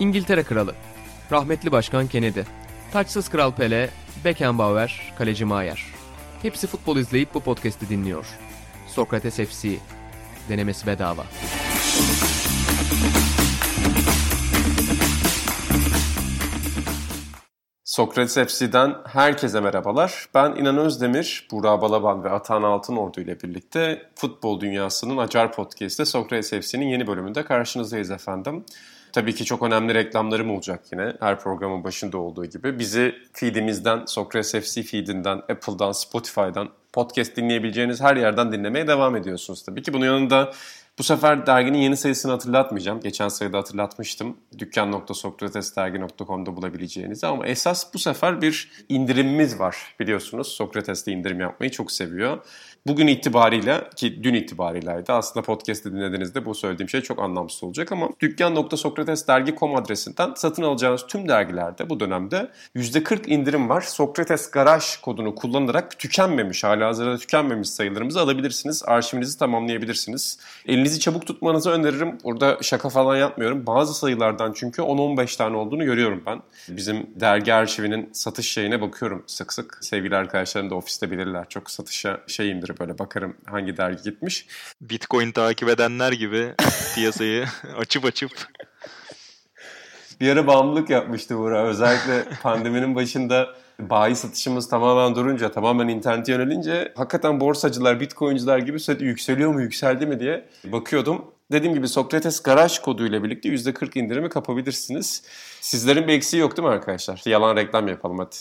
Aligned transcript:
İngiltere 0.00 0.42
Kralı, 0.42 0.74
rahmetli 1.32 1.72
Başkan 1.72 2.06
Kennedy, 2.06 2.40
taçsız 2.92 3.28
Kral 3.28 3.52
Pele, 3.52 3.90
Beckenbauer, 4.24 5.12
Kaleci 5.18 5.44
Maier. 5.44 5.84
Hepsi 6.42 6.66
futbol 6.66 6.96
izleyip 6.96 7.34
bu 7.34 7.40
podcast'i 7.40 7.88
dinliyor. 7.88 8.26
Sokrates 8.88 9.36
FC, 9.36 9.68
denemesi 10.48 10.86
bedava. 10.86 11.24
Sokrates 17.84 18.34
FC'den 18.34 18.94
herkese 19.06 19.60
merhabalar. 19.60 20.26
Ben 20.34 20.56
İnan 20.56 20.78
Özdemir, 20.78 21.48
Burak 21.50 21.82
Balaban 21.82 22.24
ve 22.24 22.30
Atan 22.30 22.62
Altınordu 22.62 23.20
ile 23.20 23.40
birlikte 23.40 24.10
futbol 24.14 24.60
dünyasının 24.60 25.16
Acar 25.16 25.52
Podcast'te 25.52 26.04
Sokrates 26.04 26.50
FC'nin 26.50 26.86
yeni 26.86 27.06
bölümünde 27.06 27.44
karşınızdayız 27.44 28.10
efendim. 28.10 28.64
Tabii 29.18 29.34
ki 29.34 29.44
çok 29.44 29.62
önemli 29.62 29.94
reklamlarım 29.94 30.50
olacak 30.50 30.80
yine 30.92 31.12
her 31.20 31.40
programın 31.40 31.84
başında 31.84 32.18
olduğu 32.18 32.46
gibi. 32.46 32.78
Bizi 32.78 33.14
feedimizden, 33.32 34.04
Sokrates 34.06 34.52
FC 34.52 34.82
feedinden, 34.82 35.36
Apple'dan, 35.36 35.92
Spotify'dan, 35.92 36.68
podcast 36.92 37.36
dinleyebileceğiniz 37.36 38.00
her 38.00 38.16
yerden 38.16 38.52
dinlemeye 38.52 38.86
devam 38.86 39.16
ediyorsunuz 39.16 39.62
tabii 39.62 39.82
ki. 39.82 39.92
Bunun 39.92 40.04
yanında 40.04 40.52
bu 40.98 41.02
sefer 41.02 41.46
derginin 41.46 41.78
yeni 41.78 41.96
sayısını 41.96 42.32
hatırlatmayacağım. 42.32 43.00
Geçen 43.00 43.28
sayıda 43.28 43.58
hatırlatmıştım. 43.58 44.36
Dükkan.sokratesdergi.com'da 44.58 46.56
bulabileceğinizi 46.56 47.26
ama 47.26 47.46
esas 47.46 47.94
bu 47.94 47.98
sefer 47.98 48.42
bir 48.42 48.70
indirimimiz 48.88 49.58
var 49.58 49.76
biliyorsunuz. 50.00 50.48
Sokrates'te 50.48 51.12
indirim 51.12 51.40
yapmayı 51.40 51.70
çok 51.70 51.92
seviyor. 51.92 52.38
Bugün 52.88 53.06
itibariyle 53.06 53.84
ki 53.96 54.22
dün 54.22 54.34
itibariyeleydi 54.34 55.12
aslında 55.12 55.46
podcast'ı 55.46 55.92
dinlediğinizde 55.92 56.44
bu 56.44 56.54
söylediğim 56.54 56.88
şey 56.88 57.00
çok 57.00 57.18
anlamsız 57.18 57.64
olacak 57.64 57.92
ama 57.92 58.08
dükkan.sokratesdergi.com 58.20 59.76
adresinden 59.76 60.34
satın 60.36 60.62
alacağınız 60.62 61.06
tüm 61.06 61.28
dergilerde 61.28 61.90
bu 61.90 62.00
dönemde 62.00 62.50
%40 62.76 63.28
indirim 63.28 63.68
var. 63.68 63.80
Sokrates 63.80 64.50
Garaj 64.50 64.96
kodunu 64.96 65.34
kullanarak 65.34 65.98
tükenmemiş, 65.98 66.64
hala 66.64 66.86
hazırda 66.86 67.18
tükenmemiş 67.18 67.70
sayılarımızı 67.70 68.20
alabilirsiniz. 68.20 68.82
Arşivinizi 68.86 69.38
tamamlayabilirsiniz. 69.38 70.38
Elinizi 70.66 71.00
çabuk 71.00 71.26
tutmanızı 71.26 71.70
öneririm. 71.70 72.18
Burada 72.24 72.58
şaka 72.62 72.88
falan 72.88 73.16
yapmıyorum. 73.16 73.66
Bazı 73.66 73.94
sayılardan 73.94 74.52
çünkü 74.52 74.82
10-15 74.82 75.38
tane 75.38 75.56
olduğunu 75.56 75.84
görüyorum 75.84 76.22
ben. 76.26 76.42
Bizim 76.68 77.06
dergi 77.14 77.54
arşivinin 77.54 78.10
satış 78.12 78.52
şeyine 78.52 78.80
bakıyorum 78.80 79.24
sık 79.26 79.52
sık. 79.52 79.78
Sevgili 79.80 80.16
arkadaşlarım 80.16 80.70
da 80.70 80.74
ofiste 80.74 81.10
bilirler. 81.10 81.46
Çok 81.48 81.70
satışa 81.70 82.20
şeyimdir 82.26 82.77
böyle 82.80 82.98
bakarım 82.98 83.36
hangi 83.46 83.76
dergi 83.76 84.02
gitmiş. 84.02 84.46
Bitcoin 84.80 85.32
takip 85.32 85.68
edenler 85.68 86.12
gibi 86.12 86.54
piyasayı 86.94 87.46
açıp 87.78 88.04
açıp. 88.04 88.30
Bir 90.20 90.30
ara 90.30 90.46
bağımlılık 90.46 90.90
yapmıştı 90.90 91.38
Burak. 91.38 91.66
Özellikle 91.66 92.24
pandeminin 92.42 92.94
başında 92.94 93.48
bayi 93.80 94.16
satışımız 94.16 94.68
tamamen 94.68 95.14
durunca, 95.14 95.52
tamamen 95.52 95.88
internete 95.88 96.32
yönelince 96.32 96.92
hakikaten 96.96 97.40
borsacılar, 97.40 98.00
bitcoin'ciler 98.00 98.58
gibi 98.58 98.80
sürekli 98.80 99.04
yükseliyor 99.04 99.54
mu, 99.54 99.60
yükseldi 99.60 100.06
mi 100.06 100.20
diye 100.20 100.48
bakıyordum. 100.64 101.24
Dediğim 101.52 101.74
gibi 101.74 101.88
Sokrates 101.88 102.42
garaj 102.42 102.78
koduyla 102.78 103.24
birlikte 103.24 103.48
%40 103.48 103.98
indirimi 103.98 104.28
kapabilirsiniz. 104.28 105.22
Sizlerin 105.60 106.08
bir 106.08 106.12
eksiği 106.12 106.40
yok 106.40 106.56
değil 106.56 106.68
mi 106.68 106.74
arkadaşlar? 106.74 107.22
Yalan 107.26 107.56
reklam 107.56 107.88
yapalım 107.88 108.18
hadi. 108.18 108.36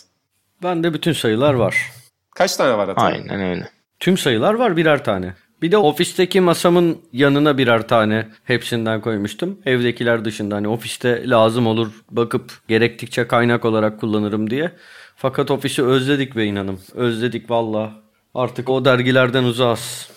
Bende 0.64 0.94
bütün 0.94 1.14
sayılar 1.14 1.54
var. 1.54 1.92
Kaç 2.36 2.56
tane 2.56 2.78
var 2.78 2.88
Atan? 2.88 3.06
Aynen 3.06 3.42
öyle. 3.42 3.70
Tüm 4.00 4.18
sayılar 4.18 4.54
var 4.54 4.78
birer 4.78 5.04
tane. 5.04 5.34
Bir 5.62 5.72
de 5.72 5.78
ofisteki 5.78 6.42
masamın 6.42 7.02
yanına 7.14 7.58
birer 7.58 7.88
tane 7.88 8.28
hepsinden 8.44 9.02
koymuştum. 9.02 9.60
Evdekiler 9.66 10.26
dışında 10.26 10.56
hani 10.56 10.68
ofiste 10.68 11.30
lazım 11.30 11.68
olur 11.68 11.88
bakıp 12.12 12.52
gerektikçe 12.68 13.28
kaynak 13.28 13.66
olarak 13.66 14.00
kullanırım 14.00 14.50
diye. 14.50 14.72
Fakat 15.16 15.52
ofisi 15.52 15.84
özledik 15.84 16.36
be 16.36 16.46
inanım. 16.46 16.80
Özledik 16.94 17.50
valla. 17.50 17.92
Artık 18.34 18.70
o 18.70 18.86
dergilerden 18.86 19.44
uzağız. 19.44 20.10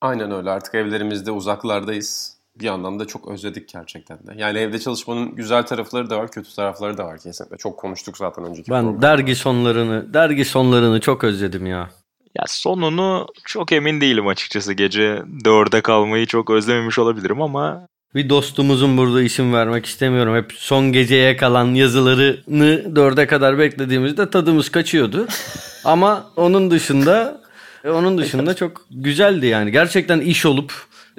Aynen 0.00 0.32
öyle 0.32 0.50
artık 0.50 0.74
evlerimizde 0.74 1.30
uzaklardayız. 1.30 2.36
Bir 2.60 2.64
yandan 2.64 3.00
da 3.00 3.06
çok 3.06 3.28
özledik 3.28 3.68
gerçekten 3.68 4.18
de. 4.18 4.32
Yani 4.36 4.58
evde 4.58 4.78
çalışmanın 4.78 5.34
güzel 5.34 5.62
tarafları 5.62 6.10
da 6.10 6.18
var, 6.18 6.30
kötü 6.30 6.54
tarafları 6.54 6.98
da 6.98 7.04
var 7.06 7.18
kesinlikle. 7.18 7.56
Çok 7.56 7.78
konuştuk 7.78 8.16
zaten 8.16 8.44
önceki 8.44 8.70
Ben 8.70 9.02
dergi 9.02 9.36
sonlarını, 9.36 10.14
dergi 10.14 10.44
sonlarını 10.44 11.00
çok 11.00 11.24
özledim 11.24 11.66
ya. 11.66 11.90
Ya 12.38 12.44
sonunu 12.48 13.26
çok 13.44 13.72
emin 13.72 14.00
değilim 14.00 14.26
açıkçası. 14.26 14.72
Gece 14.72 15.22
dörde 15.44 15.80
kalmayı 15.80 16.26
çok 16.26 16.50
özlememiş 16.50 16.98
olabilirim 16.98 17.42
ama 17.42 17.88
Bir 18.14 18.28
dostumuzun 18.28 18.96
burada 18.96 19.22
isim 19.22 19.52
vermek 19.52 19.86
istemiyorum. 19.86 20.36
Hep 20.36 20.52
son 20.56 20.92
geceye 20.92 21.36
kalan 21.36 21.74
yazılarını 21.74 22.96
dörde 22.96 23.26
kadar 23.26 23.58
beklediğimizde 23.58 24.30
tadımız 24.30 24.68
kaçıyordu. 24.68 25.26
Ama 25.84 26.26
onun 26.36 26.70
dışında 26.70 27.40
onun 27.84 28.18
dışında 28.18 28.56
çok 28.56 28.86
güzeldi 28.90 29.46
yani. 29.46 29.72
Gerçekten 29.72 30.20
iş 30.20 30.46
olup 30.46 30.72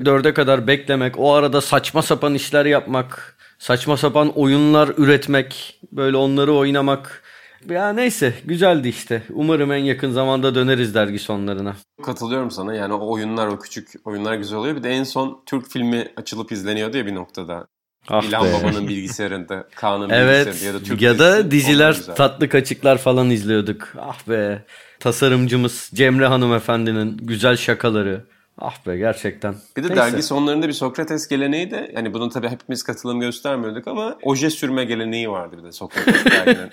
dörde 0.05 0.33
kadar 0.33 0.67
beklemek, 0.67 1.19
o 1.19 1.33
arada 1.33 1.61
saçma 1.61 2.01
sapan 2.01 2.33
işler 2.33 2.65
yapmak, 2.65 3.37
saçma 3.59 3.97
sapan 3.97 4.39
oyunlar 4.39 4.89
üretmek, 4.97 5.79
böyle 5.91 6.17
onları 6.17 6.53
oynamak. 6.53 7.23
Ya 7.69 7.93
neyse 7.93 8.33
güzeldi 8.45 8.87
işte. 8.87 9.23
Umarım 9.29 9.71
en 9.71 9.77
yakın 9.83 10.11
zamanda 10.11 10.55
döneriz 10.55 10.95
dergi 10.95 11.19
sonlarına. 11.19 11.75
Katılıyorum 12.03 12.51
sana 12.51 12.75
yani 12.75 12.93
o 12.93 13.11
oyunlar, 13.11 13.47
o 13.47 13.59
küçük 13.59 13.89
oyunlar 14.05 14.35
güzel 14.35 14.57
oluyor. 14.57 14.75
Bir 14.75 14.83
de 14.83 14.89
en 14.89 15.03
son 15.03 15.43
Türk 15.45 15.69
filmi 15.69 16.07
açılıp 16.17 16.51
izleniyordu 16.51 16.97
ya 16.97 17.05
bir 17.05 17.15
noktada. 17.15 17.67
Ah 18.09 18.23
İlhan 18.23 18.45
be. 18.45 18.53
Baba'nın 18.53 18.87
bilgisayarında, 18.87 19.67
Kaan'ın 19.75 20.09
Evet 20.09 20.47
bilgisayarında 20.47 20.77
ya 20.77 20.83
da 20.83 20.83
Türk 20.89 21.01
ya 21.01 21.19
da 21.19 21.51
diziler 21.51 21.93
tatlı 22.15 22.49
kaçıklar 22.49 22.97
falan 22.97 23.29
izliyorduk. 23.29 23.93
Ah 23.99 24.29
be 24.29 24.65
tasarımcımız 24.99 25.89
Cemre 25.93 26.25
hanımefendinin 26.27 27.17
güzel 27.17 27.57
şakaları. 27.57 28.25
Ah 28.59 28.87
be 28.87 28.97
gerçekten. 28.97 29.55
Bir 29.77 29.83
de 29.83 29.87
Neyse. 29.87 30.01
dergi 30.01 30.23
sonlarında 30.23 30.67
bir 30.67 30.73
Sokrates 30.73 31.27
geleneği 31.27 31.71
de 31.71 31.91
yani 31.95 32.13
bunun 32.13 32.29
tabii 32.29 32.49
hepimiz 32.49 32.83
katılım 32.83 33.19
göstermiyorduk 33.19 33.87
ama 33.87 34.17
oje 34.23 34.49
sürme 34.49 34.85
geleneği 34.85 35.29
vardı 35.29 35.57
bir 35.57 35.63
de 35.63 35.71
Sokrates 35.71 36.25
derginin 36.25 36.71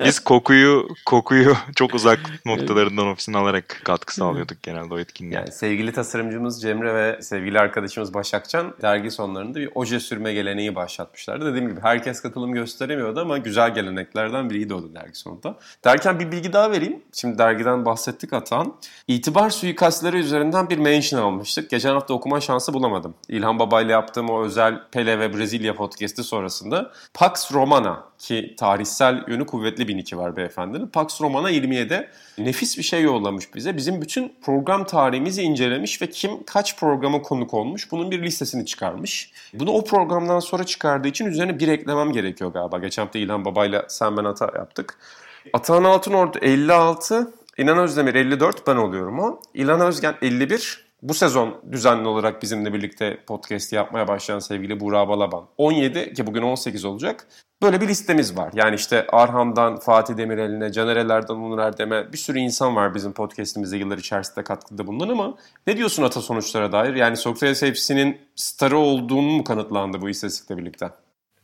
e, 0.00 0.04
biz 0.04 0.18
kokuyu 0.18 0.88
kokuyu 1.06 1.56
çok 1.76 1.94
uzak 1.94 2.20
noktalarından 2.46 3.06
ofisine 3.06 3.36
alarak 3.36 3.80
katkı 3.84 4.14
sağlıyorduk 4.14 4.62
genelde 4.62 4.94
o 4.94 4.98
etkinliğe. 4.98 5.40
Yani 5.40 5.52
sevgili 5.52 5.92
tasarımcımız 5.92 6.62
Cemre 6.62 6.94
ve 6.94 7.22
sevgili 7.22 7.60
arkadaşımız 7.60 8.14
Başakcan 8.14 8.74
dergi 8.82 9.10
sonlarında 9.10 9.58
bir 9.58 9.70
oje 9.74 10.00
sürme 10.00 10.32
geleneği 10.32 10.74
başlatmışlardı. 10.74 11.46
Dediğim 11.46 11.68
gibi 11.68 11.80
herkes 11.80 12.22
katılım 12.22 12.52
gösteremiyordu 12.52 13.20
ama 13.20 13.38
güzel 13.38 13.74
geleneklerden 13.74 14.50
biriydi 14.50 14.74
o 14.74 14.82
da 14.82 14.94
dergi 14.94 15.14
sonunda. 15.14 15.58
Derken 15.84 16.20
bir 16.20 16.32
bilgi 16.32 16.52
daha 16.52 16.70
vereyim. 16.70 17.02
Şimdi 17.12 17.38
dergiden 17.38 17.84
bahsettik 17.84 18.32
Atan. 18.32 18.74
İtibar 19.08 19.50
suikastları 19.50 20.18
üzerinden 20.36 20.70
bir 20.70 20.78
mention 20.78 21.20
almıştık. 21.20 21.70
Geçen 21.70 21.90
hafta 21.90 22.14
okuma 22.14 22.40
şansı 22.40 22.72
bulamadım. 22.72 23.14
İlhan 23.28 23.58
Baba 23.58 23.82
ile 23.82 23.92
yaptığım 23.92 24.30
o 24.30 24.44
özel 24.44 24.80
Pele 24.92 25.18
ve 25.18 25.34
Brezilya 25.34 25.74
podcast'i 25.74 26.24
sonrasında 26.24 26.92
Pax 27.14 27.52
Romana 27.52 28.04
ki 28.18 28.54
tarihsel 28.58 29.24
yönü 29.28 29.46
kuvvetli 29.46 29.88
bir 29.88 29.96
niki 29.96 30.18
var 30.18 30.36
beyefendinin. 30.36 30.86
Pax 30.86 31.20
Romana 31.20 31.50
27'de 31.50 32.08
nefis 32.38 32.78
bir 32.78 32.82
şey 32.82 33.02
yollamış 33.02 33.54
bize. 33.54 33.76
Bizim 33.76 34.02
bütün 34.02 34.34
program 34.42 34.84
tarihimizi 34.84 35.42
incelemiş 35.42 36.02
ve 36.02 36.10
kim 36.10 36.44
kaç 36.44 36.78
programa 36.78 37.22
konuk 37.22 37.54
olmuş 37.54 37.92
bunun 37.92 38.10
bir 38.10 38.22
listesini 38.22 38.66
çıkarmış. 38.66 39.32
Bunu 39.54 39.70
o 39.70 39.84
programdan 39.84 40.40
sonra 40.40 40.64
çıkardığı 40.64 41.08
için 41.08 41.26
üzerine 41.26 41.58
bir 41.58 41.68
eklemem 41.68 42.12
gerekiyor 42.12 42.52
galiba. 42.52 42.78
Geçen 42.78 43.02
hafta 43.02 43.18
İlhan 43.18 43.44
Baba'yla 43.44 43.84
sen 43.88 44.16
ben 44.16 44.24
hata 44.24 44.52
yaptık. 44.56 44.98
Atahan 45.52 45.84
Altınordu 45.84 46.38
56, 46.38 47.32
İnan 47.58 47.78
Özdemir 47.78 48.14
54 48.14 48.66
ben 48.66 48.76
oluyorum 48.76 49.18
o. 49.18 49.40
İlhan 49.54 49.80
Özgen 49.80 50.14
51. 50.22 50.86
Bu 51.02 51.14
sezon 51.14 51.62
düzenli 51.72 52.08
olarak 52.08 52.42
bizimle 52.42 52.72
birlikte 52.72 53.18
podcast 53.26 53.72
yapmaya 53.72 54.08
başlayan 54.08 54.38
sevgili 54.38 54.80
Buğra 54.80 55.08
Balaban. 55.08 55.44
17 55.58 56.14
ki 56.14 56.26
bugün 56.26 56.42
18 56.42 56.84
olacak. 56.84 57.26
Böyle 57.62 57.80
bir 57.80 57.88
listemiz 57.88 58.36
var. 58.36 58.52
Yani 58.54 58.74
işte 58.74 59.06
Arhan'dan 59.12 59.76
Fatih 59.78 60.16
Demirel'ine, 60.16 60.72
Canereler'den 60.72 61.34
Onur 61.34 61.58
Erdem'e 61.58 62.12
bir 62.12 62.18
sürü 62.18 62.38
insan 62.38 62.76
var 62.76 62.94
bizim 62.94 63.12
podcastimize 63.12 63.76
yıllar 63.76 63.98
içerisinde 63.98 64.44
katkıda 64.44 64.86
bulunan 64.86 65.08
ama 65.08 65.34
ne 65.66 65.76
diyorsun 65.76 66.02
ata 66.02 66.20
sonuçlara 66.20 66.72
dair? 66.72 66.94
Yani 66.94 67.16
Sokrates 67.16 67.62
hepsinin 67.62 68.18
starı 68.34 68.78
olduğunu 68.78 69.30
mu 69.30 69.44
kanıtlandı 69.44 70.00
bu 70.00 70.08
istatistikle 70.08 70.56
birlikte? 70.56 70.90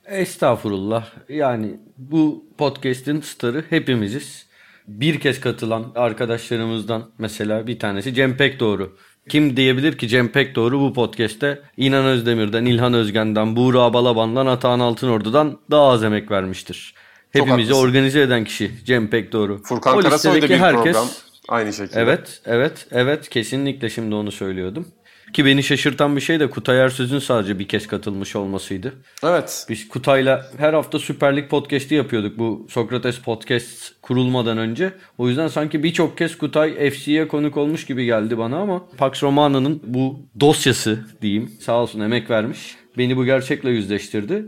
Estağfurullah. 0.06 1.06
Yani 1.29 1.81
bu 1.97 2.44
podcast'in 2.59 3.20
starı 3.20 3.64
hepimiziz. 3.70 4.51
Bir 4.88 5.20
kez 5.20 5.40
katılan 5.40 5.93
arkadaşlarımızdan 5.94 7.11
mesela 7.19 7.67
bir 7.67 7.79
tanesi 7.79 8.14
Cem 8.14 8.37
Pekdoğru. 8.37 8.96
Kim 9.29 9.56
diyebilir 9.56 9.99
ki 9.99 10.08
Cem 10.08 10.29
Pekdoğru 10.29 10.81
bu 10.81 10.93
podcast'te 10.93 11.62
İnan 11.76 12.05
Özdemir'den, 12.05 12.64
İlhan 12.64 12.94
Özgen'den, 12.94 13.56
Buğra 13.56 13.93
Balaban'dan, 13.93 14.46
Atahan 14.46 14.81
Altınordu'dan 14.81 15.58
daha 15.70 15.88
az 15.88 16.05
emek 16.05 16.31
vermiştir. 16.31 16.94
Hepimizi 17.31 17.73
haklısın. 17.73 17.88
organize 17.88 18.20
eden 18.20 18.44
kişi 18.44 18.70
Cem 18.84 19.11
Pekdoğru. 19.11 19.62
Furkan 19.62 19.99
O 19.99 20.00
Karasoy 20.00 20.43
da 20.43 20.49
bir 20.49 20.58
program. 20.58 21.08
Aynı 21.49 21.73
şekilde. 21.73 22.00
Evet, 22.00 22.40
evet, 22.44 22.87
evet. 22.90 23.28
Kesinlikle 23.28 23.90
şimdi 23.90 24.14
onu 24.14 24.32
söylüyordum. 24.32 24.88
Ki 25.32 25.44
beni 25.44 25.62
şaşırtan 25.62 26.17
bir 26.17 26.20
şey 26.20 26.40
de 26.40 26.50
Kutay 26.50 26.79
Ersöz'ün 26.79 27.19
sadece 27.19 27.58
bir 27.58 27.69
kez 27.69 27.87
katılmış 27.87 28.37
olmasıydı. 28.37 28.93
Evet. 29.25 29.67
Biz 29.69 29.88
Kutay'la 29.88 30.46
her 30.58 30.75
hafta 30.75 30.99
Süper 30.99 31.37
Lig 31.37 31.50
podcast'i 31.50 31.94
yapıyorduk 31.94 32.38
bu 32.38 32.67
Sokrates 32.70 33.19
Podcast 33.19 33.94
kurulmadan 34.02 34.58
önce. 34.58 34.93
O 35.19 35.29
yüzden 35.29 35.49
sanki 35.49 35.82
birçok 35.82 36.19
kez 36.19 36.38
Kutay 36.38 36.90
FC'ye 36.90 37.29
konuk 37.29 37.56
olmuş 37.56 37.87
gibi 37.87 38.05
geldi 38.05 38.38
bana 38.38 38.56
ama 38.56 38.87
Pax 38.99 39.23
Romana'nın 39.23 39.82
bu 39.87 40.20
dosyası 40.40 41.06
diyeyim 41.23 41.50
sağ 41.61 41.82
olsun 41.82 42.00
emek 42.00 42.31
vermiş. 42.31 42.76
Beni 42.99 43.17
bu 43.17 43.25
gerçekle 43.25 43.70
yüzleştirdi. 43.70 44.44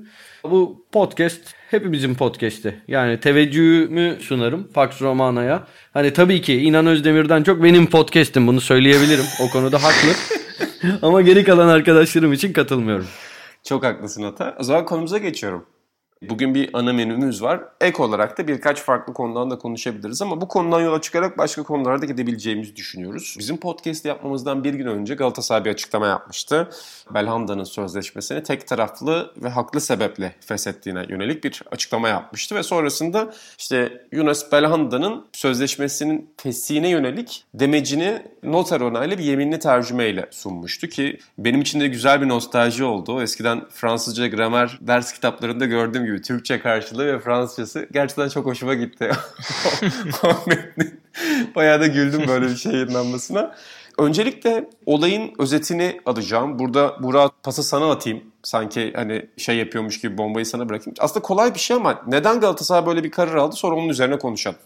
Bu 0.50 0.86
podcast 0.92 1.40
hepimizin 1.70 2.14
podcast'i. 2.14 2.74
Yani 2.88 3.20
teveccühümü 3.20 4.16
sunarım 4.20 4.68
Pax 4.74 5.02
Romana'ya. 5.02 5.66
Hani 5.92 6.12
tabii 6.12 6.42
ki 6.42 6.54
İnan 6.54 6.86
Özdemir'den 6.86 7.42
çok 7.42 7.62
benim 7.62 7.86
podcast'im 7.86 8.46
bunu 8.46 8.60
söyleyebilirim. 8.60 9.24
O 9.40 9.50
konuda 9.50 9.82
haklı. 9.82 10.10
Ama 11.02 11.20
geri 11.22 11.44
kalan 11.44 11.68
arkadaşlarım 11.68 12.32
için 12.32 12.52
katılmıyorum. 12.52 13.06
Çok 13.62 13.84
haklısın 13.84 14.22
Ata. 14.22 14.56
O 14.60 14.62
zaman 14.62 14.84
konumuza 14.84 15.18
geçiyorum. 15.18 15.66
Bugün 16.28 16.54
bir 16.54 16.70
ana 16.72 16.92
menümüz 16.92 17.42
var. 17.42 17.60
Ek 17.80 18.02
olarak 18.02 18.38
da 18.38 18.48
birkaç 18.48 18.82
farklı 18.82 19.14
konudan 19.14 19.50
da 19.50 19.58
konuşabiliriz 19.58 20.22
ama 20.22 20.40
bu 20.40 20.48
konudan 20.48 20.80
yola 20.80 21.00
çıkarak 21.00 21.38
başka 21.38 21.62
konulara 21.62 22.02
da 22.02 22.06
gidebileceğimizi 22.06 22.76
düşünüyoruz. 22.76 23.36
Bizim 23.38 23.56
podcast 23.56 24.04
yapmamızdan 24.04 24.64
bir 24.64 24.74
gün 24.74 24.86
önce 24.86 25.14
Galatasaray 25.14 25.64
bir 25.64 25.70
açıklama 25.70 26.06
yapmıştı. 26.06 26.68
Belhanda'nın 27.14 27.64
sözleşmesini 27.64 28.42
tek 28.42 28.66
taraflı 28.66 29.32
ve 29.36 29.48
haklı 29.48 29.80
sebeple 29.80 30.34
feshettiğine 30.40 31.06
yönelik 31.08 31.44
bir 31.44 31.62
açıklama 31.70 32.08
yapmıştı 32.08 32.54
ve 32.54 32.62
sonrasında 32.62 33.34
işte 33.58 34.06
Yunus 34.12 34.52
Belhanda'nın 34.52 35.26
sözleşmesinin 35.32 36.30
feshine 36.36 36.88
yönelik 36.88 37.44
demecini 37.54 38.22
noter 38.42 38.80
onaylı 38.80 39.18
bir 39.18 39.24
yeminli 39.24 39.58
tercümeyle 39.58 40.28
sunmuştu 40.30 40.86
ki 40.86 41.18
benim 41.38 41.60
için 41.60 41.80
de 41.80 41.88
güzel 41.88 42.20
bir 42.20 42.28
nostalji 42.28 42.84
oldu. 42.84 43.22
Eskiden 43.22 43.64
Fransızca 43.70 44.26
gramer 44.26 44.78
ders 44.80 45.12
kitaplarında 45.12 45.64
gördüğüm 45.64 46.04
gibi 46.04 46.13
Türkçe 46.22 46.60
karşılığı 46.60 47.06
ve 47.06 47.20
Fransızcası 47.20 47.88
gerçekten 47.92 48.28
çok 48.28 48.46
hoşuma 48.46 48.74
gitti. 48.74 49.10
Bayağı 51.54 51.80
da 51.80 51.86
güldüm 51.86 52.28
böyle 52.28 52.46
bir 52.46 52.56
şey 52.56 52.72
yayınlanmasına. 52.72 53.54
Öncelikle 53.98 54.70
olayın 54.86 55.32
özetini 55.38 56.00
alacağım. 56.06 56.58
Burada 56.58 57.02
Burak 57.02 57.32
pası 57.42 57.62
sana 57.62 57.90
atayım. 57.90 58.22
Sanki 58.42 58.92
hani 58.96 59.26
şey 59.36 59.56
yapıyormuş 59.56 60.00
gibi 60.00 60.18
bombayı 60.18 60.46
sana 60.46 60.68
bırakayım. 60.68 60.94
Aslında 60.98 61.22
kolay 61.22 61.54
bir 61.54 61.58
şey 61.58 61.76
ama 61.76 62.02
neden 62.06 62.40
Galatasaray 62.40 62.86
böyle 62.86 63.04
bir 63.04 63.10
karar 63.10 63.34
aldı 63.34 63.56
sonra 63.56 63.76
onun 63.76 63.88
üzerine 63.88 64.18
konuşalım. 64.18 64.58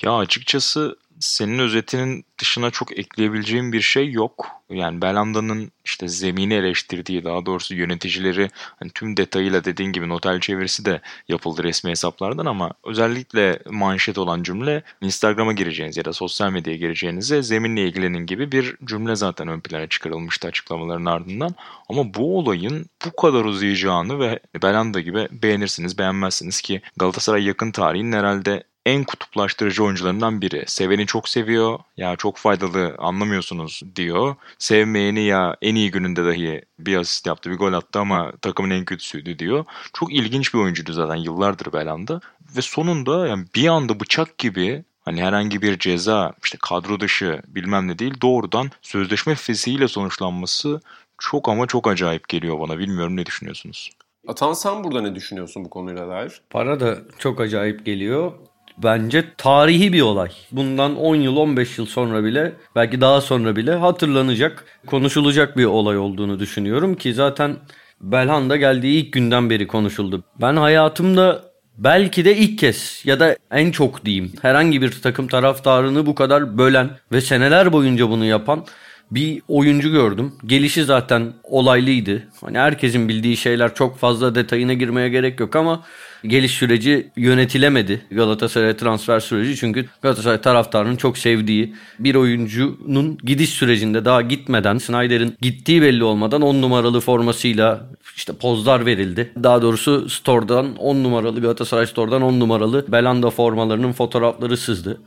Ya 0.00 0.16
açıkçası 0.16 0.96
senin 1.20 1.58
özetinin 1.58 2.24
dışına 2.38 2.70
çok 2.70 2.98
ekleyebileceğim 2.98 3.72
bir 3.72 3.80
şey 3.80 4.10
yok. 4.12 4.46
Yani 4.70 5.02
Belanda'nın 5.02 5.72
işte 5.84 6.08
zemini 6.08 6.54
eleştirdiği 6.54 7.24
daha 7.24 7.46
doğrusu 7.46 7.74
yöneticileri 7.74 8.50
hani 8.54 8.90
tüm 8.90 9.16
detayıyla 9.16 9.64
dediğin 9.64 9.92
gibi 9.92 10.08
notel 10.08 10.40
çevirisi 10.40 10.84
de 10.84 11.00
yapıldı 11.28 11.64
resmi 11.64 11.90
hesaplardan 11.90 12.46
ama 12.46 12.70
özellikle 12.84 13.58
manşet 13.70 14.18
olan 14.18 14.42
cümle 14.42 14.82
Instagram'a 15.00 15.52
gireceğiniz 15.52 15.96
ya 15.96 16.04
da 16.04 16.12
sosyal 16.12 16.50
medyaya 16.50 16.78
gireceğinizde 16.78 17.42
zeminle 17.42 17.86
ilgilenin 17.86 18.26
gibi 18.26 18.52
bir 18.52 18.76
cümle 18.84 19.16
zaten 19.16 19.48
ön 19.48 19.60
plana 19.60 19.86
çıkarılmıştı 19.86 20.48
açıklamaların 20.48 21.04
ardından. 21.04 21.54
Ama 21.88 22.14
bu 22.14 22.38
olayın 22.38 22.86
bu 23.06 23.16
kadar 23.16 23.44
uzayacağını 23.44 24.20
ve 24.20 24.40
Belanda 24.62 25.00
gibi 25.00 25.28
beğenirsiniz 25.30 25.98
beğenmezsiniz 25.98 26.60
ki 26.60 26.82
Galatasaray 26.96 27.44
yakın 27.44 27.70
tarihin 27.70 28.12
herhalde 28.12 28.64
en 28.86 29.04
kutuplaştırıcı 29.04 29.84
oyuncularından 29.84 30.40
biri. 30.40 30.64
Seveni 30.66 31.06
çok 31.06 31.28
seviyor. 31.28 31.78
Ya 31.96 32.16
çok 32.16 32.36
faydalı 32.36 32.94
anlamıyorsunuz 32.98 33.82
diyor. 33.96 34.34
Sevmeyeni 34.58 35.22
ya 35.22 35.56
en 35.62 35.74
iyi 35.74 35.90
gününde 35.90 36.24
dahi 36.24 36.62
bir 36.78 36.96
asist 36.96 37.26
yaptı 37.26 37.50
bir 37.50 37.56
gol 37.56 37.72
attı 37.72 37.98
ama 37.98 38.32
takımın 38.42 38.70
en 38.70 38.84
kötüsüydü 38.84 39.38
diyor. 39.38 39.64
Çok 39.92 40.12
ilginç 40.12 40.54
bir 40.54 40.58
oyuncuydu 40.58 40.92
zaten 40.92 41.16
yıllardır 41.16 41.72
Belanda. 41.72 42.20
Ve 42.56 42.62
sonunda 42.62 43.26
yani 43.26 43.44
bir 43.54 43.68
anda 43.68 44.00
bıçak 44.00 44.38
gibi 44.38 44.84
Hani 45.04 45.22
herhangi 45.22 45.62
bir 45.62 45.78
ceza 45.78 46.32
işte 46.44 46.58
kadro 46.62 47.00
dışı 47.00 47.42
bilmem 47.48 47.88
ne 47.88 47.98
değil 47.98 48.14
doğrudan 48.22 48.70
sözleşme 48.82 49.34
fesiyle 49.34 49.88
sonuçlanması 49.88 50.80
çok 51.18 51.48
ama 51.48 51.66
çok 51.66 51.88
acayip 51.88 52.28
geliyor 52.28 52.60
bana. 52.60 52.78
Bilmiyorum 52.78 53.16
ne 53.16 53.26
düşünüyorsunuz? 53.26 53.90
Atan 54.28 54.52
sen 54.52 54.84
burada 54.84 55.00
ne 55.00 55.14
düşünüyorsun 55.14 55.64
bu 55.64 55.70
konuyla 55.70 56.08
dair? 56.08 56.40
Para 56.50 56.80
da 56.80 56.98
çok 57.18 57.40
acayip 57.40 57.86
geliyor. 57.86 58.32
Bence 58.78 59.24
tarihi 59.38 59.92
bir 59.92 60.00
olay. 60.00 60.30
Bundan 60.52 60.96
10 60.96 61.16
yıl 61.16 61.36
15 61.36 61.78
yıl 61.78 61.86
sonra 61.86 62.24
bile 62.24 62.52
belki 62.76 63.00
daha 63.00 63.20
sonra 63.20 63.56
bile 63.56 63.74
hatırlanacak, 63.74 64.64
konuşulacak 64.86 65.56
bir 65.56 65.64
olay 65.64 65.98
olduğunu 65.98 66.38
düşünüyorum 66.38 66.94
ki 66.94 67.14
zaten 67.14 67.56
Belhanda 68.00 68.56
geldiği 68.56 69.04
ilk 69.04 69.12
günden 69.12 69.50
beri 69.50 69.66
konuşuldu. 69.66 70.24
Ben 70.40 70.56
hayatımda 70.56 71.44
belki 71.78 72.24
de 72.24 72.36
ilk 72.36 72.58
kez 72.58 73.02
ya 73.04 73.20
da 73.20 73.36
en 73.50 73.70
çok 73.70 74.04
diyeyim 74.04 74.32
herhangi 74.42 74.82
bir 74.82 75.02
takım 75.02 75.28
taraftarını 75.28 76.06
bu 76.06 76.14
kadar 76.14 76.58
bölen 76.58 76.90
ve 77.12 77.20
seneler 77.20 77.72
boyunca 77.72 78.10
bunu 78.10 78.24
yapan 78.24 78.64
bir 79.10 79.42
oyuncu 79.48 79.90
gördüm. 79.90 80.32
Gelişi 80.46 80.84
zaten 80.84 81.32
olaylıydı. 81.44 82.28
Hani 82.40 82.58
herkesin 82.58 83.08
bildiği 83.08 83.36
şeyler 83.36 83.74
çok 83.74 83.98
fazla 83.98 84.34
detayına 84.34 84.72
girmeye 84.72 85.08
gerek 85.08 85.40
yok 85.40 85.56
ama 85.56 85.84
geliş 86.24 86.52
süreci 86.52 87.10
yönetilemedi 87.16 88.02
Galatasaray 88.10 88.76
transfer 88.76 89.20
süreci. 89.20 89.56
Çünkü 89.56 89.86
Galatasaray 90.02 90.40
taraftarının 90.40 90.96
çok 90.96 91.18
sevdiği 91.18 91.74
bir 91.98 92.14
oyuncunun 92.14 93.18
gidiş 93.24 93.50
sürecinde 93.50 94.04
daha 94.04 94.22
gitmeden 94.22 94.78
Snyder'in 94.78 95.36
gittiği 95.40 95.82
belli 95.82 96.04
olmadan 96.04 96.42
10 96.42 96.62
numaralı 96.62 97.00
formasıyla 97.00 97.86
işte 98.16 98.32
pozlar 98.32 98.86
verildi. 98.86 99.32
Daha 99.42 99.62
doğrusu 99.62 100.10
store'dan 100.10 100.76
10 100.76 101.04
numaralı 101.04 101.40
Galatasaray 101.40 101.86
store'dan 101.86 102.22
10 102.22 102.40
numaralı 102.40 102.92
Belanda 102.92 103.30
formalarının 103.30 103.92
fotoğrafları 103.92 104.56
sızdı. 104.56 105.00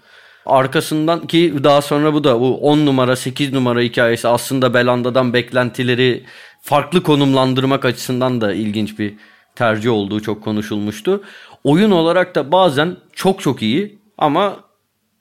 Arkasından 0.45 1.27
ki 1.27 1.53
daha 1.63 1.81
sonra 1.81 2.13
bu 2.13 2.23
da 2.23 2.39
bu 2.39 2.57
10 2.57 2.85
numara 2.85 3.15
8 3.15 3.53
numara 3.53 3.81
hikayesi 3.81 4.27
aslında 4.27 4.73
Belanda'dan 4.73 5.33
beklentileri 5.33 6.23
farklı 6.61 7.03
konumlandırmak 7.03 7.85
açısından 7.85 8.41
da 8.41 8.53
ilginç 8.53 8.99
bir 8.99 9.13
tercih 9.55 9.91
olduğu 9.91 10.21
çok 10.21 10.43
konuşulmuştu. 10.43 11.23
Oyun 11.63 11.91
olarak 11.91 12.35
da 12.35 12.51
bazen 12.51 12.97
çok 13.13 13.41
çok 13.41 13.61
iyi 13.61 13.99
ama 14.17 14.59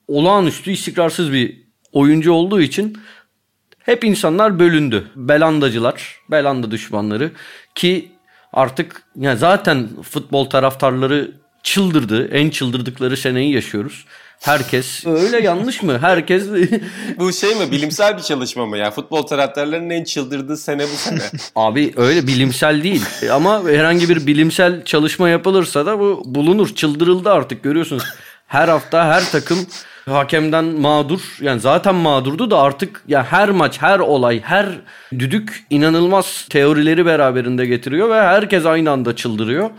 olağanüstü 0.08 0.70
istikrarsız 0.70 1.32
bir 1.32 1.64
oyuncu 1.92 2.32
olduğu 2.32 2.60
için 2.60 2.98
hep 3.78 4.04
insanlar 4.04 4.58
bölündü. 4.58 5.06
Belandacılar, 5.16 6.18
Belanda 6.30 6.70
düşmanları 6.70 7.30
ki 7.74 8.10
artık 8.52 9.02
yani 9.16 9.38
zaten 9.38 9.88
futbol 10.02 10.44
taraftarları 10.44 11.32
çıldırdı. 11.62 12.28
En 12.28 12.50
çıldırdıkları 12.50 13.16
seneyi 13.16 13.54
yaşıyoruz. 13.54 14.06
Herkes 14.44 15.06
öyle 15.06 15.40
yanlış 15.42 15.82
mı? 15.82 15.98
Herkes 16.00 16.48
Bu 17.18 17.32
şey 17.32 17.54
mi 17.54 17.70
bilimsel 17.70 18.16
bir 18.16 18.22
çalışma 18.22 18.66
mı 18.66 18.78
ya? 18.78 18.90
Futbol 18.90 19.22
taraftarlarının 19.22 19.90
en 19.90 20.04
çıldırdığı 20.04 20.56
sene 20.56 20.82
bu 20.82 20.96
sene. 20.96 21.20
Abi 21.56 21.92
öyle 21.96 22.26
bilimsel 22.26 22.82
değil. 22.82 23.04
Ama 23.32 23.62
herhangi 23.64 24.08
bir 24.08 24.26
bilimsel 24.26 24.84
çalışma 24.84 25.28
yapılırsa 25.28 25.86
da 25.86 25.98
bu 25.98 26.22
bulunur. 26.24 26.74
Çıldırıldı 26.74 27.30
artık 27.30 27.62
görüyorsunuz. 27.62 28.04
Her 28.46 28.68
hafta 28.68 29.04
her 29.04 29.30
takım 29.30 29.58
hakemden 30.08 30.64
mağdur. 30.64 31.20
Yani 31.40 31.60
zaten 31.60 31.94
mağdurdu 31.94 32.50
da 32.50 32.58
artık 32.58 33.02
ya 33.08 33.24
her 33.24 33.50
maç, 33.50 33.82
her 33.82 33.98
olay, 33.98 34.40
her 34.40 34.66
düdük 35.18 35.64
inanılmaz 35.70 36.46
teorileri 36.50 37.06
beraberinde 37.06 37.66
getiriyor 37.66 38.10
ve 38.10 38.22
herkes 38.22 38.66
aynı 38.66 38.90
anda 38.90 39.16
çıldırıyor. 39.16 39.70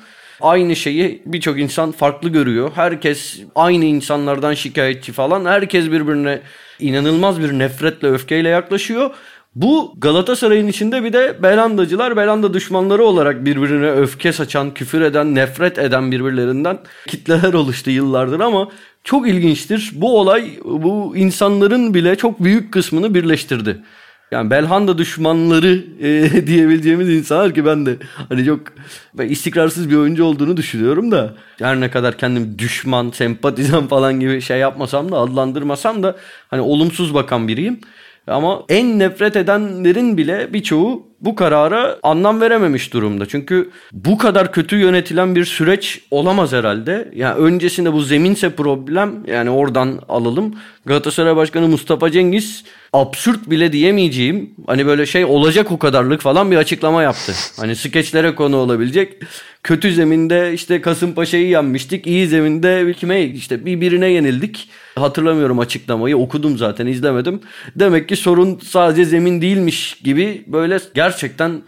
Aynı 0.42 0.76
şeyi 0.76 1.22
birçok 1.26 1.60
insan 1.60 1.92
farklı 1.92 2.30
görüyor. 2.30 2.72
Herkes 2.76 3.40
aynı 3.56 3.86
insanlardan 3.86 4.54
şikayetçi 4.54 5.12
falan. 5.12 5.46
Herkes 5.46 5.86
birbirine 5.86 6.42
inanılmaz 6.80 7.40
bir 7.42 7.52
nefretle, 7.52 8.08
öfkeyle 8.08 8.50
yaklaşıyor. 8.50 9.10
Bu 9.56 9.94
Galatasaray'ın 9.98 10.68
içinde 10.68 11.04
bir 11.04 11.14
de 11.14 11.44
Belandacılar, 11.44 12.18
Belanda 12.18 12.54
düşmanları 12.54 13.04
olarak 13.04 13.46
birbirine 13.46 13.90
öfke 13.90 14.34
saçan, 14.34 14.74
küfür 14.74 15.02
eden, 15.02 15.36
nefret 15.36 15.78
eden 15.78 16.12
birbirlerinden 16.12 16.80
kitleler 17.08 17.54
oluştu 17.54 17.92
yıllardır 17.92 18.40
ama 18.40 18.70
çok 19.04 19.28
ilginçtir. 19.28 19.92
Bu 19.94 20.20
olay 20.20 20.52
bu 20.66 21.14
insanların 21.18 21.94
bile 21.94 22.16
çok 22.16 22.44
büyük 22.44 22.74
kısmını 22.74 23.16
birleştirdi. 23.16 23.78
Yani 24.32 24.50
Belhanda 24.50 24.98
düşmanları 24.98 25.84
e, 26.02 26.48
diyebileceğimiz 26.48 27.10
insanlar 27.10 27.54
ki 27.54 27.66
ben 27.66 27.86
de 27.86 27.98
hani 28.30 28.46
çok 28.46 28.60
istikrarsız 29.24 29.90
bir 29.90 29.96
oyuncu 29.96 30.24
olduğunu 30.24 30.58
düşünüyorum 30.58 31.12
da 31.12 31.34
her 31.60 31.82
ne 31.82 31.92
kadar 31.92 32.18
kendim 32.18 32.60
düşman, 32.60 33.10
sempatizan 33.10 33.88
falan 33.88 34.20
gibi 34.20 34.42
şey 34.42 34.60
yapmasam 34.60 35.12
da 35.12 35.18
adlandırmasam 35.18 36.04
da 36.04 36.16
hani 36.50 36.62
olumsuz 36.62 37.14
bakan 37.14 37.48
biriyim. 37.48 37.80
Ama 38.28 38.64
en 38.70 39.00
nefret 39.00 39.36
edenlerin 39.36 40.18
bile 40.18 40.54
birçoğu 40.54 41.04
bu 41.22 41.36
karara 41.36 41.98
anlam 42.04 42.42
verememiş 42.42 42.94
durumda. 42.94 43.26
Çünkü 43.26 43.70
bu 43.92 44.18
kadar 44.18 44.52
kötü 44.52 44.76
yönetilen 44.76 45.36
bir 45.36 45.46
süreç 45.46 46.02
olamaz 46.12 46.54
herhalde. 46.54 47.12
Yani 47.16 47.36
öncesinde 47.36 47.94
bu 47.94 48.02
zeminse 48.02 48.50
problem 48.50 49.24
yani 49.28 49.50
oradan 49.50 50.00
alalım. 50.10 50.56
Galatasaray 50.86 51.36
Başkanı 51.36 51.68
Mustafa 51.68 52.12
Cengiz 52.12 52.64
absürt 52.94 53.50
bile 53.50 53.72
diyemeyeceğim 53.72 54.50
hani 54.68 54.86
böyle 54.86 55.06
şey 55.06 55.26
olacak 55.26 55.72
o 55.72 55.80
kadarlık 55.80 56.22
falan 56.22 56.52
bir 56.52 56.58
açıklama 56.58 57.04
yaptı. 57.04 57.34
Hani 57.58 57.76
skeçlere 57.76 58.36
konu 58.36 58.58
olabilecek. 58.58 59.14
Kötü 59.64 59.94
zeminde 59.94 60.54
işte 60.54 60.82
Kasımpaşa'yı 60.82 61.48
yenmiştik. 61.48 62.08
İyi 62.08 62.28
zeminde 62.28 62.94
kime 62.94 63.24
işte 63.24 63.66
birbirine 63.66 64.08
yenildik. 64.08 64.70
Hatırlamıyorum 64.96 65.60
açıklamayı 65.60 66.18
okudum 66.18 66.58
zaten 66.58 66.88
izlemedim. 66.88 67.42
Demek 67.76 68.10
ki 68.10 68.16
sorun 68.16 68.60
sadece 68.64 69.06
zemin 69.06 69.42
değilmiş 69.42 70.00
gibi 70.04 70.44
böyle 70.48 70.80
gerçekten 70.96 71.62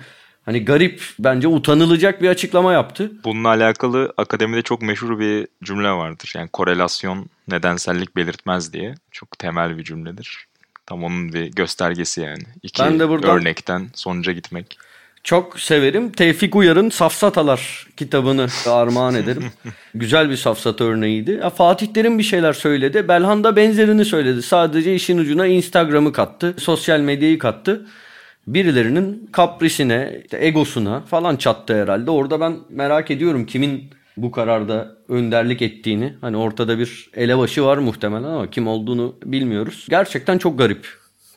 hani 0.45 0.65
garip 0.65 1.01
bence 1.19 1.47
utanılacak 1.47 2.21
bir 2.21 2.29
açıklama 2.29 2.73
yaptı. 2.73 3.11
Bununla 3.23 3.47
alakalı 3.49 4.13
akademide 4.17 4.61
çok 4.61 4.81
meşhur 4.81 5.19
bir 5.19 5.47
cümle 5.63 5.89
vardır. 5.91 6.33
Yani 6.35 6.49
korelasyon 6.49 7.29
nedensellik 7.47 8.15
belirtmez 8.15 8.73
diye. 8.73 8.95
Çok 9.11 9.39
temel 9.39 9.77
bir 9.77 9.83
cümledir. 9.83 10.47
Tam 10.85 11.03
onun 11.03 11.33
bir 11.33 11.51
göstergesi 11.51 12.21
yani. 12.21 12.43
İki 12.63 12.83
ben 12.83 12.99
de 12.99 13.09
buradan 13.09 13.37
örnekten 13.37 13.87
sonuca 13.93 14.31
gitmek. 14.31 14.77
Çok 15.27 15.59
severim. 15.59 16.11
Tevfik 16.11 16.55
Uyar'ın 16.55 16.89
Safsatalar 16.89 17.87
kitabını 17.97 18.47
armağan 18.69 19.15
ederim. 19.15 19.43
Güzel 19.95 20.29
bir 20.29 20.35
safsata 20.35 20.83
örneğiydi. 20.83 21.31
Ya, 21.31 21.49
Fatih 21.49 21.87
Terim 21.87 22.19
bir 22.19 22.23
şeyler 22.23 22.53
söyledi. 22.53 23.07
Belhan 23.07 23.43
da 23.43 23.55
benzerini 23.55 24.05
söyledi. 24.05 24.41
Sadece 24.41 24.95
işin 24.95 25.17
ucuna 25.17 25.47
Instagram'ı 25.47 26.13
kattı. 26.13 26.55
Sosyal 26.57 26.99
medyayı 26.99 27.39
kattı. 27.39 27.85
Birilerinin 28.47 29.29
kaprisine, 29.31 30.21
işte 30.23 30.45
egosuna 30.45 31.01
falan 31.01 31.35
çattı 31.35 31.81
herhalde. 31.81 32.11
Orada 32.11 32.39
ben 32.39 32.57
merak 32.69 33.11
ediyorum 33.11 33.45
kimin 33.45 33.83
bu 34.17 34.31
kararda 34.31 34.97
önderlik 35.09 35.61
ettiğini. 35.61 36.13
Hani 36.21 36.37
ortada 36.37 36.79
bir 36.79 37.09
elebaşı 37.13 37.65
var 37.65 37.77
muhtemelen 37.77 38.23
ama 38.23 38.49
kim 38.49 38.67
olduğunu 38.67 39.15
bilmiyoruz. 39.23 39.85
Gerçekten 39.89 40.37
çok 40.37 40.57
garip. 40.57 40.87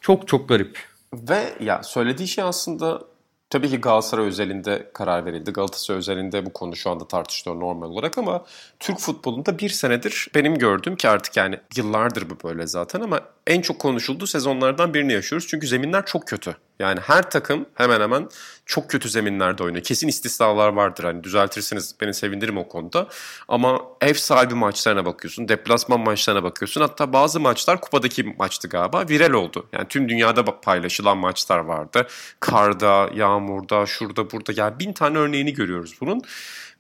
Çok 0.01 0.29
çok 0.29 0.49
garip. 0.49 0.79
Ve 1.13 1.41
ya 1.61 1.83
söylediği 1.83 2.29
şey 2.29 2.45
aslında 2.45 3.10
Tabii 3.51 3.69
ki 3.69 3.81
Galatasaray 3.81 4.27
özelinde 4.27 4.91
karar 4.95 5.25
verildi. 5.25 5.53
Galatasaray 5.53 5.99
özelinde 5.99 6.47
bu 6.47 6.53
konu 6.53 6.77
şu 6.77 6.91
anda 6.91 7.09
tartışılıyor 7.09 7.61
normal 7.61 7.91
olarak 7.91 8.19
ama 8.19 8.45
Türk 8.81 8.99
futbolunda 8.99 9.59
bir 9.59 9.69
senedir 9.69 10.29
benim 10.35 10.59
gördüğüm 10.59 10.97
ki 10.97 11.09
artık 11.09 11.37
yani 11.37 11.61
yıllardır 11.77 12.31
bu 12.31 12.49
böyle 12.49 12.67
zaten 12.67 13.01
ama 13.01 13.21
en 13.47 13.61
çok 13.61 13.79
konuşulduğu 13.79 14.27
sezonlardan 14.27 14.95
birini 14.95 15.13
yaşıyoruz. 15.13 15.49
Çünkü 15.49 15.67
zeminler 15.67 16.07
çok 16.07 16.27
kötü. 16.27 16.57
Yani 16.79 17.01
her 17.01 17.31
takım 17.31 17.67
hemen 17.75 18.01
hemen 18.01 18.29
çok 18.67 18.91
kötü 18.91 19.09
zeminlerde 19.09 19.63
oynuyor. 19.63 19.85
Kesin 19.85 20.09
istisnalar 20.09 20.69
vardır. 20.69 21.05
Hani 21.05 21.25
düzeltirsiniz 21.25 21.95
beni 22.01 22.15
sevinirim 22.15 22.59
o 22.59 22.69
konuda. 22.69 23.09
Ama 23.49 23.83
ev 24.01 24.15
sahibi 24.15 24.55
maçlarına 24.55 25.05
bakıyorsun. 25.05 25.49
Deplasman 25.49 26.01
maçlarına 26.01 26.43
bakıyorsun. 26.43 26.81
Hatta 26.81 27.13
bazı 27.13 27.41
maçlar 27.41 27.81
kupadaki 27.81 28.35
maçtı 28.39 28.69
galiba. 28.69 29.05
Viral 29.09 29.33
oldu. 29.33 29.67
Yani 29.73 29.89
tüm 29.89 30.09
dünyada 30.09 30.61
paylaşılan 30.61 31.19
maçlar 31.19 31.59
vardı. 31.59 32.07
Karda, 32.41 33.11
yağmurda, 33.15 33.87
şurada, 33.87 34.31
burada. 34.31 34.53
Yani 34.57 34.79
bin 34.79 34.93
tane 34.93 35.19
örneğini 35.19 35.55
görüyoruz 35.55 35.95
bunun. 36.01 36.23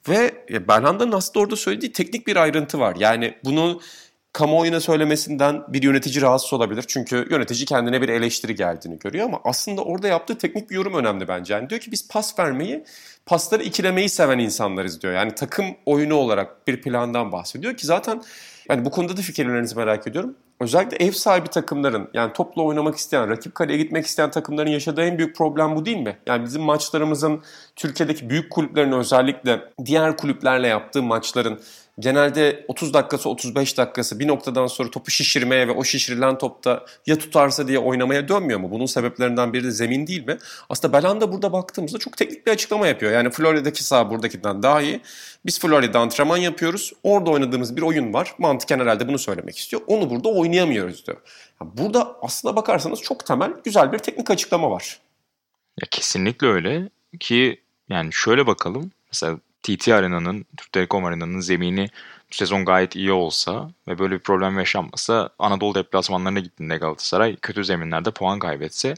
Ve 0.09 0.45
Belhanda'nın 0.69 1.13
aslında 1.13 1.39
orada 1.39 1.57
söylediği 1.57 1.93
teknik 1.93 2.27
bir 2.27 2.37
ayrıntı 2.37 2.81
var. 2.81 2.97
Yani 2.99 3.35
bunu 3.45 3.81
kamuoyuna 4.33 4.81
söylemesinden 4.81 5.63
bir 5.69 5.83
yönetici 5.83 6.23
rahatsız 6.23 6.53
olabilir. 6.53 6.85
Çünkü 6.89 7.27
yönetici 7.31 7.67
kendine 7.67 8.03
bir 8.03 8.09
eleştiri 8.09 8.55
geldiğini 8.55 8.99
görüyor 8.99 9.27
ama 9.27 9.41
aslında 9.45 9.83
orada 9.83 10.09
yaptığı 10.09 10.39
teknik 10.39 10.71
bir 10.71 10.75
yorum 10.75 10.95
önemli 10.95 11.29
bence. 11.29 11.55
Yani 11.55 11.71
diyor 11.71 11.81
ki 11.81 11.93
biz 11.93 12.09
pas 12.09 12.39
vermeyi, 12.39 12.85
pasları 13.27 13.63
ikilemeyi 13.63 14.09
seven 14.09 14.39
insanlarız 14.39 15.03
diyor. 15.03 15.13
Yani 15.13 15.35
takım 15.35 15.67
oyunu 15.87 16.15
olarak 16.15 16.67
bir 16.67 16.81
plandan 16.83 17.33
bahsediyor 17.33 17.77
ki 17.77 17.87
zaten 17.87 18.23
yani 18.71 18.85
bu 18.85 18.91
konuda 18.91 19.17
da 19.17 19.23
fikirlerinizi 19.23 19.77
merak 19.77 20.07
ediyorum. 20.07 20.35
Özellikle 20.61 20.97
ev 21.07 21.13
sahibi 21.13 21.49
takımların 21.49 22.09
yani 22.15 22.33
topla 22.33 22.63
oynamak 22.63 22.97
isteyen, 22.97 23.29
rakip 23.29 23.55
kaleye 23.55 23.79
gitmek 23.79 24.07
isteyen 24.07 24.31
takımların 24.31 24.71
yaşadığı 24.71 25.03
en 25.03 25.19
büyük 25.19 25.37
problem 25.37 25.77
bu 25.77 25.85
değil 25.87 25.97
mi? 25.97 26.17
Yani 26.27 26.45
bizim 26.45 26.63
maçlarımızın 26.63 27.43
Türkiye'deki 27.77 28.31
büyük 28.31 28.51
kulüplerin 28.51 28.93
özellikle 28.93 29.61
diğer 29.85 30.17
kulüplerle 30.17 30.69
yaptığı 30.69 31.03
maçların 31.03 31.61
genelde 32.01 32.65
30 32.69 32.95
dakikası 32.95 33.29
35 33.29 33.79
dakikası 33.79 34.19
bir 34.21 34.29
noktadan 34.29 34.67
sonra 34.67 34.91
topu 34.91 35.11
şişirmeye 35.11 35.69
ve 35.69 35.73
o 35.73 35.85
şişirilen 35.85 36.39
topta 36.39 36.85
ya 37.07 37.19
tutarsa 37.19 37.69
diye 37.69 37.79
oynamaya 37.79 38.29
dönmüyor 38.29 38.61
mu? 38.61 38.71
Bunun 38.71 38.87
sebeplerinden 38.87 39.53
biri 39.53 39.65
de 39.65 39.71
zemin 39.71 40.07
değil 40.07 40.27
mi? 40.27 40.39
Aslında 40.69 40.93
Belanda 40.93 41.33
burada 41.33 41.53
baktığımızda 41.53 41.99
çok 41.99 42.17
teknik 42.17 42.47
bir 42.47 42.53
açıklama 42.53 42.87
yapıyor. 42.87 43.13
Yani 43.13 43.31
Florya'daki 43.31 43.85
saha 43.85 44.11
buradakinden 44.11 44.63
daha 44.63 44.83
iyi. 44.83 45.01
Biz 45.47 45.61
Florya'da 45.61 45.99
antrenman 45.99 46.37
yapıyoruz. 46.37 46.93
Orada 47.03 47.31
oynadığımız 47.31 47.77
bir 47.77 47.83
oyun 47.83 48.15
var. 48.15 48.35
Mantıken 48.39 48.81
herhalde 48.81 49.09
bunu 49.09 49.19
söylemek 49.19 49.59
istiyor. 49.59 49.83
Onu 49.87 50.11
burada 50.11 50.29
oynayamıyoruz 50.29 51.07
diyor. 51.07 51.19
Yani 51.61 51.71
burada 51.77 52.17
aslına 52.23 52.57
bakarsanız 52.57 53.03
çok 53.03 53.27
temel 53.27 53.53
güzel 53.65 53.93
bir 53.93 53.99
teknik 53.99 54.31
açıklama 54.31 54.71
var. 54.71 55.01
Ya 55.83 55.89
kesinlikle 55.91 56.47
öyle 56.47 56.89
ki 57.21 57.61
yani 57.89 58.13
şöyle 58.13 58.47
bakalım. 58.47 58.91
Mesela 59.13 59.39
TT 59.63 59.89
Arena'nın, 59.89 60.47
Türk 60.57 60.73
Telekom 60.73 61.05
Arena'nın 61.05 61.41
zemini 61.41 61.89
bu 62.31 62.35
sezon 62.35 62.65
gayet 62.65 62.97
iyi 62.97 63.13
olsa 63.13 63.71
ve 63.89 63.99
böyle 63.99 64.15
bir 64.15 64.21
problem 64.21 64.59
yaşanmasa 64.59 65.31
Anadolu 65.39 65.75
deplasmanlarına 65.75 66.41
gittiğinde 66.41 66.77
Galatasaray 66.77 67.37
kötü 67.37 67.65
zeminlerde 67.65 68.11
puan 68.11 68.39
kaybetse 68.39 68.95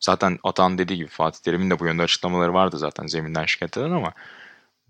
zaten 0.00 0.38
Atan 0.44 0.78
dediği 0.78 0.96
gibi 0.96 1.08
Fatih 1.08 1.40
Terim'in 1.40 1.70
de 1.70 1.78
bu 1.78 1.86
yönde 1.86 2.02
açıklamaları 2.02 2.54
vardı 2.54 2.78
zaten 2.78 3.06
zeminden 3.06 3.44
şikayet 3.44 3.76
eden 3.76 3.90
ama 3.90 4.12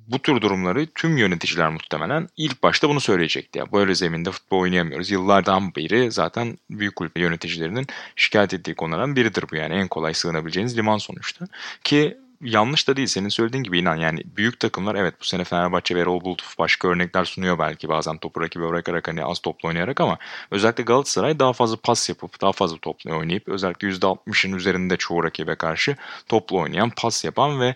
bu 0.08 0.18
tür 0.18 0.40
durumları 0.40 0.86
tüm 0.86 1.16
yöneticiler 1.16 1.68
muhtemelen 1.68 2.28
ilk 2.36 2.62
başta 2.62 2.88
bunu 2.88 3.00
söyleyecekti. 3.00 3.58
Ya 3.58 3.72
böyle 3.72 3.94
zeminde 3.94 4.30
futbol 4.30 4.60
oynayamıyoruz. 4.60 5.10
Yıllardan 5.10 5.74
beri 5.74 6.12
zaten 6.12 6.58
büyük 6.70 6.96
kulüp 6.96 7.18
yöneticilerinin 7.18 7.86
şikayet 8.16 8.54
ettiği 8.54 8.74
konulardan 8.74 9.16
biridir 9.16 9.44
bu 9.52 9.56
yani 9.56 9.74
en 9.74 9.88
kolay 9.88 10.14
sığınabileceğiniz 10.14 10.78
liman 10.78 10.98
sonuçta. 10.98 11.46
Ki 11.84 12.18
yanlış 12.42 12.88
da 12.88 12.96
değil. 12.96 13.08
Senin 13.08 13.28
söylediğin 13.28 13.64
gibi 13.64 13.78
inan 13.78 13.96
yani 13.96 14.22
büyük 14.36 14.60
takımlar 14.60 14.94
evet 14.94 15.14
bu 15.20 15.24
sene 15.24 15.44
Fenerbahçe 15.44 15.96
ve 15.96 16.00
Erol 16.00 16.20
Bulut 16.20 16.42
başka 16.58 16.88
örnekler 16.88 17.24
sunuyor 17.24 17.58
belki 17.58 17.88
bazen 17.88 18.18
topu 18.18 18.40
rakibe 18.40 18.68
bırakarak 18.68 19.08
hani 19.08 19.24
az 19.24 19.38
toplu 19.38 19.68
oynayarak 19.68 20.00
ama 20.00 20.18
özellikle 20.50 20.82
Galatasaray 20.82 21.38
daha 21.38 21.52
fazla 21.52 21.76
pas 21.76 22.08
yapıp 22.08 22.40
daha 22.40 22.52
fazla 22.52 22.78
toplu 22.78 23.16
oynayıp 23.16 23.48
özellikle 23.48 23.88
%60'ın 23.88 24.52
üzerinde 24.52 24.96
çoğu 24.96 25.24
rakibe 25.24 25.54
karşı 25.54 25.96
toplu 26.28 26.58
oynayan, 26.58 26.90
pas 26.96 27.24
yapan 27.24 27.60
ve 27.60 27.74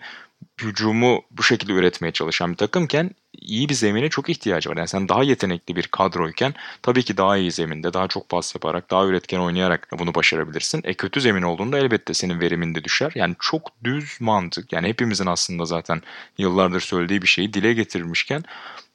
hücumu 0.61 1.21
bu 1.31 1.43
şekilde 1.43 1.73
üretmeye 1.73 2.11
çalışan 2.11 2.51
bir 2.51 2.57
takımken 2.57 3.11
iyi 3.41 3.69
bir 3.69 3.73
zemine 3.73 4.09
çok 4.09 4.29
ihtiyacı 4.29 4.69
var. 4.69 4.77
Yani 4.77 4.87
sen 4.87 5.09
daha 5.09 5.23
yetenekli 5.23 5.75
bir 5.75 5.87
kadroyken 5.87 6.53
tabii 6.81 7.03
ki 7.03 7.17
daha 7.17 7.37
iyi 7.37 7.51
zeminde, 7.51 7.93
daha 7.93 8.07
çok 8.07 8.29
pas 8.29 8.55
yaparak, 8.55 8.91
daha 8.91 9.05
üretken 9.05 9.39
oynayarak 9.39 9.87
bunu 9.99 10.15
başarabilirsin. 10.15 10.81
E 10.83 10.93
kötü 10.93 11.21
zemin 11.21 11.41
olduğunda 11.41 11.77
elbette 11.77 12.13
senin 12.13 12.39
verimin 12.39 12.75
de 12.75 12.83
düşer. 12.83 13.11
Yani 13.15 13.35
çok 13.39 13.71
düz 13.83 14.17
mantık. 14.21 14.73
Yani 14.73 14.87
hepimizin 14.87 15.25
aslında 15.25 15.65
zaten 15.65 16.01
yıllardır 16.37 16.81
söylediği 16.81 17.21
bir 17.21 17.27
şeyi 17.27 17.53
dile 17.53 17.73
getirmişken 17.73 18.43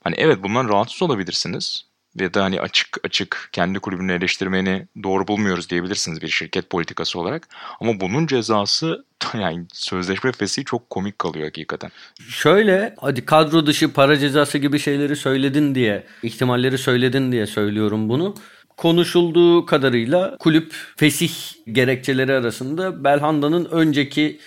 hani 0.05 0.15
evet 0.19 0.43
bundan 0.43 0.69
rahatsız 0.69 1.03
olabilirsiniz 1.03 1.92
ya 2.21 2.35
da 2.35 2.45
hani 2.45 2.61
açık 2.61 2.99
açık 3.05 3.49
kendi 3.53 3.79
kulübünü 3.79 4.13
eleştirmeni 4.13 4.87
doğru 5.03 5.29
bulmuyoruz 5.29 5.71
diyebilirsiniz 5.71 6.23
bir 6.23 6.29
şirket 6.29 6.71
politikası 6.71 7.21
olarak. 7.21 7.49
Ama 7.81 8.01
bunun 8.01 8.27
cezası 8.27 9.05
yani 9.35 9.65
sözleşme 9.73 10.33
fesi 10.33 10.65
çok 10.65 10.91
komik 10.91 11.19
kalıyor 11.19 11.45
hakikaten. 11.45 11.91
Şöyle 12.29 12.95
hadi 13.01 13.25
kadro 13.25 13.67
dışı 13.67 13.93
para 13.93 14.19
cezası 14.19 14.59
gibi 14.59 14.79
şeyleri 14.79 15.17
söyledin 15.17 15.75
diye 15.75 16.07
ihtimalleri 16.23 16.79
söyledin 16.79 17.33
diye 17.33 17.47
söylüyorum 17.47 18.09
bunu. 18.09 18.35
Konuşulduğu 18.77 19.67
kadarıyla 19.67 20.37
kulüp 20.39 20.75
fesih 20.97 21.33
gerekçeleri 21.73 22.33
arasında 22.33 23.05
Belhanda'nın 23.05 23.65
önceki 23.65 24.41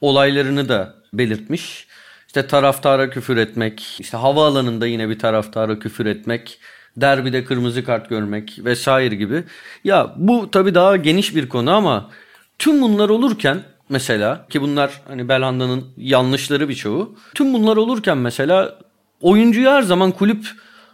olaylarını 0.00 0.68
da 0.68 0.94
belirtmiş. 1.12 1.86
İşte 2.26 2.46
taraftara 2.46 3.10
küfür 3.10 3.36
etmek, 3.36 3.96
işte 4.00 4.16
havaalanında 4.16 4.86
yine 4.86 5.08
bir 5.08 5.18
taraftara 5.18 5.78
küfür 5.78 6.06
etmek, 6.06 6.60
derbide 6.96 7.44
kırmızı 7.44 7.84
kart 7.84 8.08
görmek 8.08 8.58
vesaire 8.64 9.14
gibi. 9.14 9.44
Ya 9.84 10.14
bu 10.16 10.50
tabii 10.50 10.74
daha 10.74 10.96
geniş 10.96 11.36
bir 11.36 11.48
konu 11.48 11.70
ama 11.70 12.10
tüm 12.58 12.82
bunlar 12.82 13.08
olurken 13.08 13.62
mesela 13.88 14.46
ki 14.50 14.62
bunlar 14.62 15.02
hani 15.08 15.28
Belhanda'nın 15.28 15.84
yanlışları 15.96 16.68
birçoğu. 16.68 17.14
Tüm 17.34 17.52
bunlar 17.52 17.76
olurken 17.76 18.18
mesela 18.18 18.78
oyuncuyu 19.20 19.70
her 19.70 19.82
zaman 19.82 20.12
kulüp 20.12 20.46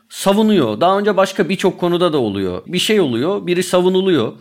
savunuyor. 0.09 0.81
Daha 0.81 0.99
önce 0.99 1.17
başka 1.17 1.49
birçok 1.49 1.81
konuda 1.81 2.13
da 2.13 2.19
oluyor. 2.19 2.63
Bir 2.67 2.79
şey 2.79 3.01
oluyor, 3.01 3.47
biri 3.47 3.63
savunuluyor. 3.63 4.33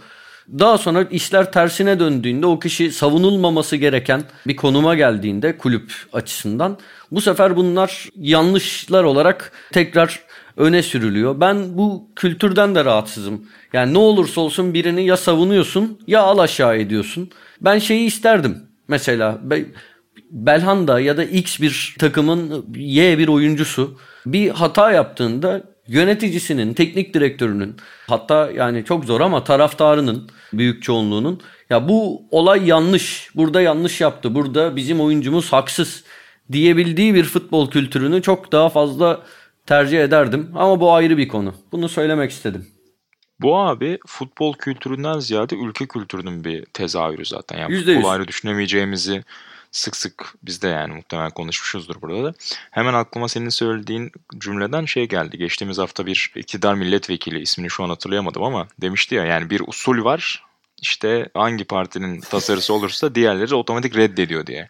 Daha 0.60 0.78
sonra 0.78 1.04
işler 1.04 1.52
tersine 1.52 2.00
döndüğünde 2.00 2.46
o 2.46 2.60
kişi 2.60 2.92
savunulmaması 2.92 3.76
gereken 3.76 4.24
bir 4.48 4.56
konuma 4.56 4.96
geldiğinde 4.96 5.58
kulüp 5.58 5.94
açısından 6.14 6.78
bu 7.12 7.22
sefer 7.22 7.56
bunlar 7.56 8.10
yanlışlar 8.16 9.04
olarak 9.04 9.52
tekrar 9.72 10.20
öne 10.58 10.84
sürülüyor. 10.84 11.40
Ben 11.40 11.78
bu 11.78 12.10
kültürden 12.16 12.76
de 12.76 12.86
rahatsızım. 12.86 13.48
Yani 13.74 13.94
ne 13.94 13.98
olursa 13.98 14.42
olsun 14.42 14.74
birini 14.74 15.06
ya 15.06 15.18
savunuyorsun 15.18 16.00
ya 16.08 16.22
al 16.22 16.38
aşağı 16.38 16.78
ediyorsun. 16.78 17.30
Ben 17.62 17.80
şeyi 17.80 18.08
isterdim. 18.08 18.58
Mesela 18.88 19.42
Belhanda 20.32 21.00
ya 21.00 21.18
da 21.18 21.24
X 21.24 21.60
bir 21.62 21.96
takımın 22.00 22.66
Y 22.76 23.18
bir 23.18 23.28
oyuncusu 23.28 23.98
bir 24.26 24.50
hata 24.50 24.92
yaptığında 24.92 25.64
yöneticisinin, 25.88 26.74
teknik 26.74 27.14
direktörünün 27.14 27.76
hatta 28.08 28.52
yani 28.52 28.86
çok 28.86 29.06
zor 29.06 29.22
ama 29.22 29.44
taraftarının 29.44 30.30
büyük 30.54 30.84
çoğunluğunun 30.84 31.42
ya 31.70 31.90
bu 31.90 32.22
olay 32.32 32.68
yanlış, 32.68 33.30
burada 33.36 33.62
yanlış 33.62 34.02
yaptı, 34.02 34.36
burada 34.36 34.76
bizim 34.76 35.02
oyuncumuz 35.02 35.54
haksız 35.54 36.04
diyebildiği 36.52 37.16
bir 37.16 37.24
futbol 37.24 37.70
kültürünü 37.70 38.22
çok 38.22 38.52
daha 38.52 38.70
fazla 38.70 39.22
tercih 39.66 40.04
ederdim. 40.04 40.52
Ama 40.56 40.80
bu 40.80 40.94
ayrı 40.94 41.18
bir 41.18 41.28
konu. 41.28 41.56
Bunu 41.72 41.90
söylemek 41.90 42.32
istedim. 42.32 42.68
Bu 43.40 43.58
abi 43.58 44.00
futbol 44.08 44.54
kültüründen 44.54 45.20
ziyade 45.20 45.56
ülke 45.56 45.88
kültürünün 45.88 46.44
bir 46.44 46.66
tezahürü 46.66 47.26
zaten. 47.26 47.58
Yani 47.58 47.74
%100. 47.74 47.96
futbol 47.96 48.10
ayrı 48.10 48.28
düşünemeyeceğimizi 48.28 49.24
sık 49.72 49.96
sık 49.96 50.36
biz 50.44 50.62
de 50.62 50.68
yani 50.68 50.94
muhtemelen 50.94 51.32
konuşmuşuzdur 51.32 52.02
burada 52.02 52.24
da. 52.24 52.34
Hemen 52.72 52.94
aklıma 52.94 53.28
senin 53.28 53.50
söylediğin 53.50 54.12
cümleden 54.38 54.86
şey 54.86 55.08
geldi. 55.08 55.38
Geçtiğimiz 55.38 55.78
hafta 55.78 56.06
bir 56.06 56.32
iktidar 56.36 56.74
milletvekili 56.74 57.40
ismini 57.40 57.70
şu 57.70 57.84
an 57.84 57.90
hatırlayamadım 57.90 58.44
ama 58.44 58.68
demişti 58.82 59.16
ya 59.16 59.26
yani 59.26 59.50
bir 59.50 59.62
usul 59.68 60.04
var. 60.04 60.44
İşte 60.82 61.30
hangi 61.34 61.64
partinin 61.64 62.22
tasarısı 62.22 62.74
olursa 62.74 63.16
diğerleri 63.16 63.56
otomatik 63.56 63.96
reddediyor 63.96 64.48
diye. 64.48 64.70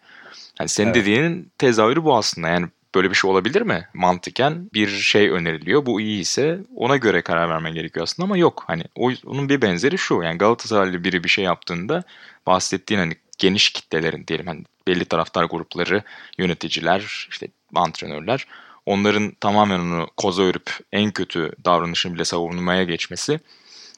Yani 0.59 0.69
senin 0.69 0.87
evet. 0.87 0.95
dediğinin 0.95 1.51
tezahürü 1.57 2.03
bu 2.03 2.15
aslında. 2.15 2.47
Yani 2.47 2.67
böyle 2.95 3.09
bir 3.09 3.15
şey 3.15 3.31
olabilir 3.31 3.61
mi? 3.61 3.87
Mantıken 3.93 4.69
bir 4.73 4.87
şey 4.87 5.29
öneriliyor. 5.29 5.85
Bu 5.85 6.01
iyi 6.01 6.19
ise 6.21 6.59
ona 6.75 6.97
göre 6.97 7.21
karar 7.21 7.49
vermen 7.49 7.73
gerekiyor 7.73 8.03
aslında 8.03 8.25
ama 8.25 8.37
yok. 8.37 8.63
Hani 8.67 8.83
onun 9.25 9.49
bir 9.49 9.61
benzeri 9.61 9.97
şu. 9.97 10.21
Yani 10.23 10.37
Galatasaraylı 10.37 11.03
biri 11.03 11.23
bir 11.23 11.29
şey 11.29 11.45
yaptığında 11.45 12.03
bahsettiğin 12.47 12.99
hani 12.99 13.13
geniş 13.37 13.69
kitlelerin 13.69 14.27
diyelim 14.27 14.47
hani 14.47 14.63
belli 14.87 15.05
taraftar 15.05 15.43
grupları, 15.43 16.03
yöneticiler, 16.37 17.27
işte 17.31 17.47
antrenörler 17.75 18.47
onların 18.85 19.31
tamamen 19.31 19.79
onu 19.79 20.07
koza 20.17 20.43
örüp 20.43 20.69
en 20.91 21.11
kötü 21.11 21.51
davranışını 21.65 22.13
bile 22.13 22.25
savunmaya 22.25 22.83
geçmesi 22.83 23.39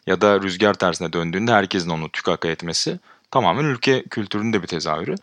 ya 0.08 0.22
da 0.22 0.42
rüzgar 0.42 0.74
tersine 0.74 1.14
döndüğünde 1.14 1.52
herkesin 1.52 1.90
onu 1.90 2.10
tükaka 2.10 2.48
etmesi 2.48 3.00
tamamen 3.32 3.66
ülke 3.66 4.04
kültürünün 4.04 4.54
de 4.54 4.62
bir 4.62 4.68
tezahürü. 4.68 5.16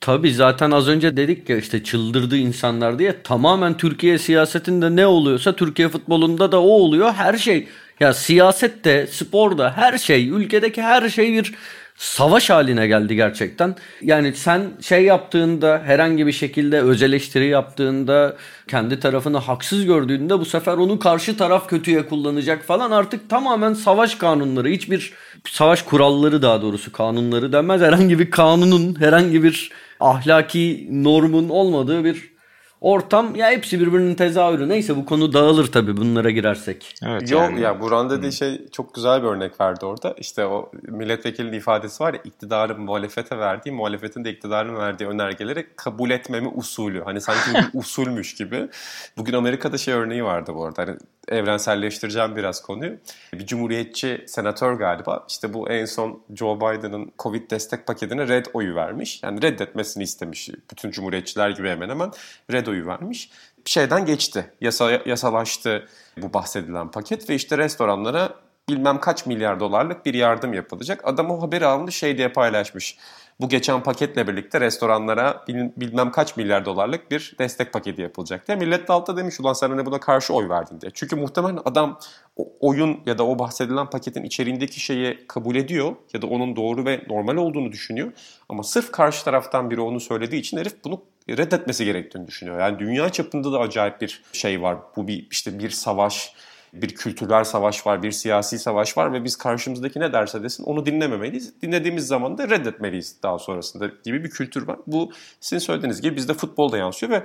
Tabii 0.00 0.34
zaten 0.34 0.70
az 0.70 0.88
önce 0.88 1.16
dedik 1.16 1.48
ya 1.48 1.56
işte 1.56 1.84
çıldırdı 1.84 2.36
insanlar 2.36 2.98
diye 2.98 3.22
tamamen 3.22 3.76
Türkiye 3.76 4.18
siyasetinde 4.18 4.96
ne 4.96 5.06
oluyorsa 5.06 5.56
Türkiye 5.56 5.88
futbolunda 5.88 6.52
da 6.52 6.62
o 6.62 6.66
oluyor 6.68 7.12
her 7.12 7.36
şey. 7.36 7.68
Ya 8.00 8.12
siyasette, 8.14 9.06
sporda 9.06 9.72
her 9.76 9.98
şey, 9.98 10.28
ülkedeki 10.28 10.82
her 10.82 11.08
şey 11.08 11.32
bir 11.32 11.54
savaş 11.96 12.50
haline 12.50 12.86
geldi 12.86 13.16
gerçekten. 13.16 13.76
Yani 14.02 14.34
sen 14.34 14.72
şey 14.80 15.04
yaptığında 15.04 15.82
herhangi 15.84 16.26
bir 16.26 16.32
şekilde 16.32 16.80
öz 16.80 17.02
eleştiri 17.02 17.46
yaptığında 17.46 18.36
kendi 18.68 19.00
tarafını 19.00 19.38
haksız 19.38 19.84
gördüğünde 19.84 20.38
bu 20.38 20.44
sefer 20.44 20.72
onu 20.74 20.98
karşı 20.98 21.36
taraf 21.36 21.68
kötüye 21.68 22.06
kullanacak 22.06 22.64
falan 22.64 22.90
artık 22.90 23.30
tamamen 23.30 23.74
savaş 23.74 24.14
kanunları 24.14 24.68
hiçbir 24.68 25.12
savaş 25.48 25.82
kuralları 25.82 26.42
daha 26.42 26.62
doğrusu 26.62 26.92
kanunları 26.92 27.52
denmez 27.52 27.80
herhangi 27.80 28.18
bir 28.18 28.30
kanunun 28.30 29.00
herhangi 29.00 29.42
bir 29.42 29.70
ahlaki 30.00 30.88
normun 30.90 31.48
olmadığı 31.48 32.04
bir 32.04 32.38
ortam 32.80 33.34
ya 33.34 33.50
hepsi 33.50 33.80
birbirinin 33.80 34.14
tezahürü. 34.14 34.68
Neyse 34.68 34.96
bu 34.96 35.06
konu 35.06 35.32
dağılır 35.32 35.72
tabii 35.72 35.96
bunlara 35.96 36.30
girersek. 36.30 36.94
Evet, 37.06 37.30
Yok 37.30 37.40
yani. 37.42 37.60
ya 37.60 37.80
Buran 37.80 38.10
dediği 38.10 38.32
şey 38.32 38.68
çok 38.72 38.94
güzel 38.94 39.22
bir 39.22 39.28
örnek 39.28 39.60
verdi 39.60 39.86
orada. 39.86 40.14
İşte 40.18 40.46
o 40.46 40.70
milletvekilinin 40.88 41.52
ifadesi 41.52 42.02
var 42.04 42.14
ya 42.14 42.20
iktidarın 42.24 42.80
muhalefete 42.80 43.38
verdiği, 43.38 43.70
muhalefetin 43.70 44.24
de 44.24 44.30
iktidarın 44.30 44.76
verdiği 44.76 45.06
önergeleri 45.06 45.66
kabul 45.76 46.10
etmeme 46.10 46.48
usulü. 46.48 47.02
Hani 47.04 47.20
sanki 47.20 47.54
bir 47.54 47.64
usulmüş 47.78 48.34
gibi. 48.34 48.68
Bugün 49.16 49.32
Amerika'da 49.32 49.78
şey 49.78 49.94
örneği 49.94 50.24
vardı 50.24 50.52
bu 50.54 50.64
arada. 50.64 50.82
Hani 50.82 50.96
evrenselleştireceğim 51.28 52.36
biraz 52.36 52.62
konuyu. 52.62 52.96
Bir 53.32 53.46
cumhuriyetçi 53.46 54.24
senatör 54.26 54.72
galiba 54.72 55.24
işte 55.28 55.54
bu 55.54 55.70
en 55.70 55.84
son 55.84 56.22
Joe 56.34 56.56
Biden'ın 56.56 57.12
Covid 57.18 57.50
destek 57.50 57.86
paketine 57.86 58.28
red 58.28 58.46
oyu 58.52 58.74
vermiş. 58.74 59.22
Yani 59.22 59.42
reddetmesini 59.42 60.02
istemiş. 60.02 60.50
Bütün 60.70 60.90
cumhuriyetçiler 60.90 61.50
gibi 61.50 61.68
hemen 61.68 61.88
hemen 61.88 62.10
red 62.52 62.66
oyu 62.66 62.86
vermiş. 62.86 63.30
Şeyden 63.64 64.06
geçti. 64.06 64.52
Yasa, 64.60 64.90
yasalaştı 65.06 65.88
bu 66.16 66.32
bahsedilen 66.32 66.90
paket 66.90 67.30
ve 67.30 67.34
işte 67.34 67.58
restoranlara 67.58 68.34
bilmem 68.68 69.00
kaç 69.00 69.26
milyar 69.26 69.60
dolarlık 69.60 70.06
bir 70.06 70.14
yardım 70.14 70.54
yapılacak. 70.54 71.00
Adam 71.04 71.30
o 71.30 71.42
haberi 71.42 71.66
almış 71.66 71.96
şey 71.96 72.18
diye 72.18 72.28
paylaşmış. 72.28 72.96
Bu 73.40 73.48
geçen 73.48 73.82
paketle 73.82 74.28
birlikte 74.28 74.60
restoranlara 74.60 75.44
bilmem 75.76 76.10
kaç 76.10 76.36
milyar 76.36 76.64
dolarlık 76.64 77.10
bir 77.10 77.34
destek 77.38 77.72
paketi 77.72 78.02
yapılacak 78.02 78.48
diye. 78.48 78.56
Millet 78.56 78.88
de 78.88 78.92
altta 78.92 79.16
demiş 79.16 79.40
ulan 79.40 79.52
sen 79.52 79.70
hani 79.70 79.86
buna 79.86 80.00
karşı 80.00 80.34
oy 80.34 80.48
verdin 80.48 80.80
diye. 80.80 80.90
Çünkü 80.94 81.16
muhtemelen 81.16 81.58
adam 81.64 81.98
o 82.36 82.48
oyun 82.60 83.00
ya 83.06 83.18
da 83.18 83.26
o 83.26 83.38
bahsedilen 83.38 83.90
paketin 83.90 84.24
içeriğindeki 84.24 84.80
şeyi 84.80 85.26
kabul 85.28 85.56
ediyor 85.56 85.96
ya 86.12 86.22
da 86.22 86.26
onun 86.26 86.56
doğru 86.56 86.84
ve 86.84 87.04
normal 87.08 87.36
olduğunu 87.36 87.72
düşünüyor. 87.72 88.12
Ama 88.48 88.62
sırf 88.62 88.92
karşı 88.92 89.24
taraftan 89.24 89.70
biri 89.70 89.80
onu 89.80 90.00
söylediği 90.00 90.40
için 90.40 90.56
herif 90.56 90.84
bunu 90.84 91.02
reddetmesi 91.28 91.84
gerektiğini 91.84 92.26
düşünüyor. 92.26 92.60
Yani 92.60 92.78
dünya 92.78 93.12
çapında 93.12 93.52
da 93.52 93.58
acayip 93.58 94.00
bir 94.00 94.22
şey 94.32 94.62
var. 94.62 94.78
Bu 94.96 95.08
bir 95.08 95.26
işte 95.30 95.58
bir 95.58 95.70
savaş, 95.70 96.34
bir 96.72 96.94
kültürel 96.94 97.44
savaş 97.44 97.86
var, 97.86 98.02
bir 98.02 98.12
siyasi 98.12 98.58
savaş 98.58 98.96
var 98.96 99.12
ve 99.12 99.24
biz 99.24 99.36
karşımızdaki 99.36 100.00
ne 100.00 100.12
derse 100.12 100.42
desin 100.42 100.64
onu 100.64 100.86
dinlememeliyiz. 100.86 101.62
Dinlediğimiz 101.62 102.06
zaman 102.06 102.38
da 102.38 102.50
reddetmeliyiz 102.50 103.22
daha 103.22 103.38
sonrasında 103.38 103.90
gibi 104.04 104.24
bir 104.24 104.30
kültür 104.30 104.68
var. 104.68 104.76
Bu 104.86 105.12
sizin 105.40 105.58
söylediğiniz 105.58 106.00
gibi 106.00 106.16
bizde 106.16 106.34
futbolda 106.34 106.78
yansıyor 106.78 107.12
ve 107.12 107.24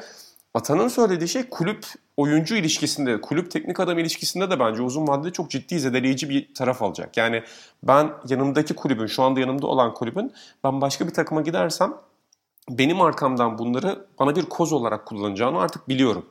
Atan'ın 0.53 0.87
söylediği 0.87 1.27
şey 1.27 1.49
kulüp 1.49 1.85
oyuncu 2.17 2.55
ilişkisinde, 2.55 3.21
kulüp 3.21 3.51
teknik 3.51 3.79
adam 3.79 3.99
ilişkisinde 3.99 4.49
de 4.49 4.59
bence 4.59 4.81
uzun 4.81 5.07
vadede 5.07 5.31
çok 5.31 5.51
ciddi 5.51 5.79
zedeleyici 5.79 6.29
bir 6.29 6.53
taraf 6.53 6.81
alacak. 6.81 7.17
Yani 7.17 7.43
ben 7.83 8.11
yanımdaki 8.29 8.73
kulübün, 8.73 9.05
şu 9.05 9.23
anda 9.23 9.39
yanımda 9.39 9.67
olan 9.67 9.93
kulübün 9.93 10.33
ben 10.63 10.81
başka 10.81 11.07
bir 11.07 11.13
takıma 11.13 11.41
gidersem 11.41 11.93
benim 12.69 13.01
arkamdan 13.01 13.57
bunları 13.57 14.05
bana 14.19 14.35
bir 14.35 14.45
koz 14.45 14.73
olarak 14.73 15.05
kullanacağını 15.05 15.59
artık 15.59 15.89
biliyorum. 15.89 16.25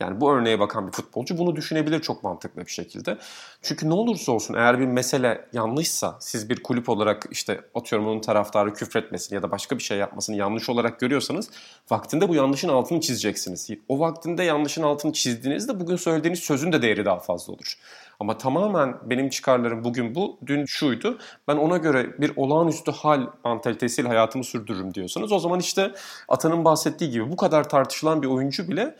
Yani 0.00 0.20
bu 0.20 0.32
örneğe 0.32 0.60
bakan 0.60 0.86
bir 0.86 0.92
futbolcu 0.92 1.38
bunu 1.38 1.56
düşünebilir 1.56 2.00
çok 2.00 2.22
mantıklı 2.22 2.66
bir 2.66 2.70
şekilde. 2.70 3.18
Çünkü 3.62 3.88
ne 3.88 3.94
olursa 3.94 4.32
olsun 4.32 4.54
eğer 4.54 4.80
bir 4.80 4.86
mesele 4.86 5.48
yanlışsa 5.52 6.16
siz 6.20 6.50
bir 6.50 6.62
kulüp 6.62 6.88
olarak 6.88 7.26
işte 7.30 7.60
atıyorum 7.74 8.08
onun 8.08 8.20
taraftarı 8.20 8.74
küfretmesini 8.74 9.36
ya 9.36 9.42
da 9.42 9.50
başka 9.50 9.78
bir 9.78 9.82
şey 9.82 9.98
yapmasını 9.98 10.36
yanlış 10.36 10.68
olarak 10.68 11.00
görüyorsanız 11.00 11.50
vaktinde 11.90 12.28
bu 12.28 12.34
yanlışın 12.34 12.68
altını 12.68 13.00
çizeceksiniz. 13.00 13.70
O 13.88 14.00
vaktinde 14.00 14.42
yanlışın 14.42 14.82
altını 14.82 15.12
çizdiğinizde 15.12 15.80
bugün 15.80 15.96
söylediğiniz 15.96 16.40
sözün 16.40 16.72
de 16.72 16.82
değeri 16.82 17.04
daha 17.04 17.18
fazla 17.18 17.52
olur. 17.52 17.78
Ama 18.20 18.38
tamamen 18.38 18.96
benim 19.04 19.28
çıkarlarım 19.28 19.84
bugün 19.84 20.14
bu, 20.14 20.38
dün 20.46 20.64
şuydu. 20.64 21.18
Ben 21.48 21.56
ona 21.56 21.76
göre 21.76 22.20
bir 22.20 22.32
olağanüstü 22.36 22.90
hal 22.92 23.26
mantalitesiyle 23.44 24.08
hayatımı 24.08 24.44
sürdürürüm 24.44 24.94
diyorsanız 24.94 25.32
o 25.32 25.38
zaman 25.38 25.60
işte 25.60 25.92
Atan'ın 26.28 26.64
bahsettiği 26.64 27.10
gibi 27.10 27.32
bu 27.32 27.36
kadar 27.36 27.68
tartışılan 27.68 28.22
bir 28.22 28.26
oyuncu 28.26 28.68
bile 28.68 28.96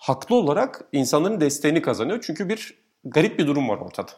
haklı 0.00 0.34
olarak 0.34 0.80
insanların 0.92 1.40
desteğini 1.40 1.82
kazanıyor. 1.82 2.24
Çünkü 2.26 2.48
bir 2.48 2.74
garip 3.04 3.38
bir 3.38 3.46
durum 3.46 3.68
var 3.68 3.78
ortada. 3.78 4.12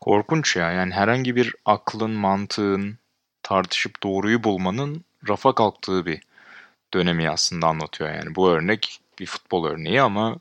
Korkunç 0.00 0.56
ya. 0.56 0.72
Yani 0.72 0.92
herhangi 0.92 1.36
bir 1.36 1.54
aklın, 1.64 2.10
mantığın 2.10 2.98
tartışıp 3.42 4.02
doğruyu 4.02 4.44
bulmanın 4.44 5.04
rafa 5.28 5.54
kalktığı 5.54 6.06
bir 6.06 6.20
dönemi 6.94 7.30
aslında 7.30 7.66
anlatıyor. 7.66 8.14
Yani 8.14 8.34
bu 8.34 8.50
örnek 8.50 9.00
bir 9.18 9.26
futbol 9.26 9.66
örneği 9.66 10.02
ama 10.02 10.36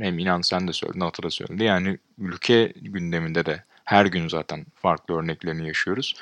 hem 0.00 0.18
inan 0.18 0.40
sen 0.40 0.68
de 0.68 0.72
söyledin, 0.72 1.00
Ata 1.00 1.22
da 1.22 1.30
söyledi. 1.30 1.64
Yani 1.64 1.98
ülke 2.18 2.72
gündeminde 2.76 3.46
de 3.46 3.64
her 3.84 4.06
gün 4.06 4.28
zaten 4.28 4.66
farklı 4.74 5.14
örneklerini 5.14 5.66
yaşıyoruz 5.66 6.14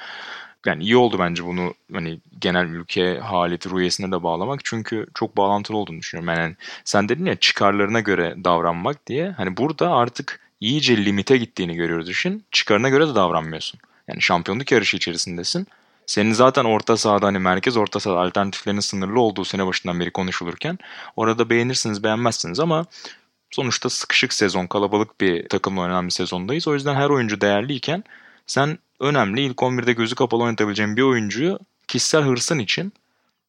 yani 0.67 0.83
iyi 0.83 0.97
oldu 0.97 1.19
bence 1.19 1.45
bunu 1.45 1.75
hani 1.93 2.21
genel 2.41 2.67
ülke 2.67 3.19
haleti 3.19 3.71
rüyesine 3.71 4.13
de 4.13 4.23
bağlamak. 4.23 4.61
Çünkü 4.65 5.07
çok 5.15 5.37
bağlantılı 5.37 5.77
olduğunu 5.77 5.99
düşünüyorum. 5.99 6.41
Yani 6.41 6.57
sen 6.85 7.09
dedin 7.09 7.25
ya 7.25 7.37
çıkarlarına 7.37 8.01
göre 8.01 8.35
davranmak 8.45 9.07
diye. 9.07 9.31
Hani 9.31 9.57
burada 9.57 9.91
artık 9.91 10.41
iyice 10.61 11.05
limite 11.05 11.37
gittiğini 11.37 11.75
görüyoruz 11.75 12.11
işin. 12.11 12.45
Çıkarına 12.51 12.89
göre 12.89 13.09
de 13.09 13.15
davranmıyorsun. 13.15 13.81
Yani 14.09 14.23
şampiyonluk 14.23 14.73
yarışı 14.73 14.97
içerisindesin. 14.97 15.67
Senin 16.07 16.33
zaten 16.33 16.65
orta 16.65 16.97
sahada 16.97 17.27
hani 17.27 17.39
merkez 17.39 17.77
orta 17.77 18.01
sahada 18.01 18.21
alternatiflerinin 18.21 18.81
sınırlı 18.81 19.21
olduğu 19.21 19.45
sene 19.45 19.67
başından 19.67 20.01
beri 20.01 20.11
konuşulurken 20.11 20.79
orada 21.17 21.51
beğenirsiniz 21.51 22.05
beğenmezsiniz 22.05 22.61
ama 22.61 22.87
sonuçta 23.51 23.91
sıkışık 23.91 24.33
sezon 24.33 24.67
kalabalık 24.67 25.21
bir 25.21 25.49
takımla 25.49 25.81
oynanan 25.81 26.07
bir 26.07 26.13
sezondayız. 26.13 26.69
O 26.69 26.75
yüzden 26.75 26.95
her 26.95 27.11
oyuncu 27.11 27.41
değerliyken 27.41 28.05
Sen 28.47 28.79
önemli 29.01 29.41
ilk 29.41 29.57
11'de 29.57 29.93
gözü 29.93 30.15
kapalı 30.15 30.43
oynatabileceğin 30.43 30.97
bir 30.97 31.03
oyuncuyu 31.03 31.59
kişisel 31.89 32.23
hırsın 32.23 32.59
için 32.59 32.93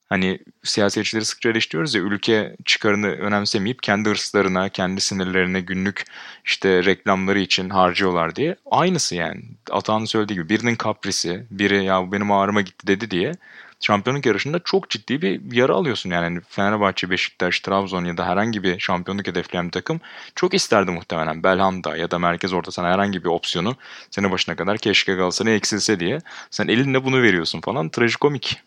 hani 0.10 0.40
siyasetçileri 0.64 1.26
sıkça 1.26 1.50
eleştiriyoruz 1.50 1.96
ya 1.96 2.02
ülke 2.02 2.56
çıkarını 2.66 3.08
önemsemeyip 3.08 3.84
kendi 3.84 4.10
hırslarına, 4.10 4.70
kendi 4.70 5.02
sinirlerine 5.02 5.62
günlük 5.62 6.06
işte 6.46 6.86
reklamları 6.86 7.40
için 7.40 7.70
harcıyorlar 7.70 8.36
diye. 8.36 8.56
Aynısı 8.72 9.16
yani. 9.16 9.42
Atağın 9.72 10.06
söylediği 10.06 10.40
gibi 10.40 10.50
birinin 10.50 10.76
kaprisi, 10.76 11.48
biri 11.52 11.84
ya 11.84 12.12
benim 12.12 12.32
ağrıma 12.32 12.62
gitti 12.62 12.88
dedi 12.88 13.12
diye 13.12 13.32
şampiyonluk 13.80 14.26
yarışında 14.26 14.60
çok 14.60 14.90
ciddi 14.90 15.22
bir 15.22 15.56
yara 15.56 15.74
alıyorsun. 15.74 16.10
Yani 16.10 16.24
hani 16.24 16.42
Fenerbahçe, 16.50 17.10
Beşiktaş, 17.10 17.60
Trabzon 17.60 18.06
ya 18.06 18.18
da 18.18 18.26
herhangi 18.26 18.64
bir 18.64 18.80
şampiyonluk 18.80 19.28
hedefleyen 19.28 19.66
bir 19.66 19.72
takım 19.72 20.02
çok 20.36 20.54
isterdi 20.54 20.92
muhtemelen 20.92 21.44
Belhanda 21.44 21.98
ya 21.98 22.12
da 22.12 22.20
merkez 22.20 22.54
orta 22.54 22.72
sana 22.72 22.88
herhangi 22.88 23.24
bir 23.24 23.30
opsiyonu 23.30 23.76
sene 24.12 24.32
başına 24.32 24.56
kadar 24.56 24.78
keşke 24.78 25.14
Galatasaray 25.14 25.56
eksilse 25.56 26.00
diye. 26.00 26.20
Sen 26.52 26.68
elinle 26.68 27.06
bunu 27.06 27.22
veriyorsun 27.22 27.62
falan. 27.62 27.90
Trajikomik. 27.90 28.62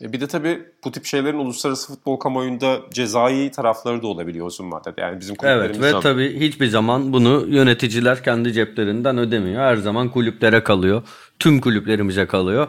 E, 0.00 0.12
bir 0.12 0.20
de 0.20 0.26
tabii 0.26 0.62
bu 0.84 0.92
tip 0.92 1.04
şeylerin 1.04 1.38
uluslararası 1.38 1.94
futbol 1.94 2.16
kamuoyunda 2.16 2.80
cezai 2.90 3.50
tarafları 3.50 4.02
da 4.02 4.06
olabiliyor 4.06 4.46
uzun 4.46 4.72
vadede. 4.72 5.00
Yani 5.00 5.20
bizim 5.20 5.36
Evet 5.42 5.80
ve 5.80 5.90
tabii. 5.90 6.02
tabii 6.02 6.40
hiçbir 6.40 6.66
zaman 6.66 7.12
bunu 7.12 7.46
yöneticiler 7.48 8.22
kendi 8.22 8.52
ceplerinden 8.52 9.18
ödemiyor. 9.18 9.62
Her 9.62 9.76
zaman 9.76 10.08
kulüplere 10.08 10.64
kalıyor. 10.64 11.02
Tüm 11.38 11.60
kulüplerimize 11.60 12.26
kalıyor. 12.26 12.68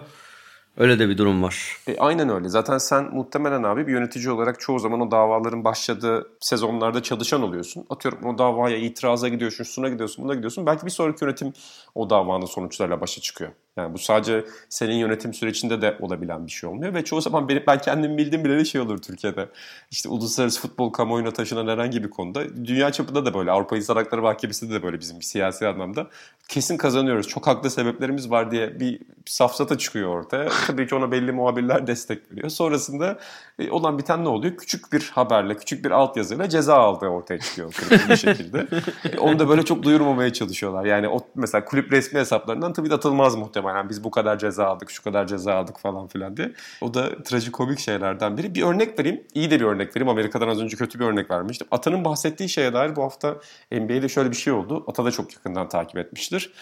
Öyle 0.77 0.99
de 0.99 1.09
bir 1.09 1.17
durum 1.17 1.43
var. 1.43 1.77
E, 1.87 1.97
aynen 1.97 2.29
öyle. 2.29 2.49
Zaten 2.49 2.77
sen 2.77 3.15
muhtemelen 3.15 3.63
abi 3.63 3.87
bir 3.87 3.91
yönetici 3.91 4.31
olarak 4.31 4.59
çoğu 4.59 4.79
zaman 4.79 5.01
o 5.01 5.11
davaların 5.11 5.63
başladığı 5.63 6.29
sezonlarda 6.39 7.03
çalışan 7.03 7.41
oluyorsun. 7.41 7.85
Atıyorum 7.89 8.25
o 8.25 8.37
davaya 8.37 8.77
itiraza 8.77 9.27
gidiyorsun, 9.27 9.63
şuna 9.63 9.89
gidiyorsun, 9.89 10.25
buna 10.25 10.33
gidiyorsun. 10.33 10.65
Belki 10.65 10.85
bir 10.85 10.91
sonraki 10.91 11.25
yönetim 11.25 11.53
o 11.95 12.09
davanın 12.09 12.45
sonuçlarıyla 12.45 13.01
başa 13.01 13.21
çıkıyor. 13.21 13.51
Yani 13.77 13.93
bu 13.93 13.97
sadece 13.97 14.45
senin 14.69 14.95
yönetim 14.95 15.33
sürecinde 15.33 15.81
de 15.81 15.97
olabilen 15.99 16.45
bir 16.45 16.51
şey 16.51 16.69
olmuyor. 16.69 16.93
Ve 16.93 17.03
çoğu 17.03 17.21
zaman 17.21 17.47
benim, 17.47 17.63
ben 17.67 17.79
kendim 17.79 18.17
bildiğim 18.17 18.45
bile 18.45 18.65
şey 18.65 18.81
olur 18.81 18.97
Türkiye'de. 18.97 19.49
İşte 19.91 20.09
uluslararası 20.09 20.61
futbol 20.61 20.89
kamuoyuna 20.89 21.31
taşınan 21.31 21.67
herhangi 21.67 22.03
bir 22.03 22.09
konuda. 22.09 22.65
Dünya 22.65 22.91
çapında 22.91 23.25
da 23.25 23.33
böyle. 23.33 23.51
Avrupa 23.51 23.77
İnsan 23.77 23.95
Hakları 23.95 24.21
Mahkemesi'nde 24.21 24.73
de 24.73 24.83
böyle 24.83 24.99
bizim 24.99 25.19
bir 25.19 25.25
siyasi 25.25 25.67
anlamda. 25.67 26.07
Kesin 26.47 26.77
kazanıyoruz. 26.77 27.27
Çok 27.27 27.47
haklı 27.47 27.69
sebeplerimiz 27.69 28.29
var 28.29 28.51
diye 28.51 28.79
bir, 28.79 28.99
safsata 29.27 29.77
çıkıyor 29.77 30.09
ortaya. 30.09 30.49
Tabii 30.67 30.87
ki 30.87 30.95
ona 30.95 31.11
belli 31.11 31.31
muhabirler 31.31 31.87
destek 31.87 32.31
veriyor. 32.31 32.49
Sonrasında 32.49 33.19
e, 33.59 33.71
olan 33.71 33.97
biten 33.97 34.23
ne 34.23 34.27
oluyor? 34.27 34.57
Küçük 34.57 34.93
bir 34.93 35.11
haberle, 35.15 35.57
küçük 35.57 35.85
bir 35.85 35.91
altyazıyla 35.91 36.49
ceza 36.49 36.75
aldığı 36.75 37.07
ortaya 37.07 37.39
çıkıyor 37.39 37.73
bir 38.09 38.15
şekilde. 38.15 38.67
Onu 39.19 39.39
da 39.39 39.49
böyle 39.49 39.65
çok 39.65 39.83
duyurmamaya 39.83 40.33
çalışıyorlar. 40.33 40.85
Yani 40.85 41.07
o 41.09 41.19
mesela 41.35 41.65
kulüp 41.65 41.91
resmi 41.91 42.19
hesaplarından 42.19 42.73
tabii 42.73 42.93
atılmaz 42.93 43.35
muhtemelen. 43.35 43.66
Biz 43.89 44.03
bu 44.03 44.11
kadar 44.11 44.39
ceza 44.39 44.65
aldık, 44.65 44.91
şu 44.91 45.03
kadar 45.03 45.27
ceza 45.27 45.53
aldık 45.53 45.79
falan 45.79 46.07
filan 46.07 46.37
diye. 46.37 46.53
O 46.81 46.93
da 46.93 47.23
trajikomik 47.23 47.79
şeylerden 47.79 48.37
biri. 48.37 48.55
Bir 48.55 48.63
örnek 48.63 48.99
vereyim. 48.99 49.23
İyi 49.33 49.51
de 49.51 49.59
bir 49.59 49.65
örnek 49.65 49.95
vereyim. 49.95 50.09
Amerika'dan 50.09 50.47
az 50.47 50.61
önce 50.61 50.77
kötü 50.77 50.99
bir 50.99 51.05
örnek 51.05 51.31
vermiştim. 51.31 51.67
Atanın 51.71 52.05
bahsettiği 52.05 52.49
şeye 52.49 52.73
dair 52.73 52.95
bu 52.95 53.03
hafta 53.03 53.35
NBA'de 53.71 54.09
şöyle 54.09 54.31
bir 54.31 54.35
şey 54.35 54.53
oldu. 54.53 54.83
Ata 54.87 55.05
da 55.05 55.11
çok 55.11 55.33
yakından 55.33 55.69
takip 55.69 55.97
etmiştir. 55.97 56.53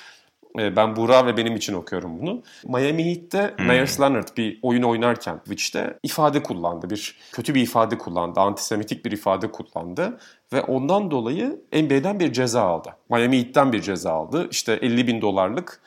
Ee, 0.59 0.75
ben 0.75 0.95
Buğra 0.95 1.25
ve 1.25 1.37
benim 1.37 1.55
için 1.55 1.73
okuyorum 1.73 2.19
bunu. 2.19 2.43
Miami 2.67 3.05
Heat'te 3.05 3.53
hmm. 3.57 3.67
Myers 3.67 4.01
Leonard 4.01 4.27
bir 4.37 4.59
oyun 4.61 4.83
oynarken 4.83 5.39
Twitch'te 5.39 5.99
ifade 6.03 6.43
kullandı. 6.43 6.89
Bir 6.89 7.17
kötü 7.31 7.55
bir 7.55 7.61
ifade 7.61 7.97
kullandı. 7.97 8.39
Antisemitik 8.39 9.05
bir 9.05 9.11
ifade 9.11 9.51
kullandı. 9.51 10.17
Ve 10.53 10.61
ondan 10.61 11.11
dolayı 11.11 11.61
NBA'den 11.73 12.19
bir 12.19 12.33
ceza 12.33 12.61
aldı. 12.61 12.89
Miami 13.09 13.37
Heat'ten 13.37 13.73
bir 13.73 13.81
ceza 13.81 14.11
aldı. 14.11 14.47
İşte 14.51 14.73
50 14.73 15.07
bin 15.07 15.21
dolarlık 15.21 15.81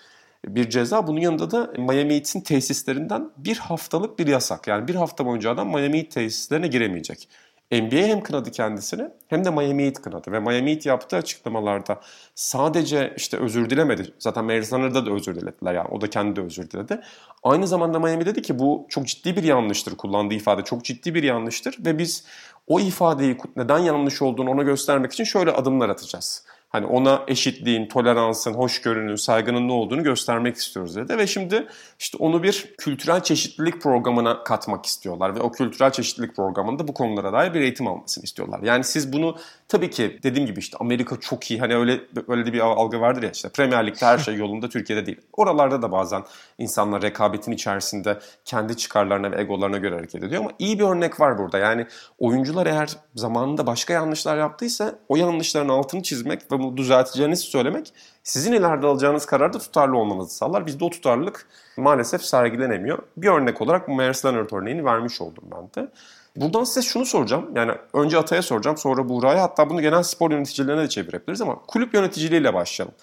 bir 0.46 0.70
ceza. 0.70 1.07
Bunun 1.07 1.20
yanında 1.20 1.51
da 1.51 1.72
Miami 1.79 2.14
Heat'in 2.14 2.40
tesislerinden 2.40 3.31
bir 3.37 3.57
haftalık 3.57 4.18
bir 4.18 4.27
yasak. 4.27 4.66
Yani 4.66 4.88
bir 4.88 4.94
hafta 4.94 5.27
boyunca 5.27 5.51
adam 5.51 5.68
Miami 5.68 5.98
Heat 5.98 6.11
tesislerine 6.11 6.66
giremeyecek. 6.66 7.29
NBA 7.72 7.96
hem 7.96 8.20
kınadı 8.20 8.51
kendisini 8.51 9.09
hem 9.29 9.44
de 9.44 9.51
Miami 9.51 9.85
Heat 9.85 10.03
kınadı. 10.03 10.33
Ve 10.33 10.40
Miami 10.40 10.72
Heat 10.72 10.87
yaptığı 10.87 11.16
açıklamalarda 11.16 12.01
sadece 12.35 13.14
işte 13.16 13.37
özür 13.37 13.70
dilemedi. 13.70 14.14
Zaten 14.18 14.44
Meyers 14.44 14.72
Leonard'da 14.72 15.07
da 15.07 15.11
özür 15.11 15.35
dilediler 15.35 15.74
yani. 15.74 15.88
O 15.88 16.01
da 16.01 16.11
kendi 16.11 16.37
de 16.37 16.40
özür 16.40 16.70
diledi. 16.70 17.01
Aynı 17.42 17.66
zamanda 17.66 17.98
Miami 17.98 18.27
dedi 18.27 18.42
ki 18.42 18.59
bu 18.59 18.87
çok 18.88 19.07
ciddi 19.07 19.37
bir 19.37 19.42
yanlıştır. 19.42 19.96
Kullandığı 19.96 20.35
ifade 20.35 20.62
çok 20.62 20.85
ciddi 20.85 21.14
bir 21.14 21.22
yanlıştır. 21.22 21.77
Ve 21.87 21.98
biz 21.98 22.24
o 22.66 22.81
ifadeyi 22.81 23.38
neden 23.57 23.79
yanlış 23.79 24.22
olduğunu 24.22 24.51
ona 24.51 24.62
göstermek 24.62 25.12
için 25.12 25.24
şöyle 25.24 25.51
adımlar 25.51 25.88
atacağız. 25.88 26.44
Hani 26.69 26.87
ona 26.87 27.23
eşitliğin, 27.29 27.89
toleransın, 27.89 28.55
hoşgörünün, 28.55 29.17
saygının 29.17 29.69
ne 29.69 29.73
olduğunu 29.73 30.03
göstermek 30.03 30.57
istiyoruz 30.57 30.97
dedi. 30.97 31.19
Ve 31.19 31.27
şimdi 31.27 31.67
işte 31.99 32.19
onu 32.21 32.43
bir 32.43 32.75
kültürel 32.79 33.23
çeşitlilik 33.23 33.83
programına 33.83 34.45
katmak 34.45 34.87
istiyorlar. 34.87 35.35
Ve 35.35 35.41
o 35.41 35.53
kültürel 35.53 35.91
çeşitlilik 35.91 36.37
programında 36.37 36.89
bu 36.89 36.95
konulara 36.95 37.33
dair 37.33 37.55
bir 37.55 37.61
eğitim 37.61 37.87
almasını 37.87 38.25
istiyorlar. 38.25 38.61
Yani 38.63 38.85
siz 38.85 39.13
bunu 39.13 39.37
tabii 39.69 39.91
ki 39.91 40.19
dediğim 40.23 40.47
gibi 40.47 40.59
işte 40.61 40.77
Amerika 40.81 41.21
çok 41.21 41.51
iyi. 41.51 41.61
Hani 41.61 41.77
öyle 41.77 42.01
öyle 42.29 42.47
de 42.47 42.53
bir 42.53 42.61
algı 42.61 43.01
vardır 43.01 43.23
ya 43.23 43.31
işte 43.31 43.49
Premier 43.49 43.87
Lig'de 43.87 44.07
her 44.07 44.19
şey 44.19 44.35
yolunda 44.35 44.69
Türkiye'de 44.79 45.07
değil. 45.07 45.21
Oralarda 45.33 45.83
da 45.83 45.93
bazen 45.93 46.23
insanlar 46.59 47.03
rekabetin 47.03 47.53
içerisinde 47.53 48.19
kendi 48.45 48.77
çıkarlarına 48.77 49.33
ve 49.33 49.41
egolarına 49.41 49.79
göre 49.79 49.95
hareket 49.95 50.23
ediyor. 50.23 50.43
Ama 50.43 50.51
iyi 50.59 50.79
bir 50.79 50.85
örnek 50.85 51.21
var 51.21 51.39
burada. 51.39 51.59
Yani 51.59 51.87
oyuncular 52.19 52.67
eğer 52.67 52.97
zamanında 53.15 53.67
başka 53.67 53.93
yanlışlar 53.93 54.39
yaptıysa 54.39 54.95
o 55.09 55.17
yanlışların 55.17 55.69
altını 55.69 56.03
çizmek 56.03 56.53
ve 56.53 56.58
bunu 56.59 56.77
düzelteceğinizi 56.77 57.42
söylemek 57.42 57.92
sizin 58.23 58.53
ileride 58.53 58.87
alacağınız 58.87 59.27
kararda 59.27 59.59
tutarlı 59.59 59.97
olmanızı 59.97 60.35
sağlar. 60.35 60.66
Bizde 60.66 60.85
o 60.85 60.90
tutarlılık 60.90 61.47
maalesef 61.77 62.23
sergilenemiyor. 62.23 62.99
Bir 63.16 63.29
örnek 63.29 63.61
olarak 63.61 63.88
bu 63.88 63.94
Myers 63.94 64.25
Leonard 64.25 64.51
örneğini 64.53 64.85
vermiş 64.85 65.21
oldum 65.21 65.44
ben 65.53 65.85
de. 65.85 65.88
Buradan 66.37 66.64
size 66.64 66.83
şunu 66.83 67.07
soracağım. 67.07 67.51
Yani 67.55 67.73
önce 67.92 68.18
Atay'a 68.18 68.42
soracağım 68.42 68.77
sonra 68.77 69.09
Buğra'ya 69.09 69.42
hatta 69.42 69.71
bunu 69.71 69.81
genel 69.81 70.03
spor 70.03 70.31
yöneticilerine 70.31 70.83
de 70.83 70.88
çevirebiliriz 70.88 71.40
ama 71.40 71.59
kulüp 71.66 71.94
yöneticiliğiyle 71.94 72.55
başlayalım. 72.55 72.94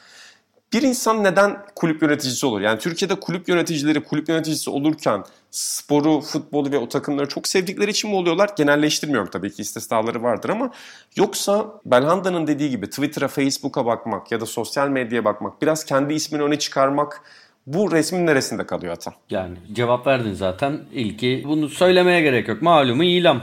Bir 0.74 0.82
insan 0.82 1.24
neden 1.24 1.58
kulüp 1.76 2.02
yöneticisi 2.02 2.46
olur? 2.46 2.62
Yani 2.62 2.80
Türkiye'de 2.80 3.16
kulüp 3.16 3.50
yöneticileri 3.50 4.04
kulüp 4.04 4.30
yöneticisi 4.30 4.70
olurken 4.70 5.24
sporu, 5.52 6.22
futbolu 6.22 6.72
ve 6.72 6.78
o 6.78 6.90
takımları 6.90 7.28
çok 7.28 7.48
sevdikleri 7.48 7.92
için 7.92 8.10
mi 8.10 8.16
oluyorlar? 8.16 8.50
Genelleştirmiyorum 8.58 9.30
tabii 9.30 9.52
ki 9.52 9.62
istisnaları 9.62 10.24
vardır 10.24 10.50
ama 10.50 10.72
yoksa 11.16 11.66
Belhanda'nın 11.86 12.48
dediği 12.48 12.70
gibi 12.70 12.90
Twitter'a, 12.90 13.28
Facebook'a 13.28 13.86
bakmak 13.86 14.32
ya 14.32 14.42
da 14.42 14.46
sosyal 14.46 14.88
medyaya 14.88 15.26
bakmak, 15.26 15.62
biraz 15.62 15.86
kendi 15.86 16.14
ismini 16.14 16.44
öne 16.44 16.60
çıkarmak 16.60 17.22
bu 17.68 17.92
resmin 17.92 18.26
neresinde 18.28 18.66
kalıyor 18.66 18.94
Ata? 18.94 19.14
Yani 19.30 19.58
cevap 19.74 20.08
verdin 20.08 20.34
zaten. 20.34 20.80
İlki 20.94 21.44
bunu 21.48 21.70
söylemeye 21.70 22.22
gerek 22.22 22.48
yok. 22.48 22.62
Malumu 22.62 23.04
ilam. 23.04 23.42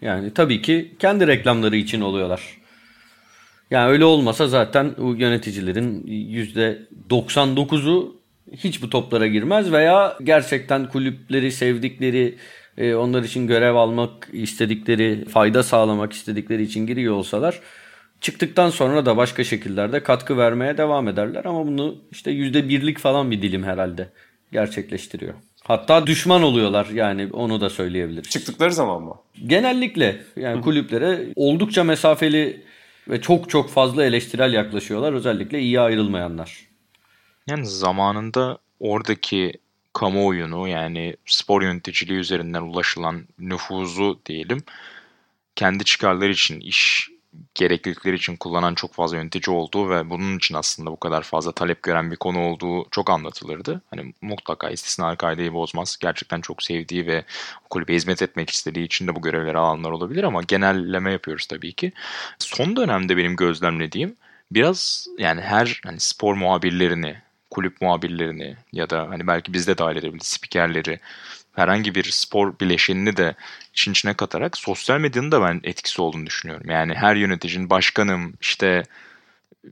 Yani 0.00 0.34
tabii 0.34 0.62
ki 0.62 0.96
kendi 0.98 1.26
reklamları 1.26 1.76
için 1.76 2.00
oluyorlar. 2.00 2.58
Yani 3.70 3.90
öyle 3.90 4.04
olmasa 4.04 4.48
zaten 4.48 4.94
bu 4.98 5.16
yöneticilerin 5.16 6.02
%99'u 7.10 8.16
hiç 8.52 8.82
bu 8.82 8.90
toplara 8.90 9.26
girmez 9.26 9.72
veya 9.72 10.16
gerçekten 10.22 10.88
kulüpleri 10.88 11.52
sevdikleri, 11.52 12.38
e, 12.78 12.94
onlar 12.94 13.22
için 13.22 13.46
görev 13.46 13.74
almak 13.74 14.28
istedikleri, 14.32 15.24
fayda 15.24 15.62
sağlamak 15.62 16.12
istedikleri 16.12 16.62
için 16.62 16.86
giriyor 16.86 17.14
olsalar 17.14 17.60
çıktıktan 18.20 18.70
sonra 18.70 19.06
da 19.06 19.16
başka 19.16 19.44
şekillerde 19.44 20.02
katkı 20.02 20.38
vermeye 20.38 20.78
devam 20.78 21.08
ederler 21.08 21.44
ama 21.44 21.66
bunu 21.66 21.96
işte 22.10 22.30
%1'lik 22.30 22.98
falan 22.98 23.30
bir 23.30 23.42
dilim 23.42 23.64
herhalde 23.64 24.08
gerçekleştiriyor. 24.52 25.34
Hatta 25.62 26.06
düşman 26.06 26.42
oluyorlar 26.42 26.86
yani 26.86 27.28
onu 27.32 27.60
da 27.60 27.70
söyleyebiliriz. 27.70 28.30
Çıktıkları 28.30 28.72
zaman 28.72 29.02
mı? 29.02 29.14
Genellikle 29.46 30.20
yani 30.36 30.60
kulüplere 30.60 31.26
oldukça 31.36 31.84
mesafeli 31.84 32.62
ve 33.08 33.20
çok 33.20 33.50
çok 33.50 33.70
fazla 33.70 34.04
eleştirel 34.04 34.52
yaklaşıyorlar. 34.52 35.12
Özellikle 35.12 35.60
iyi 35.60 35.80
ayrılmayanlar. 35.80 36.68
Yani 37.46 37.66
zamanında 37.66 38.58
oradaki 38.80 39.52
kamuoyunu 39.92 40.68
yani 40.68 41.16
spor 41.26 41.62
yöneticiliği 41.62 42.18
üzerinden 42.18 42.62
ulaşılan 42.62 43.26
nüfuzu 43.38 44.20
diyelim 44.26 44.62
kendi 45.56 45.84
çıkarları 45.84 46.30
için 46.30 46.60
iş 46.60 47.10
gereklilikleri 47.54 48.16
için 48.16 48.36
kullanan 48.36 48.74
çok 48.74 48.94
fazla 48.94 49.16
yönetici 49.16 49.56
olduğu 49.56 49.90
ve 49.90 50.10
bunun 50.10 50.36
için 50.36 50.54
aslında 50.54 50.90
bu 50.90 51.00
kadar 51.00 51.22
fazla 51.22 51.52
talep 51.52 51.82
gören 51.82 52.10
bir 52.10 52.16
konu 52.16 52.40
olduğu 52.40 52.90
çok 52.90 53.10
anlatılırdı. 53.10 53.82
Hani 53.90 54.14
mutlaka 54.22 54.70
istisna 54.70 55.16
kaideyi 55.16 55.52
bozmaz. 55.52 55.96
Gerçekten 56.00 56.40
çok 56.40 56.62
sevdiği 56.62 57.06
ve 57.06 57.24
kulübe 57.70 57.94
hizmet 57.94 58.22
etmek 58.22 58.50
istediği 58.50 58.84
için 58.84 59.06
de 59.06 59.16
bu 59.16 59.22
görevleri 59.22 59.58
alanlar 59.58 59.90
olabilir 59.90 60.24
ama 60.24 60.42
genelleme 60.42 61.12
yapıyoruz 61.12 61.46
tabii 61.46 61.72
ki. 61.72 61.92
Son 62.38 62.76
dönemde 62.76 63.16
benim 63.16 63.36
gözlemlediğim 63.36 64.16
biraz 64.50 65.08
yani 65.18 65.40
her 65.40 65.80
hani 65.84 66.00
spor 66.00 66.34
muhabirlerini, 66.34 67.16
kulüp 67.50 67.80
muhabirlerini 67.80 68.56
ya 68.72 68.90
da 68.90 69.08
hani 69.08 69.26
belki 69.26 69.52
bizde 69.52 69.78
dahil 69.78 69.96
edebiliriz 69.96 70.26
spikerleri 70.26 71.00
herhangi 71.54 71.94
bir 71.94 72.04
spor 72.04 72.58
bileşenini 72.60 73.16
de 73.16 73.34
için 73.72 73.92
içine 73.92 74.14
katarak 74.14 74.56
sosyal 74.56 74.98
medyanın 74.98 75.32
da 75.32 75.42
ben 75.42 75.60
etkisi 75.64 76.02
olduğunu 76.02 76.26
düşünüyorum. 76.26 76.70
Yani 76.70 76.94
her 76.94 77.16
yöneticinin 77.16 77.70
başkanım 77.70 78.34
işte 78.40 78.82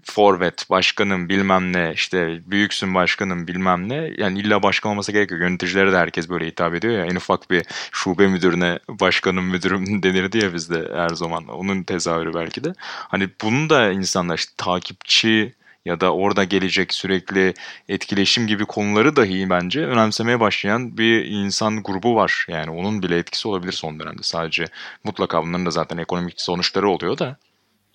forvet, 0.05 0.71
başkanım 0.71 1.29
bilmem 1.29 1.73
ne 1.73 1.93
işte 1.95 2.41
büyüksün 2.51 2.95
başkanım 2.95 3.47
bilmem 3.47 3.89
ne. 3.89 4.11
Yani 4.19 4.41
illa 4.41 4.63
başkan 4.63 4.93
olması 4.93 5.13
gerekiyor. 5.13 5.41
Yöneticilere 5.41 5.93
de 5.93 5.97
herkes 5.97 6.29
böyle 6.29 6.47
hitap 6.47 6.75
ediyor 6.75 6.95
ya. 6.95 7.07
En 7.07 7.17
ufak 7.17 7.51
bir 7.51 7.63
şube 7.93 8.27
müdürüne 8.27 8.79
başkanım 8.89 9.45
müdürüm 9.45 10.03
denirdi 10.03 10.45
ya 10.45 10.55
bizde 10.55 10.89
her 10.95 11.09
zaman. 11.09 11.49
Onun 11.49 11.83
tezahürü 11.83 12.35
belki 12.35 12.65
de. 12.65 12.73
Hani 12.81 13.29
bunu 13.43 13.71
da 13.71 13.93
insanlar 13.93 14.39
işte 14.39 14.53
takipçi 14.57 15.55
ya 15.87 16.01
da 16.01 16.15
orada 16.15 16.45
gelecek 16.45 16.95
sürekli 16.95 17.55
etkileşim 17.89 18.47
gibi 18.47 18.65
konuları 18.65 19.17
dahi 19.17 19.51
bence 19.51 19.87
önemsemeye 19.87 20.41
başlayan 20.41 20.99
bir 20.99 21.25
insan 21.25 21.83
grubu 21.83 22.17
var. 22.17 22.47
Yani 22.49 22.71
onun 22.71 23.03
bile 23.03 23.19
etkisi 23.19 23.49
olabilir 23.49 23.73
son 23.73 24.01
dönemde. 24.01 24.23
Sadece 24.23 24.65
mutlaka 25.05 25.43
bunların 25.43 25.67
da 25.67 25.71
zaten 25.71 25.97
ekonomik 25.99 26.41
sonuçları 26.41 26.91
oluyor 26.91 27.19
da. 27.19 27.37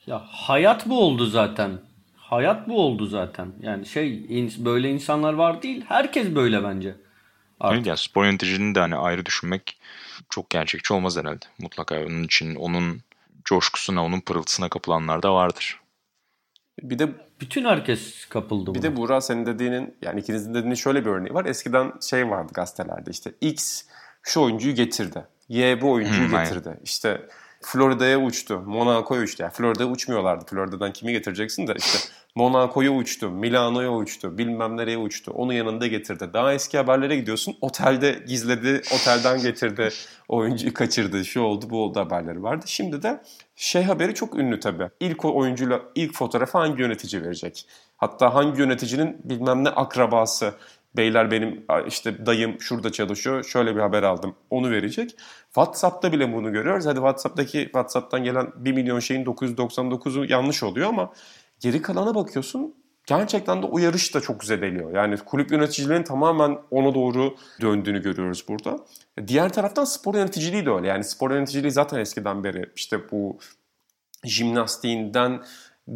Ya 0.07 0.23
hayat 0.27 0.89
bu 0.89 1.03
oldu 1.03 1.25
zaten. 1.25 1.71
Hayat 2.17 2.67
bu 2.67 2.81
oldu 2.81 3.05
zaten. 3.05 3.47
Yani 3.61 3.85
şey 3.85 4.25
böyle 4.57 4.89
insanlar 4.89 5.33
var 5.33 5.61
değil. 5.61 5.85
Herkes 5.87 6.35
böyle 6.35 6.63
bence. 6.63 6.95
Artık. 7.59 7.87
Yani 7.87 7.97
spor 7.97 8.25
yöneticinin 8.25 8.75
de 8.75 8.79
hani 8.79 8.95
ayrı 8.95 9.25
düşünmek 9.25 9.77
çok 10.29 10.49
gerçekçi 10.49 10.93
olmaz 10.93 11.17
herhalde. 11.17 11.45
Mutlaka 11.59 11.95
onun 11.95 12.23
için 12.23 12.55
onun 12.55 13.01
coşkusuna, 13.45 14.05
onun 14.05 14.19
pırıltısına 14.19 14.69
kapılanlar 14.69 15.23
da 15.23 15.33
vardır. 15.33 15.80
Bir 16.81 16.99
de 16.99 17.09
bütün 17.41 17.65
herkes 17.65 18.25
kapıldı 18.25 18.75
Bir 18.75 18.81
de 18.81 18.95
Buğra 18.95 19.21
senin 19.21 19.45
dediğinin 19.45 19.95
yani 20.01 20.19
ikinizin 20.19 20.53
dediğinin 20.53 20.75
şöyle 20.75 21.05
bir 21.05 21.09
örneği 21.09 21.33
var. 21.33 21.45
Eskiden 21.45 21.93
şey 22.01 22.29
vardı 22.29 22.51
gazetelerde 22.53 23.11
işte 23.11 23.31
X 23.41 23.83
şu 24.23 24.41
oyuncuyu 24.41 24.75
getirdi. 24.75 25.23
Y 25.49 25.81
bu 25.81 25.91
oyuncuyu 25.91 26.31
hmm, 26.31 26.37
getirdi. 26.37 26.79
İşte 26.83 27.21
Florida'ya 27.61 28.19
uçtu. 28.19 28.59
Monaco'ya 28.65 29.21
uçtu. 29.21 29.43
Yani 29.43 29.53
Florida'ya 29.53 29.89
uçmuyorlardı. 29.89 30.45
Florida'dan 30.45 30.93
kimi 30.93 31.11
getireceksin 31.11 31.67
de 31.67 31.73
işte 31.77 31.99
Monaco'ya 32.35 32.91
uçtu. 32.91 33.29
Milano'ya 33.29 33.93
uçtu. 33.93 34.37
Bilmem 34.37 34.77
nereye 34.77 34.97
uçtu. 34.97 35.31
Onu 35.31 35.53
yanında 35.53 35.87
getirdi. 35.87 36.29
Daha 36.33 36.53
eski 36.53 36.77
haberlere 36.77 37.15
gidiyorsun. 37.15 37.55
Otelde 37.61 38.23
gizledi. 38.27 38.81
Otelden 38.93 39.41
getirdi. 39.41 39.89
Oyuncuyu 40.27 40.73
kaçırdı. 40.73 41.25
Şu 41.25 41.41
oldu 41.41 41.69
bu 41.69 41.83
oldu 41.83 41.99
haberleri 41.99 42.43
vardı. 42.43 42.65
Şimdi 42.67 43.03
de 43.03 43.21
şey 43.55 43.83
haberi 43.83 44.13
çok 44.13 44.39
ünlü 44.39 44.59
tabii. 44.59 44.89
İlk 44.99 45.25
oyuncuyla 45.25 45.81
ilk 45.95 46.13
fotoğrafı 46.13 46.57
hangi 46.57 46.81
yönetici 46.81 47.23
verecek? 47.23 47.65
Hatta 47.97 48.33
hangi 48.33 48.59
yöneticinin 48.59 49.17
bilmem 49.23 49.63
ne 49.63 49.69
akrabası 49.69 50.53
beyler 50.97 51.31
benim 51.31 51.65
işte 51.87 52.25
dayım 52.25 52.61
şurada 52.61 52.91
çalışıyor 52.91 53.43
şöyle 53.43 53.75
bir 53.75 53.81
haber 53.81 54.03
aldım 54.03 54.35
onu 54.49 54.71
verecek. 54.71 55.15
WhatsApp'ta 55.45 56.11
bile 56.11 56.33
bunu 56.33 56.51
görüyoruz. 56.51 56.85
Hadi 56.85 56.95
WhatsApp'taki 56.95 57.63
WhatsApp'tan 57.63 58.23
gelen 58.23 58.51
1 58.55 58.71
milyon 58.71 58.99
şeyin 58.99 59.25
999'u 59.25 60.25
yanlış 60.25 60.63
oluyor 60.63 60.89
ama 60.89 61.13
geri 61.59 61.81
kalana 61.81 62.15
bakıyorsun 62.15 62.75
gerçekten 63.05 63.61
de 63.61 63.65
o 63.65 63.77
yarış 63.77 64.15
da 64.15 64.21
çok 64.21 64.43
zedeliyor. 64.43 64.95
Yani 64.95 65.17
kulüp 65.17 65.51
yöneticilerinin 65.51 66.03
tamamen 66.03 66.57
ona 66.71 66.95
doğru 66.95 67.35
döndüğünü 67.61 68.01
görüyoruz 68.01 68.45
burada. 68.47 68.79
Diğer 69.27 69.53
taraftan 69.53 69.85
spor 69.85 70.15
yöneticiliği 70.15 70.65
de 70.65 70.71
öyle. 70.71 70.87
Yani 70.87 71.03
spor 71.03 71.31
yöneticiliği 71.31 71.71
zaten 71.71 71.99
eskiden 71.99 72.43
beri 72.43 72.69
işte 72.75 73.11
bu 73.11 73.39
jimnastiğinden 74.23 75.43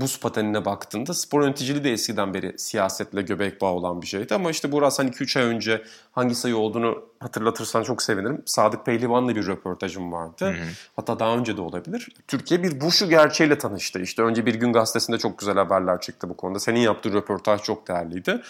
buz 0.02 0.20
patenine 0.20 0.66
baktığında 0.66 1.14
spor 1.14 1.42
yöneticiliği 1.42 1.84
de 1.84 1.92
eskiden 1.92 2.34
beri 2.34 2.60
siyasetle 2.60 3.22
göbek 3.22 3.62
bağı 3.62 3.72
olan 3.72 4.02
bir 4.02 4.08
şeydi. 4.08 4.36
Ama 4.36 4.52
işte 4.52 4.72
Burak 4.72 5.00
hani 5.00 5.10
2-3 5.10 5.40
ay 5.40 5.46
önce 5.46 5.82
hangi 6.12 6.36
sayı 6.36 6.58
olduğunu 6.58 7.10
hatırlatırsan 7.26 7.84
çok 7.84 8.02
sevinirim. 8.02 8.44
Sadık 8.46 8.86
Pehlivan'la 8.86 9.36
bir 9.36 9.48
röportajım 9.48 10.12
vardı. 10.12 10.46
Hı 10.46 10.50
hı. 10.50 10.68
Hatta 10.96 11.20
daha 11.20 11.38
önce 11.38 11.58
de 11.58 11.62
olabilir. 11.62 12.10
Türkiye 12.28 12.64
bir 12.64 12.82
bu 12.82 12.92
şu 12.92 13.10
gerçeğiyle 13.10 13.58
tanıştı. 13.58 14.02
İşte 14.02 14.22
önce 14.22 14.46
Bir 14.46 14.56
Gün 14.56 14.74
Gazetesi'nde 14.74 15.18
çok 15.18 15.40
güzel 15.40 15.56
haberler 15.56 16.02
çıktı 16.02 16.30
bu 16.30 16.38
konuda. 16.38 16.60
Senin 16.60 16.80
yaptığın 16.80 17.14
röportaj 17.14 17.62
çok 17.62 17.88
değerliydi. 17.88 18.42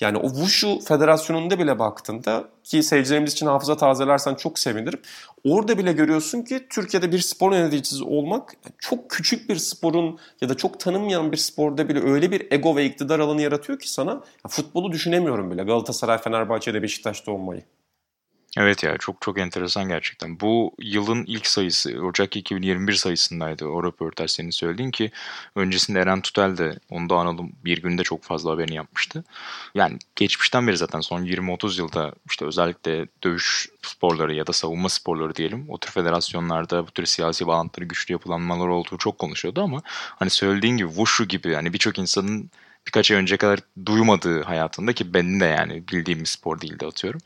Yani 0.00 0.18
o 0.18 0.28
Wushu 0.28 0.80
Federasyonu'nda 0.80 1.58
bile 1.58 1.78
baktığında 1.78 2.48
ki 2.64 2.82
seyircilerimiz 2.82 3.32
için 3.32 3.46
hafıza 3.46 3.76
tazelersen 3.76 4.34
çok 4.34 4.58
sevinirim. 4.58 5.00
Orada 5.44 5.78
bile 5.78 5.92
görüyorsun 5.92 6.42
ki 6.42 6.66
Türkiye'de 6.70 7.12
bir 7.12 7.18
spor 7.18 7.52
yöneticisi 7.52 8.04
olmak 8.04 8.52
çok 8.78 9.10
küçük 9.10 9.48
bir 9.48 9.56
sporun 9.56 10.18
ya 10.40 10.48
da 10.48 10.56
çok 10.56 10.80
tanınmayan 10.80 11.32
bir 11.32 11.36
sporda 11.36 11.88
bile 11.88 12.12
öyle 12.12 12.30
bir 12.30 12.52
ego 12.52 12.76
ve 12.76 12.84
iktidar 12.84 13.18
alanı 13.18 13.42
yaratıyor 13.42 13.78
ki 13.78 13.92
sana 13.92 14.22
futbolu 14.48 14.92
düşünemiyorum 14.92 15.50
bile 15.50 15.62
Galatasaray, 15.62 16.18
Fenerbahçe'de, 16.18 16.82
Beşiktaş'ta 16.82 17.32
olmayı. 17.32 17.62
Evet 18.58 18.82
ya 18.82 18.98
çok 18.98 19.20
çok 19.20 19.38
enteresan 19.38 19.88
gerçekten. 19.88 20.40
Bu 20.40 20.74
yılın 20.78 21.24
ilk 21.26 21.46
sayısı 21.46 21.90
Ocak 21.90 22.36
2021 22.36 22.92
sayısındaydı 22.92 23.66
o 23.66 23.84
röportaj 23.84 24.30
senin 24.30 24.50
söylediğin 24.50 24.90
ki 24.90 25.10
öncesinde 25.54 26.00
Eren 26.00 26.20
Tutel 26.20 26.56
de 26.56 26.78
onu 26.90 27.08
da 27.10 27.14
analım 27.14 27.52
bir 27.64 27.82
günde 27.82 28.02
çok 28.02 28.22
fazla 28.22 28.50
haberini 28.50 28.74
yapmıştı. 28.74 29.24
Yani 29.74 29.98
geçmişten 30.16 30.66
beri 30.66 30.76
zaten 30.76 31.00
son 31.00 31.24
20-30 31.24 31.78
yılda 31.78 32.12
işte 32.30 32.44
özellikle 32.44 33.06
dövüş 33.24 33.68
sporları 33.82 34.34
ya 34.34 34.46
da 34.46 34.52
savunma 34.52 34.88
sporları 34.88 35.34
diyelim 35.34 35.66
o 35.68 35.78
tür 35.78 35.90
federasyonlarda 35.90 36.86
bu 36.86 36.90
tür 36.90 37.06
siyasi 37.06 37.46
bağlantıları 37.46 37.88
güçlü 37.88 38.12
yapılanmalar 38.12 38.68
olduğu 38.68 38.98
çok 38.98 39.18
konuşuyordu 39.18 39.62
ama 39.62 39.82
hani 39.86 40.30
söylediğin 40.30 40.76
gibi 40.76 40.88
Wushu 40.88 41.24
gibi 41.24 41.48
yani 41.48 41.72
birçok 41.72 41.98
insanın 41.98 42.50
birkaç 42.86 43.10
ay 43.10 43.16
önce 43.16 43.36
kadar 43.36 43.60
duymadığı 43.86 44.42
hayatında 44.42 44.92
ki 44.92 45.14
benim 45.14 45.40
de 45.40 45.44
yani 45.44 45.88
bildiğim 45.88 46.20
bir 46.20 46.26
spor 46.26 46.60
değildi 46.60 46.86
atıyorum 46.86 47.20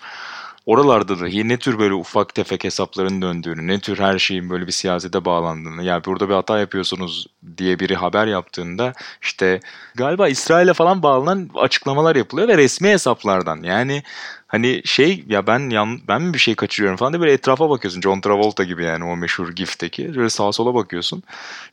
oralarda 0.68 1.20
da 1.20 1.28
ne 1.28 1.56
tür 1.56 1.78
böyle 1.78 1.94
ufak 1.94 2.34
tefek 2.34 2.64
hesapların 2.64 3.22
döndüğünü, 3.22 3.66
ne 3.66 3.80
tür 3.80 3.98
her 3.98 4.18
şeyin 4.18 4.50
böyle 4.50 4.66
bir 4.66 4.72
siyasete 4.72 5.24
bağlandığını, 5.24 5.84
ya 5.84 6.04
burada 6.04 6.28
bir 6.28 6.34
hata 6.34 6.58
yapıyorsunuz 6.58 7.26
diye 7.56 7.78
biri 7.78 7.96
haber 7.96 8.26
yaptığında 8.26 8.92
işte 9.22 9.60
galiba 9.94 10.28
İsrail'e 10.28 10.72
falan 10.72 11.02
bağlanan 11.02 11.50
açıklamalar 11.54 12.16
yapılıyor 12.16 12.48
ve 12.48 12.58
resmi 12.58 12.88
hesaplardan. 12.88 13.62
Yani 13.62 14.02
hani 14.46 14.82
şey 14.84 15.24
ya 15.28 15.46
ben 15.46 15.70
yan, 15.70 16.00
ben 16.08 16.22
mi 16.22 16.34
bir 16.34 16.38
şey 16.38 16.54
kaçırıyorum 16.54 16.96
falan 16.96 17.12
diye 17.12 17.20
böyle 17.20 17.32
etrafa 17.32 17.70
bakıyorsun. 17.70 18.00
John 18.00 18.20
Travolta 18.20 18.64
gibi 18.64 18.84
yani 18.84 19.04
o 19.04 19.16
meşhur 19.16 19.48
GIF'teki. 19.48 20.14
Böyle 20.16 20.30
sağa 20.30 20.52
sola 20.52 20.74
bakıyorsun. 20.74 21.22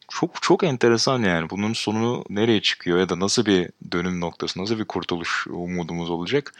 Çok 0.09 0.41
çok 0.41 0.63
enteresan 0.63 1.23
yani. 1.23 1.49
Bunun 1.49 1.73
sonu 1.73 2.23
nereye 2.29 2.61
çıkıyor 2.61 2.97
ya 2.99 3.09
da 3.09 3.19
nasıl 3.19 3.45
bir 3.45 3.69
dönüm 3.91 4.21
noktası, 4.21 4.61
nasıl 4.61 4.79
bir 4.79 4.85
kurtuluş 4.85 5.47
umudumuz 5.47 6.09
olacak? 6.09 6.53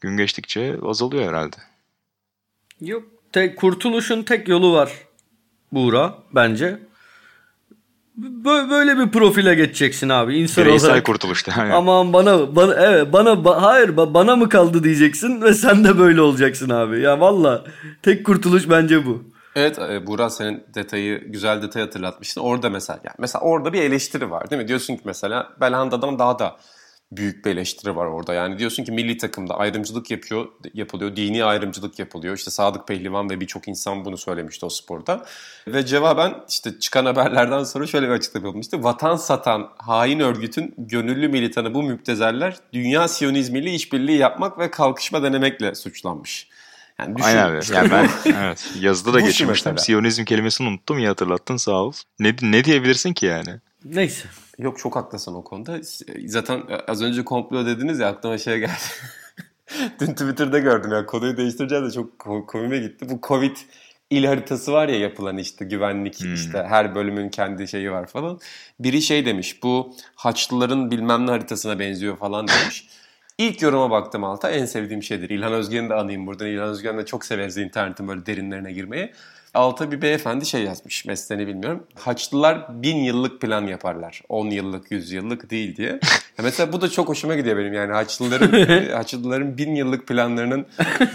Gün 0.00 0.16
geçtikçe 0.16 0.76
azalıyor 0.82 1.28
herhalde. 1.28 1.56
Yok. 2.80 3.02
Tek, 3.32 3.56
kurtuluşun 3.56 4.22
tek 4.22 4.48
yolu 4.48 4.72
var 4.72 4.92
Buğra 5.72 6.14
bence. 6.34 6.78
Böyle 8.44 8.98
bir 8.98 9.10
profile 9.10 9.54
geçeceksin 9.54 10.08
abi 10.08 10.38
insan 10.38 10.64
Bireysel 10.64 10.90
olarak. 10.90 11.06
kurtuluşta. 11.06 11.52
Yani. 11.58 11.72
Aman 11.72 12.12
bana 12.12 12.56
bana 12.56 12.74
evet 12.74 13.12
bana 13.12 13.44
ba, 13.44 13.62
hayır 13.62 13.96
ba, 13.96 14.14
bana 14.14 14.36
mı 14.36 14.48
kaldı 14.48 14.84
diyeceksin 14.84 15.42
ve 15.42 15.54
sen 15.54 15.84
de 15.84 15.98
böyle 15.98 16.20
olacaksın 16.20 16.70
abi. 16.70 17.00
Ya 17.00 17.20
valla 17.20 17.64
tek 18.02 18.26
kurtuluş 18.26 18.70
bence 18.70 19.06
bu. 19.06 19.22
Evet 19.56 19.78
e, 19.78 20.06
Burak 20.06 20.32
senin 20.32 20.64
detayı 20.74 21.30
güzel 21.30 21.62
detay 21.62 21.82
hatırlatmıştın. 21.82 22.40
Orada 22.40 22.70
mesela 22.70 23.00
yani 23.04 23.14
mesela 23.18 23.42
orada 23.42 23.72
bir 23.72 23.82
eleştiri 23.82 24.30
var 24.30 24.50
değil 24.50 24.62
mi? 24.62 24.68
Diyorsun 24.68 24.96
ki 24.96 25.02
mesela 25.04 25.52
Belhanda'dan 25.60 26.18
daha 26.18 26.38
da 26.38 26.56
büyük 27.12 27.44
bir 27.44 27.50
eleştiri 27.50 27.96
var 27.96 28.06
orada. 28.06 28.34
Yani 28.34 28.58
diyorsun 28.58 28.84
ki 28.84 28.92
milli 28.92 29.16
takımda 29.16 29.58
ayrımcılık 29.58 30.10
yapıyor, 30.10 30.48
yapılıyor, 30.74 31.16
dini 31.16 31.44
ayrımcılık 31.44 31.98
yapılıyor. 31.98 32.36
İşte 32.36 32.50
Sadık 32.50 32.88
Pehlivan 32.88 33.30
ve 33.30 33.40
birçok 33.40 33.68
insan 33.68 34.04
bunu 34.04 34.18
söylemişti 34.18 34.66
o 34.66 34.68
sporda. 34.68 35.26
Ve 35.66 35.86
cevaben 35.86 36.34
işte 36.48 36.78
çıkan 36.78 37.04
haberlerden 37.04 37.64
sonra 37.64 37.86
şöyle 37.86 38.06
bir 38.08 38.12
açıklama 38.12 38.46
yapılmıştı. 38.46 38.82
Vatan 38.82 39.16
satan 39.16 39.70
hain 39.78 40.20
örgütün 40.20 40.74
gönüllü 40.78 41.28
militanı 41.28 41.74
bu 41.74 41.82
müptezeller 41.82 42.56
dünya 42.72 43.08
siyonizmiyle 43.08 43.70
işbirliği 43.70 44.18
yapmak 44.18 44.58
ve 44.58 44.70
kalkışma 44.70 45.22
denemekle 45.22 45.74
suçlanmış. 45.74 46.48
Yani 46.98 47.16
düşün. 47.16 47.28
Aynen 47.28 47.46
abi. 47.46 47.60
Yani 47.74 47.90
ben 47.90 48.08
evet, 48.44 48.70
yazıda 48.80 49.14
da 49.14 49.20
geçirmiştim. 49.20 49.78
Siyonizm 49.78 50.24
kelimesini 50.24 50.68
unuttum 50.68 50.98
ya 50.98 51.10
hatırlattın 51.10 51.56
sağ 51.56 51.82
ol. 51.82 51.92
Ne, 52.18 52.34
ne 52.42 52.64
diyebilirsin 52.64 53.12
ki 53.12 53.26
yani? 53.26 53.50
Neyse. 53.84 54.28
Yok 54.58 54.78
çok 54.78 54.96
haklısın 54.96 55.34
o 55.34 55.44
konuda. 55.44 55.78
Zaten 56.26 56.62
az 56.88 57.02
önce 57.02 57.24
komplo 57.24 57.66
dediniz 57.66 57.98
ya 57.98 58.08
aklıma 58.08 58.38
şey 58.38 58.58
geldi. 58.58 58.72
Dün 60.00 60.06
Twitter'da 60.06 60.58
gördüm 60.58 60.92
ya 60.92 61.06
konuyu 61.06 61.36
değiştireceğim 61.36 61.86
de 61.86 61.90
çok 61.90 62.18
komime 62.48 62.78
gitti. 62.78 63.06
Bu 63.10 63.18
Covid 63.22 63.56
il 64.10 64.24
haritası 64.24 64.72
var 64.72 64.88
ya 64.88 64.98
yapılan 64.98 65.38
işte 65.38 65.64
güvenlik 65.64 66.20
hmm. 66.20 66.34
işte 66.34 66.66
her 66.68 66.94
bölümün 66.94 67.28
kendi 67.28 67.68
şeyi 67.68 67.92
var 67.92 68.06
falan. 68.06 68.40
Biri 68.80 69.02
şey 69.02 69.26
demiş 69.26 69.62
bu 69.62 69.94
Haçlıların 70.14 70.90
bilmem 70.90 71.26
ne 71.26 71.30
haritasına 71.30 71.78
benziyor 71.78 72.16
falan 72.16 72.48
demiş. 72.48 72.88
İlk 73.38 73.62
yoruma 73.62 73.90
baktım 73.90 74.24
alta 74.24 74.50
en 74.50 74.64
sevdiğim 74.64 75.02
şeydir. 75.02 75.30
İlhan 75.30 75.52
Özgen'i 75.52 75.88
de 75.88 75.94
anayım 75.94 76.26
buradan. 76.26 76.46
İlhan 76.46 76.68
Özgen 76.68 76.98
de 76.98 77.06
çok 77.06 77.24
severiz 77.24 77.56
internetin 77.56 78.08
böyle 78.08 78.26
derinlerine 78.26 78.72
girmeyi 78.72 79.12
alta 79.54 79.90
bir 79.90 80.02
beyefendi 80.02 80.46
şey 80.46 80.62
yazmış 80.62 81.04
mesleğini 81.04 81.46
bilmiyorum. 81.46 81.86
Haçlılar 81.94 82.82
bin 82.82 82.96
yıllık 82.96 83.40
plan 83.40 83.66
yaparlar. 83.66 84.22
On 84.28 84.46
yıllık, 84.46 84.90
yüz 84.90 85.12
yıllık 85.12 85.50
değil 85.50 85.76
diye. 85.76 85.88
Ya 86.38 86.44
mesela 86.44 86.72
bu 86.72 86.80
da 86.80 86.88
çok 86.88 87.08
hoşuma 87.08 87.34
gidiyor 87.34 87.56
benim 87.56 87.72
yani 87.72 87.92
Haçlıların 87.92 88.92
Haçlıların 88.96 89.58
bin 89.58 89.74
yıllık 89.74 90.06
planlarının 90.06 90.66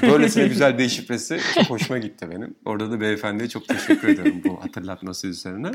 böylesine 0.02 0.48
güzel 0.48 0.78
deşifresi 0.78 1.40
çok 1.54 1.70
hoşuma 1.70 2.00
gitti 2.00 2.30
benim. 2.32 2.56
Orada 2.66 2.92
da 2.92 3.02
beyefendiye 3.02 3.50
çok 3.50 3.68
teşekkür 3.68 4.08
ediyorum 4.08 4.42
bu 4.46 4.64
hatırlatması 4.64 5.28
üzerine. 5.28 5.72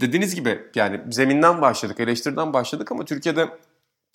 Dediğiniz 0.00 0.34
gibi 0.34 0.58
yani 0.74 1.00
zeminden 1.10 1.62
başladık, 1.62 2.00
eleştiriden 2.00 2.52
başladık 2.52 2.92
ama 2.92 3.04
Türkiye'de 3.04 3.48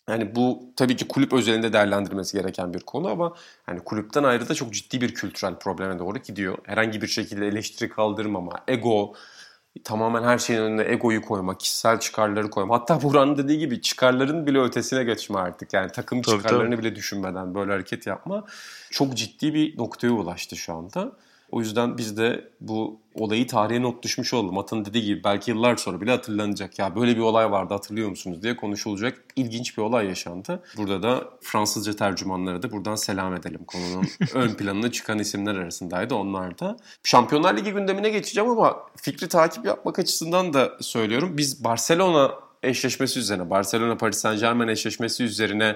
yani 0.09 0.35
bu 0.35 0.63
tabii 0.75 0.95
ki 0.95 1.07
kulüp 1.07 1.33
özelinde 1.33 1.73
değerlendirmesi 1.73 2.37
gereken 2.37 2.73
bir 2.73 2.79
konu 2.79 3.09
ama 3.09 3.33
hani 3.65 3.79
kulüpten 3.79 4.23
ayrı 4.23 4.49
da 4.49 4.53
çok 4.53 4.73
ciddi 4.73 5.01
bir 5.01 5.13
kültürel 5.13 5.55
probleme 5.55 5.99
doğru 5.99 6.17
gidiyor. 6.17 6.57
Herhangi 6.63 7.01
bir 7.01 7.07
şekilde 7.07 7.47
eleştiri 7.47 7.89
kaldırmama, 7.89 8.51
ego, 8.67 9.13
tamamen 9.83 10.23
her 10.23 10.37
şeyin 10.37 10.61
önüne 10.61 10.83
egoyu 10.91 11.21
koyma, 11.21 11.57
kişisel 11.57 11.99
çıkarları 11.99 12.49
koyma. 12.49 12.75
Hatta 12.75 13.01
Buran'ın 13.01 13.37
dediği 13.37 13.59
gibi 13.59 13.81
çıkarların 13.81 14.45
bile 14.45 14.59
ötesine 14.59 15.03
geçme 15.03 15.39
artık. 15.39 15.73
Yani 15.73 15.91
takım 15.91 16.21
tabii, 16.21 16.37
çıkarlarını 16.37 16.75
tabii. 16.75 16.83
bile 16.83 16.95
düşünmeden 16.95 17.55
böyle 17.55 17.71
hareket 17.71 18.07
yapma 18.07 18.45
çok 18.91 19.17
ciddi 19.17 19.53
bir 19.53 19.77
noktaya 19.77 20.11
ulaştı 20.11 20.55
şu 20.55 20.73
anda. 20.73 21.11
O 21.55 21.59
yüzden 21.59 21.97
biz 21.97 22.17
de 22.17 22.49
bu 22.61 22.99
olayı 23.13 23.47
tarihe 23.47 23.81
not 23.81 24.03
düşmüş 24.03 24.33
oldum. 24.33 24.57
Atın 24.57 24.85
dediği 24.85 25.05
gibi 25.05 25.23
belki 25.23 25.51
yıllar 25.51 25.77
sonra 25.77 26.01
bile 26.01 26.11
hatırlanacak. 26.11 26.79
Ya 26.79 26.95
böyle 26.95 27.15
bir 27.15 27.21
olay 27.21 27.51
vardı 27.51 27.73
hatırlıyor 27.73 28.09
musunuz 28.09 28.43
diye 28.43 28.55
konuşulacak 28.55 29.23
ilginç 29.35 29.77
bir 29.77 29.81
olay 29.81 30.05
yaşandı. 30.07 30.63
Burada 30.77 31.03
da 31.03 31.29
Fransızca 31.41 31.95
tercümanlara 31.95 32.63
da 32.63 32.71
buradan 32.71 32.95
selam 32.95 33.35
edelim. 33.35 33.61
Konunun 33.67 34.07
ön 34.33 34.53
planına 34.53 34.91
çıkan 34.91 35.19
isimler 35.19 35.55
arasındaydı 35.55 36.15
onlar 36.15 36.59
da. 36.59 36.77
Şampiyonlar 37.03 37.57
Ligi 37.57 37.71
gündemine 37.71 38.09
geçeceğim 38.09 38.49
ama 38.49 38.77
fikri 38.95 39.27
takip 39.27 39.65
yapmak 39.65 39.99
açısından 39.99 40.53
da 40.53 40.77
söylüyorum. 40.81 41.37
Biz 41.37 41.63
Barcelona 41.63 42.31
eşleşmesi 42.63 43.19
üzerine, 43.19 43.49
Barcelona 43.49 43.97
Paris 43.97 44.17
Saint 44.17 44.39
Germain 44.39 44.67
eşleşmesi 44.67 45.23
üzerine 45.23 45.75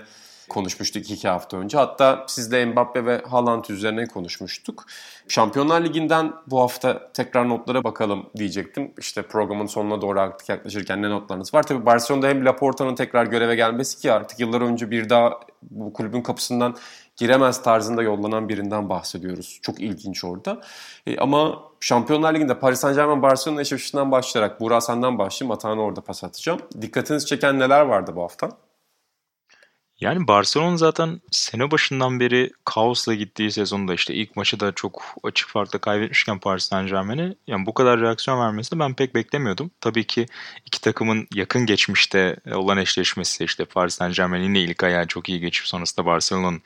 konuşmuştuk 0.50 1.12
iki 1.12 1.28
hafta 1.28 1.58
önce. 1.58 1.78
Hatta 1.78 2.26
sizle 2.28 2.66
Mbappe 2.66 3.06
ve 3.06 3.22
Haaland 3.30 3.66
üzerine 3.70 4.06
konuşmuştuk. 4.06 4.86
Şampiyonlar 5.28 5.82
Ligi'nden 5.82 6.34
bu 6.48 6.60
hafta 6.60 7.12
tekrar 7.14 7.50
notlara 7.50 7.84
bakalım 7.84 8.30
diyecektim. 8.38 8.94
İşte 9.00 9.22
programın 9.22 9.66
sonuna 9.66 10.02
doğru 10.02 10.20
artık 10.20 10.50
yaklaşırken 10.50 11.02
ne 11.02 11.10
notlarınız 11.10 11.54
var? 11.54 11.64
Tabii 11.64 11.86
Barcelona'da 11.86 12.28
hem 12.28 12.46
Laporta'nın 12.46 12.96
tekrar 12.96 13.26
göreve 13.26 13.56
gelmesi 13.56 13.98
ki 14.00 14.12
artık 14.12 14.40
yıllar 14.40 14.62
önce 14.62 14.92
bir 14.92 15.10
daha 15.10 15.40
bu 15.62 15.94
kulübün 15.94 16.22
kapısından 16.22 16.76
giremez 17.16 17.62
tarzında 17.62 18.04
yollanan 18.04 18.50
birinden 18.50 18.90
bahsediyoruz. 18.90 19.60
Çok 19.62 19.80
ilginç 19.80 20.24
orada. 20.24 20.62
E, 21.08 21.18
ama 21.18 21.64
Şampiyonlar 21.80 22.34
Ligi'nde 22.34 22.60
Paris 22.60 22.80
Saint 22.80 22.96
Germain 22.98 23.22
Barcelona 23.22 23.62
eşleşmesinden 23.62 24.12
başlayarak 24.12 24.62
Buğra 24.62 24.82
senden 24.82 25.18
başlayayım. 25.18 25.52
Atağını 25.52 25.82
orada 25.82 26.02
pas 26.02 26.24
atacağım. 26.24 26.60
Dikkatinizi 26.82 27.26
çeken 27.26 27.60
neler 27.60 27.82
vardı 27.82 28.12
bu 28.16 28.24
hafta? 28.24 28.50
Yani 30.02 30.28
Barcelona 30.28 30.78
zaten 30.78 31.22
sene 31.32 31.72
başından 31.72 32.20
beri 32.20 32.52
kaosla 32.66 33.14
gittiği 33.14 33.52
sezonda 33.52 33.94
işte 33.94 34.14
ilk 34.14 34.36
maçı 34.36 34.60
da 34.60 34.72
çok 34.72 35.04
açık 35.24 35.50
farkla 35.50 35.80
kaybetmişken 35.80 36.40
Paris 36.40 36.64
Saint 36.64 36.90
Germain'e 36.90 37.36
yani 37.48 37.66
bu 37.66 37.74
kadar 37.74 38.02
reaksiyon 38.02 38.40
vermesini 38.40 38.80
ben 38.80 38.94
pek 38.94 39.16
beklemiyordum. 39.16 39.72
Tabii 39.82 40.08
ki 40.08 40.26
iki 40.66 40.82
takımın 40.82 41.28
yakın 41.36 41.66
geçmişte 41.66 42.36
olan 42.54 42.78
eşleşmesi 42.78 43.44
işte 43.44 43.66
Paris 43.66 43.94
Saint 43.94 44.16
Germain 44.16 44.44
yine 44.44 44.60
ilk 44.60 44.84
ayağı 44.84 45.08
çok 45.08 45.30
iyi 45.30 45.40
geçip 45.40 45.68
sonrasında 45.68 46.06
Barcelona'nın 46.06 46.62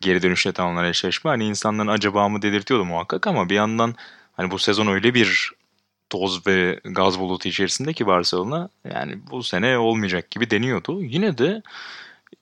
geri 0.00 0.22
dönüşle 0.22 0.52
tamamlanan 0.52 0.88
eşleşme 0.88 1.30
hani 1.30 1.44
insanların 1.46 1.88
acaba 1.88 2.28
mı 2.28 2.42
dedirtiyordu 2.42 2.84
muhakkak 2.84 3.26
ama 3.26 3.48
bir 3.48 3.54
yandan 3.54 3.94
hani 4.32 4.50
bu 4.50 4.58
sezon 4.58 4.86
öyle 4.86 5.14
bir 5.14 5.52
toz 6.10 6.46
ve 6.46 6.80
gaz 6.84 7.18
bulutu 7.18 7.48
içerisinde 7.48 7.92
ki 7.92 8.06
Barcelona 8.06 8.68
yani 8.94 9.18
bu 9.30 9.42
sene 9.42 9.78
olmayacak 9.78 10.30
gibi 10.30 10.50
deniyordu. 10.50 11.02
Yine 11.02 11.38
de 11.38 11.62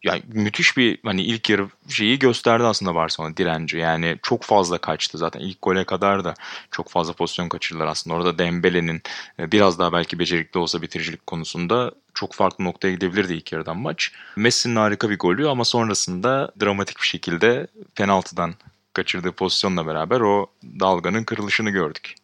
yani 0.06 0.22
müthiş 0.32 0.76
bir 0.76 0.98
hani 1.04 1.22
ilk 1.22 1.50
yarı 1.50 1.68
şeyi 1.88 2.18
gösterdi 2.18 2.64
aslında 2.64 2.94
Barcelona 2.94 3.36
direnci. 3.36 3.78
Yani 3.78 4.18
çok 4.22 4.42
fazla 4.42 4.78
kaçtı 4.78 5.18
zaten. 5.18 5.40
ilk 5.40 5.62
gole 5.62 5.84
kadar 5.84 6.24
da 6.24 6.34
çok 6.70 6.88
fazla 6.88 7.12
pozisyon 7.12 7.48
kaçırdılar 7.48 7.86
aslında. 7.86 8.16
Orada 8.16 8.38
Dembele'nin 8.38 9.02
e, 9.38 9.52
biraz 9.52 9.78
daha 9.78 9.92
belki 9.92 10.18
becerikli 10.18 10.58
olsa 10.58 10.82
bitiricilik 10.82 11.26
konusunda 11.26 11.92
çok 12.14 12.34
farklı 12.34 12.64
noktaya 12.64 12.94
gidebilirdi 12.94 13.34
ilk 13.34 13.52
yarıdan 13.52 13.76
maç. 13.76 14.12
Messi'nin 14.36 14.76
harika 14.76 15.10
bir 15.10 15.18
golü 15.18 15.48
ama 15.48 15.64
sonrasında 15.64 16.52
dramatik 16.60 17.00
bir 17.00 17.06
şekilde 17.06 17.66
penaltıdan 17.94 18.54
kaçırdığı 18.92 19.32
pozisyonla 19.32 19.86
beraber 19.86 20.20
o 20.20 20.46
dalganın 20.80 21.24
kırılışını 21.24 21.70
gördük. 21.70 22.14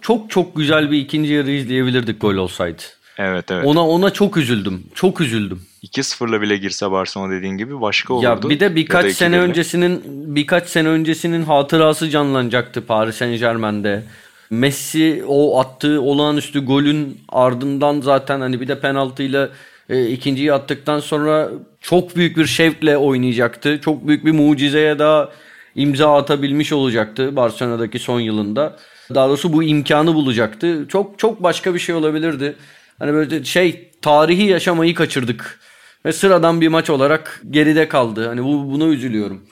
Çok 0.00 0.30
çok 0.30 0.56
güzel 0.56 0.90
bir 0.90 0.98
ikinci 0.98 1.32
yarı 1.32 1.50
izleyebilirdik 1.50 2.20
gol 2.20 2.34
olsaydı. 2.34 2.82
Evet 3.16 3.50
evet. 3.50 3.66
Ona 3.66 3.88
ona 3.88 4.10
çok 4.10 4.36
üzüldüm. 4.36 4.82
Çok 4.94 5.20
üzüldüm. 5.20 5.62
2-0'la 5.84 6.40
bile 6.40 6.56
girse 6.56 6.90
Barcelona 6.90 7.32
dediğin 7.32 7.56
gibi 7.56 7.80
başka 7.80 8.14
olurdu. 8.14 8.24
Ya 8.24 8.50
bir 8.50 8.60
de 8.60 8.76
birkaç 8.76 9.12
sene 9.12 9.38
öncesinin 9.38 10.02
birkaç 10.36 10.68
sene 10.68 10.88
öncesinin 10.88 11.42
hatırası 11.42 12.10
canlanacaktı 12.10 12.86
Paris 12.86 13.16
Saint-Germain'de. 13.16 14.02
Messi 14.50 15.24
o 15.28 15.60
attığı 15.60 16.00
olağanüstü 16.02 16.64
golün 16.64 17.20
ardından 17.28 18.00
zaten 18.00 18.40
hani 18.40 18.60
bir 18.60 18.68
de 18.68 18.80
penaltıyla 18.80 19.48
e, 19.88 20.06
ikinciyi 20.06 20.52
attıktan 20.52 21.00
sonra 21.00 21.50
çok 21.80 22.16
büyük 22.16 22.36
bir 22.36 22.46
şevkle 22.46 22.96
oynayacaktı. 22.96 23.80
Çok 23.80 24.08
büyük 24.08 24.24
bir 24.24 24.32
mucizeye 24.32 24.98
daha 24.98 25.28
imza 25.74 26.16
atabilmiş 26.16 26.72
olacaktı 26.72 27.36
Barcelona'daki 27.36 27.98
son 27.98 28.20
yılında. 28.20 28.76
Daha 29.14 29.28
doğrusu 29.28 29.52
bu 29.52 29.62
imkanı 29.62 30.14
bulacaktı. 30.14 30.86
Çok 30.88 31.18
çok 31.18 31.42
başka 31.42 31.74
bir 31.74 31.78
şey 31.78 31.94
olabilirdi. 31.94 32.56
Hani 32.98 33.12
böyle 33.12 33.44
şey 33.44 33.90
tarihi 34.02 34.42
yaşamayı 34.42 34.94
kaçırdık. 34.94 35.60
Ve 36.04 36.12
sıradan 36.12 36.60
bir 36.60 36.68
maç 36.68 36.90
olarak 36.90 37.42
geride 37.50 37.88
kaldı. 37.88 38.28
Hani 38.28 38.44
bu, 38.44 38.72
buna 38.72 38.84
üzülüyorum. 38.84 39.42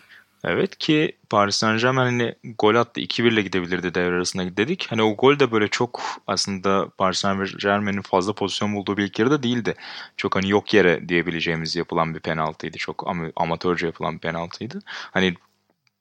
Evet 0.44 0.78
ki 0.78 1.12
Paris 1.30 1.57
Saint 1.57 1.80
Germain 1.80 2.04
hani 2.04 2.35
gol 2.59 2.74
attı 2.74 3.00
2-1 3.00 3.33
ile 3.33 3.42
gidebilirdi 3.42 3.94
devre 3.94 4.14
arasında 4.14 4.57
dedik. 4.57 4.87
Hani 4.90 5.02
o 5.02 5.16
gol 5.16 5.38
de 5.38 5.52
böyle 5.52 5.68
çok 5.68 6.02
aslında 6.26 6.88
Paris 6.98 7.18
Saint 7.18 7.61
Germain'in 7.61 8.02
fazla 8.02 8.33
pozisyon 8.33 8.74
bulduğu 8.74 8.96
bir 8.96 9.04
ilk 9.04 9.18
yarıda 9.18 9.42
değildi. 9.42 9.74
Çok 10.16 10.37
hani 10.37 10.50
yok 10.50 10.74
yere 10.74 11.09
diyebileceğimiz 11.09 11.76
yapılan 11.76 12.14
bir 12.14 12.20
penaltıydı. 12.20 12.78
Çok 12.78 13.09
am 13.09 13.33
amatörce 13.37 13.87
yapılan 13.87 14.14
bir 14.14 14.20
penaltıydı. 14.20 14.78
Hani 14.87 15.35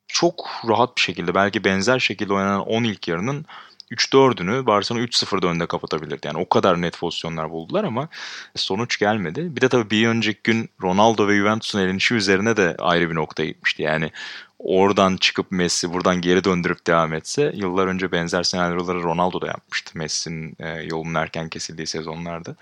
çok 0.07 0.49
rahat 0.69 0.97
bir 0.97 1.01
şekilde 1.01 1.35
belki 1.35 1.63
benzer 1.63 1.99
şekilde 1.99 2.33
oynanan 2.33 2.67
10 2.67 2.83
ilk 2.83 3.07
yarının 3.07 3.45
3-4'ünü 3.93 4.65
Barcelona 4.65 5.03
3-0'da 5.03 5.47
önde 5.47 5.65
kapatabilirdi. 5.65 6.27
Yani 6.27 6.37
o 6.37 6.49
kadar 6.49 6.81
net 6.81 6.99
pozisyonlar 6.99 7.51
buldular 7.51 7.83
ama 7.83 8.07
sonuç 8.55 8.99
gelmedi. 8.99 9.55
Bir 9.55 9.61
de 9.61 9.69
tabii 9.69 9.89
bir 9.89 10.07
önceki 10.07 10.39
gün 10.43 10.69
Ronaldo 10.81 11.27
ve 11.27 11.37
Juventus'un 11.37 11.79
elenişi 11.79 12.15
üzerine 12.15 12.57
de 12.57 12.75
ayrı 12.79 13.09
bir 13.09 13.15
noktaya 13.15 13.45
gitmişti. 13.45 13.83
Yani 13.83 14.11
oradan 14.59 15.17
çıkıp 15.17 15.51
Messi 15.51 15.93
buradan 15.93 16.21
geri 16.21 16.43
döndürüp 16.43 16.87
devam 16.87 17.13
etse 17.13 17.51
yıllar 17.55 17.87
önce 17.87 18.11
benzer 18.11 18.43
senaryoları 18.43 19.03
Ronaldo 19.03 19.41
da 19.41 19.47
yapmıştı 19.47 19.97
Messi'nin 19.97 20.55
e, 20.59 20.69
yolunun 20.69 21.13
erken 21.13 21.49
kesildiği 21.49 21.87
sezonlarda. 21.87 22.55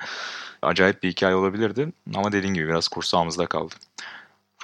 Acayip 0.61 1.03
bir 1.03 1.09
hikaye 1.09 1.35
olabilirdi 1.35 1.87
ama 2.15 2.31
dediğim 2.31 2.55
gibi 2.55 2.67
biraz 2.67 2.87
kursağımızda 2.87 3.45
kaldı. 3.45 3.75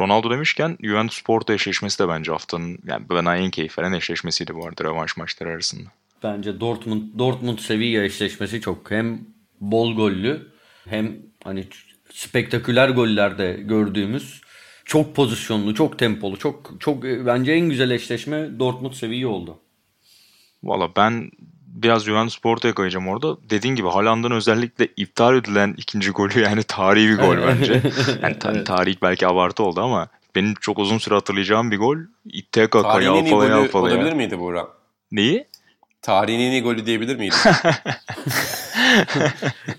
Ronaldo 0.01 0.31
demişken 0.31 0.77
Juventus 0.83 1.21
Porto 1.21 1.53
eşleşmesi 1.53 1.99
de 1.99 2.07
bence 2.07 2.31
haftanın 2.31 2.79
yani 2.85 3.09
bana 3.09 3.37
en 3.37 3.49
keyif 3.49 3.79
veren 3.79 3.91
eşleşmesiydi 3.91 4.55
bu 4.55 4.67
arada 4.67 4.83
rövanş 4.83 5.17
maçları 5.17 5.49
arasında. 5.49 5.89
Bence 6.23 6.59
Dortmund 6.59 7.01
Dortmund 7.19 7.59
Sevilla 7.59 8.03
eşleşmesi 8.03 8.61
çok 8.61 8.91
hem 8.91 9.19
bol 9.61 9.95
gollü 9.95 10.51
hem 10.89 11.15
hani 11.43 11.67
spektaküler 12.13 12.89
gollerde 12.89 13.59
gördüğümüz 13.61 14.41
çok 14.85 15.15
pozisyonlu, 15.15 15.75
çok 15.75 15.99
tempolu, 15.99 16.37
çok 16.37 16.73
çok 16.79 17.03
bence 17.03 17.51
en 17.51 17.69
güzel 17.69 17.91
eşleşme 17.91 18.59
Dortmund 18.59 18.93
Sevilla 18.93 19.27
oldu. 19.27 19.59
Valla 20.63 20.89
ben 20.95 21.31
biraz 21.67 22.05
Juventus 22.05 22.39
Porto'ya 22.39 22.73
koyacağım 22.73 23.07
orada. 23.07 23.37
Dediğin 23.49 23.75
gibi 23.75 23.87
Haaland'ın 23.87 24.31
özellikle 24.31 24.87
iptal 24.97 25.37
edilen 25.37 25.75
ikinci 25.77 26.11
golü 26.11 26.39
yani 26.39 26.63
tarihi 26.63 27.09
bir 27.09 27.17
gol 27.17 27.37
bence. 27.47 27.81
Yani 28.21 28.39
ta- 28.39 28.51
evet. 28.51 28.65
tarih 28.67 28.95
belki 29.01 29.27
abartı 29.27 29.63
oldu 29.63 29.81
ama 29.81 30.07
benim 30.35 30.53
çok 30.53 30.79
uzun 30.79 30.97
süre 30.97 31.15
hatırlayacağım 31.15 31.71
bir 31.71 31.77
gol. 31.77 31.97
İtte 32.25 32.67
kaka 32.67 33.01
yalpalaya 33.01 33.49
yalpalaya. 33.49 33.95
olabilir 33.95 34.13
miydi 34.13 34.39
Buğra? 34.39 34.67
Neyi? 35.11 35.46
Tarihin 36.07 36.39
en 36.39 36.51
iyi 36.51 36.63
golü 36.63 36.85
diyebilir 36.85 37.15
miyiz? 37.15 37.35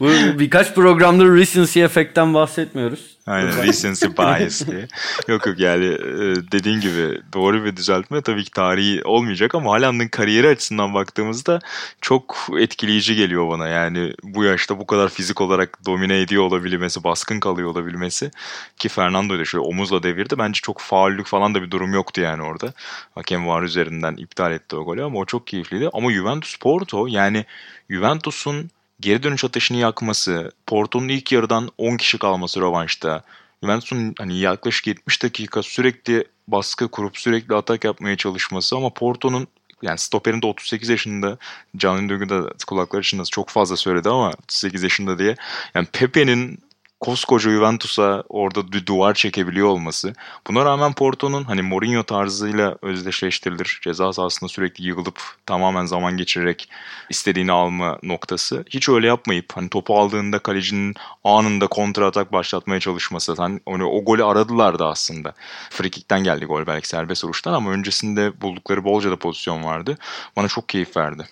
Bu 0.00 0.08
birkaç 0.38 0.74
programda 0.74 1.24
recency 1.24 1.84
efektten 1.84 2.34
bahsetmiyoruz. 2.34 3.17
Aynen 3.28 3.66
recency 3.66 4.06
bias 4.18 4.66
diye. 4.66 4.88
Yok 5.28 5.46
yok 5.46 5.58
yani 5.58 5.84
e, 5.84 6.34
dediğin 6.52 6.80
gibi 6.80 7.20
doğru 7.32 7.64
bir 7.64 7.76
düzeltme 7.76 8.22
tabii 8.22 8.44
ki 8.44 8.50
tarihi 8.50 9.02
olmayacak 9.04 9.54
ama 9.54 9.72
Haaland'ın 9.72 10.08
kariyeri 10.08 10.48
açısından 10.48 10.94
baktığımızda 10.94 11.60
çok 12.00 12.36
etkileyici 12.58 13.14
geliyor 13.16 13.48
bana. 13.48 13.68
Yani 13.68 14.12
bu 14.22 14.44
yaşta 14.44 14.78
bu 14.78 14.86
kadar 14.86 15.08
fizik 15.08 15.40
olarak 15.40 15.86
domine 15.86 16.20
ediyor 16.20 16.42
olabilmesi, 16.42 17.04
baskın 17.04 17.40
kalıyor 17.40 17.68
olabilmesi 17.68 18.30
ki 18.76 18.88
Fernando 18.88 19.38
da 19.38 19.44
şöyle 19.44 19.64
omuzla 19.64 20.02
devirdi. 20.02 20.38
Bence 20.38 20.60
çok 20.60 20.80
faullük 20.80 21.26
falan 21.26 21.54
da 21.54 21.62
bir 21.62 21.70
durum 21.70 21.94
yoktu 21.94 22.20
yani 22.20 22.42
orada. 22.42 22.72
Hakem 23.14 23.46
var 23.46 23.62
üzerinden 23.62 24.16
iptal 24.16 24.52
etti 24.52 24.76
o 24.76 24.84
golü 24.84 25.04
ama 25.04 25.18
o 25.18 25.24
çok 25.24 25.46
keyifliydi. 25.46 25.88
Ama 25.92 26.12
Juventus 26.12 26.56
Porto 26.56 27.06
yani 27.06 27.44
Juventus'un 27.90 28.70
geri 29.00 29.22
dönüş 29.22 29.44
ateşini 29.44 29.78
yakması, 29.78 30.52
Porto'nun 30.66 31.08
ilk 31.08 31.32
yarıdan 31.32 31.70
10 31.78 31.96
kişi 31.96 32.18
kalması 32.18 32.60
rövanşta, 32.60 33.22
Juventus'un 33.62 34.14
hani 34.18 34.38
yaklaşık 34.38 34.86
70 34.86 35.22
dakika 35.22 35.62
sürekli 35.62 36.24
baskı 36.48 36.88
kurup 36.88 37.18
sürekli 37.18 37.54
atak 37.54 37.84
yapmaya 37.84 38.16
çalışması 38.16 38.76
ama 38.76 38.90
Porto'nun 38.90 39.48
yani 39.82 39.98
stoperin 39.98 40.42
de 40.42 40.46
38 40.46 40.88
yaşında 40.88 41.38
Can 41.76 41.98
Ünlügü 41.98 42.28
de 42.28 42.40
kulakları 42.66 43.00
içinde 43.00 43.24
çok 43.24 43.48
fazla 43.48 43.76
söyledi 43.76 44.08
ama 44.08 44.28
38 44.28 44.82
yaşında 44.82 45.18
diye. 45.18 45.34
Yani 45.74 45.86
Pepe'nin 45.92 46.58
koskoca 47.00 47.50
Juventus'a 47.50 48.24
orada 48.28 48.72
bir 48.72 48.86
duvar 48.86 49.14
çekebiliyor 49.14 49.68
olması. 49.68 50.14
Buna 50.46 50.64
rağmen 50.64 50.92
Porto'nun 50.92 51.44
hani 51.44 51.62
Mourinho 51.62 52.02
tarzıyla 52.02 52.76
özdeşleştirilir. 52.82 53.78
Ceza 53.82 54.12
sahasında 54.12 54.48
sürekli 54.48 54.86
yığılıp 54.86 55.20
tamamen 55.46 55.86
zaman 55.86 56.16
geçirerek 56.16 56.68
istediğini 57.10 57.52
alma 57.52 57.98
noktası. 58.02 58.64
Hiç 58.70 58.88
öyle 58.88 59.06
yapmayıp 59.06 59.56
hani 59.56 59.68
topu 59.68 59.98
aldığında 59.98 60.38
kalecinin 60.38 60.94
anında 61.24 61.66
kontra 61.66 62.06
atak 62.06 62.32
başlatmaya 62.32 62.80
çalışması. 62.80 63.34
Hani 63.36 63.84
o 63.84 64.04
golü 64.04 64.24
aradılar 64.24 64.78
da 64.78 64.88
aslında. 64.88 65.32
Frikik'ten 65.70 66.24
geldi 66.24 66.44
gol 66.44 66.66
belki 66.66 66.88
serbest 66.88 67.24
vuruştan 67.24 67.52
ama 67.52 67.70
öncesinde 67.70 68.40
buldukları 68.40 68.84
bolca 68.84 69.10
da 69.10 69.16
pozisyon 69.16 69.64
vardı. 69.64 69.98
Bana 70.36 70.48
çok 70.48 70.68
keyif 70.68 70.96
verdi 70.96 71.28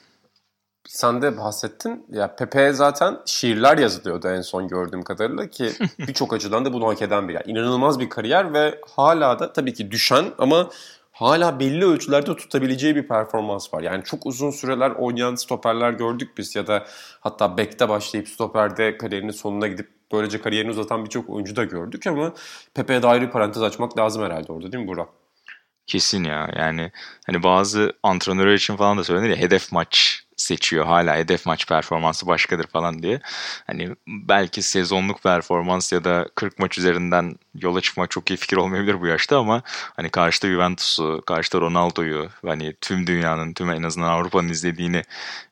sen 0.89 1.22
de 1.22 1.39
bahsettin. 1.39 2.07
Ya 2.12 2.37
Pepe 2.37 2.72
zaten 2.72 3.18
şiirler 3.26 3.78
yazılıyordu 3.78 4.28
en 4.28 4.41
son 4.41 4.68
gördüğüm 4.68 5.03
kadarıyla 5.03 5.51
ki 5.51 5.72
birçok 5.99 6.32
açıdan 6.32 6.64
da 6.64 6.72
bunu 6.72 6.89
hak 6.89 7.03
eden 7.03 7.28
bir 7.28 7.34
yer. 7.34 7.43
İnanılmaz 7.47 8.01
bir 8.01 8.09
kariyer 8.09 8.53
ve 8.53 8.80
hala 8.97 9.39
da 9.39 9.53
tabii 9.53 9.74
ki 9.74 9.91
düşen 9.91 10.24
ama 10.39 10.70
hala 11.12 11.61
belli 11.61 11.84
ölçülerde 11.84 12.37
tutabileceği 12.37 12.97
bir 12.97 13.09
performans 13.09 13.74
var. 13.74 13.82
Yani 13.82 14.05
çok 14.05 14.26
uzun 14.26 14.51
süreler 14.51 14.91
oynayan 14.91 15.34
stoperler 15.34 15.91
gördük 15.91 16.39
biz 16.39 16.57
ya 16.57 16.66
da 16.66 16.87
hatta 17.20 17.57
bekte 17.57 17.89
başlayıp 17.89 18.28
stoperde 18.28 18.99
kariyerinin 18.99 19.32
sonuna 19.32 19.66
gidip 19.66 19.91
böylece 20.12 20.41
kariyerini 20.41 20.70
uzatan 20.70 21.05
birçok 21.05 21.30
oyuncu 21.30 21.57
da 21.57 21.64
gördük 21.64 22.07
ama 22.07 22.32
Pepe'ye 22.74 23.03
dair 23.03 23.20
bir 23.22 23.30
parantez 23.30 23.62
açmak 23.62 23.99
lazım 23.99 24.22
herhalde 24.22 24.53
orada 24.53 24.72
değil 24.72 24.84
mi 24.84 24.89
Burak? 24.89 25.09
Kesin 25.87 26.24
ya 26.24 26.51
yani 26.57 26.93
hani 27.26 27.43
bazı 27.43 27.93
antrenörler 28.03 28.55
için 28.55 28.76
falan 28.76 28.99
da 28.99 29.05
söylenir 29.05 29.30
ya 29.30 29.37
hedef 29.37 29.72
maç 29.72 30.26
seçiyor 30.37 30.87
hala 30.87 31.16
hedef 31.16 31.47
maç 31.47 31.68
performansı 31.68 32.26
başkadır 32.26 32.66
falan 32.66 33.03
diye. 33.03 33.20
Hani 33.66 33.97
belki 34.07 34.62
sezonluk 34.62 35.22
performans 35.22 35.93
ya 35.93 36.05
da 36.05 36.28
40 36.34 36.59
maç 36.59 36.78
üzerinden 36.78 37.37
yola 37.55 37.80
çıkmak 37.80 38.11
çok 38.11 38.30
iyi 38.30 38.37
fikir 38.37 38.57
olmayabilir 38.57 39.01
bu 39.01 39.07
yaşta 39.07 39.39
ama 39.39 39.62
hani 39.66 40.09
karşıda 40.09 40.49
Juventus'u, 40.49 41.22
karşıda 41.26 41.61
Ronaldo'yu 41.61 42.28
hani 42.47 42.74
tüm 42.80 43.07
dünyanın, 43.07 43.53
tüm 43.53 43.70
en 43.70 43.82
azından 43.82 44.09
Avrupa'nın 44.09 44.49
izlediğini 44.49 45.03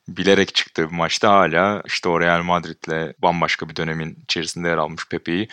bilerek 0.07 0.55
çıktığı 0.55 0.89
bir 0.89 0.95
maçta 0.95 1.29
hala 1.29 1.81
işte 1.85 2.09
o 2.09 2.21
Real 2.21 2.43
Madrid'le 2.43 3.13
bambaşka 3.21 3.69
bir 3.69 3.75
dönemin 3.75 4.17
içerisinde 4.23 4.67
yer 4.67 4.77
almış 4.77 5.07
Pepe'yi 5.09 5.47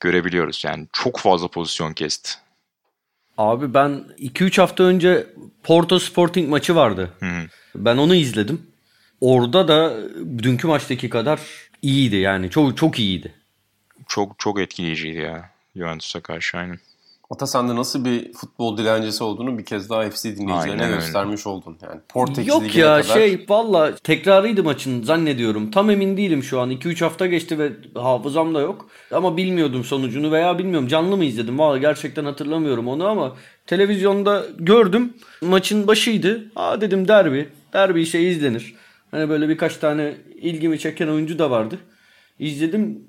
görebiliyoruz. 0.00 0.64
Yani 0.64 0.86
çok 0.92 1.18
fazla 1.18 1.48
pozisyon 1.48 1.92
kesti. 1.92 2.30
Abi 3.38 3.74
ben 3.74 4.04
2-3 4.18 4.60
hafta 4.60 4.84
önce 4.84 5.26
Porto 5.62 5.98
Sporting 5.98 6.50
maçı 6.50 6.76
vardı. 6.76 7.10
Hı. 7.20 7.48
Ben 7.74 7.96
onu 7.96 8.14
izledim. 8.14 8.62
Orada 9.20 9.68
da 9.68 9.96
dünkü 10.42 10.66
maçtaki 10.66 11.10
kadar 11.10 11.40
iyiydi 11.82 12.16
yani. 12.16 12.50
Çok 12.50 12.76
çok 12.76 12.98
iyiydi. 12.98 13.34
Çok 14.08 14.38
çok 14.38 14.60
etkileyiciydi 14.60 15.18
ya 15.18 15.50
Juventus'a 15.76 16.20
karşı 16.20 16.58
aynen. 16.58 16.78
Ata 17.30 17.46
sen 17.46 17.68
de 17.68 17.76
nasıl 17.76 18.04
bir 18.04 18.32
futbol 18.32 18.78
dilencesi 18.78 19.24
olduğunu 19.24 19.58
bir 19.58 19.64
kez 19.64 19.90
daha 19.90 20.10
FC 20.10 20.36
dinleyicilerine 20.36 20.82
Aynen 20.82 20.94
göstermiş 20.94 21.46
öyle. 21.46 21.56
oldun. 21.56 21.78
Yani 21.82 22.00
Portekiz 22.08 22.48
Yok 22.48 22.74
ya 22.76 23.02
kadar... 23.02 23.14
şey 23.14 23.44
valla 23.48 23.96
tekrarıydı 23.96 24.64
maçın 24.64 25.02
zannediyorum. 25.02 25.70
Tam 25.70 25.90
emin 25.90 26.16
değilim 26.16 26.42
şu 26.42 26.60
an. 26.60 26.70
2-3 26.70 27.00
hafta 27.04 27.26
geçti 27.26 27.58
ve 27.58 27.72
hafızam 27.94 28.54
da 28.54 28.60
yok. 28.60 28.88
Ama 29.12 29.36
bilmiyordum 29.36 29.84
sonucunu 29.84 30.32
veya 30.32 30.58
bilmiyorum 30.58 30.88
canlı 30.88 31.16
mı 31.16 31.24
izledim. 31.24 31.58
Valla 31.58 31.78
gerçekten 31.78 32.24
hatırlamıyorum 32.24 32.88
onu 32.88 33.06
ama 33.08 33.36
televizyonda 33.66 34.46
gördüm. 34.58 35.12
Maçın 35.42 35.86
başıydı. 35.86 36.44
Aa 36.56 36.80
dedim 36.80 37.08
derbi. 37.08 37.48
Derbi 37.72 38.06
şey 38.06 38.30
izlenir. 38.32 38.74
Hani 39.16 39.28
böyle 39.28 39.48
birkaç 39.48 39.76
tane 39.76 40.14
ilgimi 40.34 40.78
çeken 40.78 41.08
oyuncu 41.08 41.38
da 41.38 41.50
vardı. 41.50 41.78
İzledim. 42.38 43.04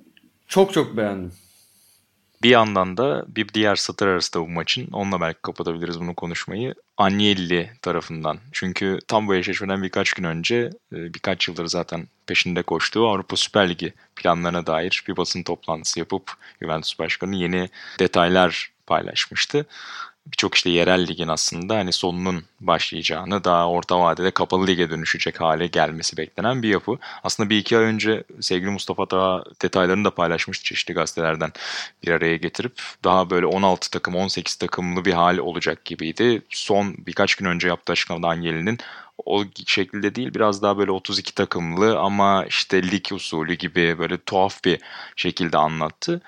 Çok 0.47 0.74
çok 0.74 0.97
beğendim. 0.97 1.32
Bir 2.43 2.49
yandan 2.49 2.97
da 2.97 3.26
bir 3.28 3.49
diğer 3.49 3.76
satır 3.76 4.08
arasında 4.08 4.43
bu 4.43 4.47
maçın, 4.47 4.88
onunla 4.91 5.22
belki 5.22 5.41
kapatabiliriz 5.41 5.99
bunu 5.99 6.16
konuşmayı. 6.16 6.76
Agnelli 6.97 7.72
tarafından. 7.82 8.39
Çünkü 8.51 8.99
tam 9.08 9.28
bu 9.28 9.36
eşleşmeden 9.36 9.84
birkaç 9.84 10.14
gün 10.14 10.24
önce, 10.24 10.55
e, 10.93 11.14
birkaç 11.14 11.47
yıldır 11.47 11.66
zaten 11.66 12.08
peşinde 12.28 12.62
koştuğu 12.62 13.08
Avrupa 13.08 13.36
Süper 13.36 13.70
Ligi 13.70 13.93
planlarına 14.16 14.68
dair 14.68 15.03
bir 15.08 15.18
basın 15.18 15.43
toplantısı 15.43 15.99
yapıp 15.99 16.32
Juventus 16.62 16.99
Başkanı 16.99 17.36
yeni 17.36 17.70
detaylar 17.99 18.72
paylaşmıştı 18.86 19.66
birçok 20.32 20.55
işte 20.55 20.69
yerel 20.69 21.07
ligin 21.07 21.28
aslında 21.28 21.75
hani 21.75 21.93
sonunun 21.93 22.43
başlayacağını 22.59 23.43
daha 23.43 23.69
orta 23.69 23.99
vadede 23.99 24.32
kapalı 24.32 24.67
lige 24.67 24.89
dönüşecek 24.89 25.41
hale 25.41 25.67
gelmesi 25.67 26.17
beklenen 26.17 26.63
bir 26.63 26.69
yapı. 26.69 26.97
Aslında 27.23 27.49
bir 27.49 27.57
iki 27.57 27.78
ay 27.78 27.84
önce 27.84 28.23
sevgili 28.39 28.69
Mustafa 28.69 29.09
daha 29.09 29.43
detaylarını 29.61 30.05
da 30.05 30.11
paylaşmıştı 30.11 30.63
çeşitli 30.63 30.93
gazetelerden 30.93 31.51
bir 32.03 32.11
araya 32.11 32.38
getirip 32.38 32.82
daha 33.03 33.30
böyle 33.30 33.45
16 33.45 33.89
takım 33.91 34.15
18 34.15 34.55
takımlı 34.55 35.05
bir 35.05 35.13
hal 35.13 35.38
olacak 35.38 35.86
gibiydi. 35.86 36.41
Son 36.49 36.95
birkaç 36.97 37.36
gün 37.36 37.45
önce 37.45 37.67
yaptığı 37.67 37.91
açıklamada 37.93 38.28
Angeli'nin 38.28 38.80
o 39.25 39.43
şekilde 39.65 40.15
değil 40.15 40.34
biraz 40.34 40.61
daha 40.61 40.78
böyle 40.78 40.91
32 40.91 41.36
takımlı 41.36 41.99
ama 41.99 42.45
işte 42.45 42.84
lig 42.84 43.05
usulü 43.11 43.53
gibi 43.53 43.95
böyle 43.99 44.17
tuhaf 44.17 44.63
bir 44.63 44.80
şekilde 45.15 45.57
anlattı. 45.57 46.21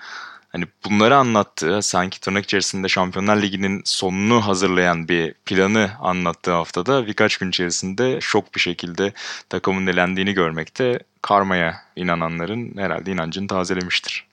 Hani 0.49 0.65
bunları 0.85 1.17
anlattığı, 1.17 1.81
sanki 1.81 2.21
tırnak 2.21 2.43
içerisinde 2.43 2.87
Şampiyonlar 2.87 3.41
Ligi'nin 3.41 3.81
sonunu 3.85 4.47
hazırlayan 4.47 5.07
bir 5.07 5.33
planı 5.33 5.91
anlattığı 5.99 6.51
haftada 6.51 7.07
birkaç 7.07 7.37
gün 7.37 7.49
içerisinde 7.49 8.21
şok 8.21 8.55
bir 8.55 8.59
şekilde 8.59 9.13
takımın 9.49 9.87
elendiğini 9.87 10.33
görmekte 10.33 10.99
karmaya 11.21 11.75
inananların 11.95 12.77
herhalde 12.77 13.11
inancını 13.11 13.47
tazelemiştir. 13.47 14.29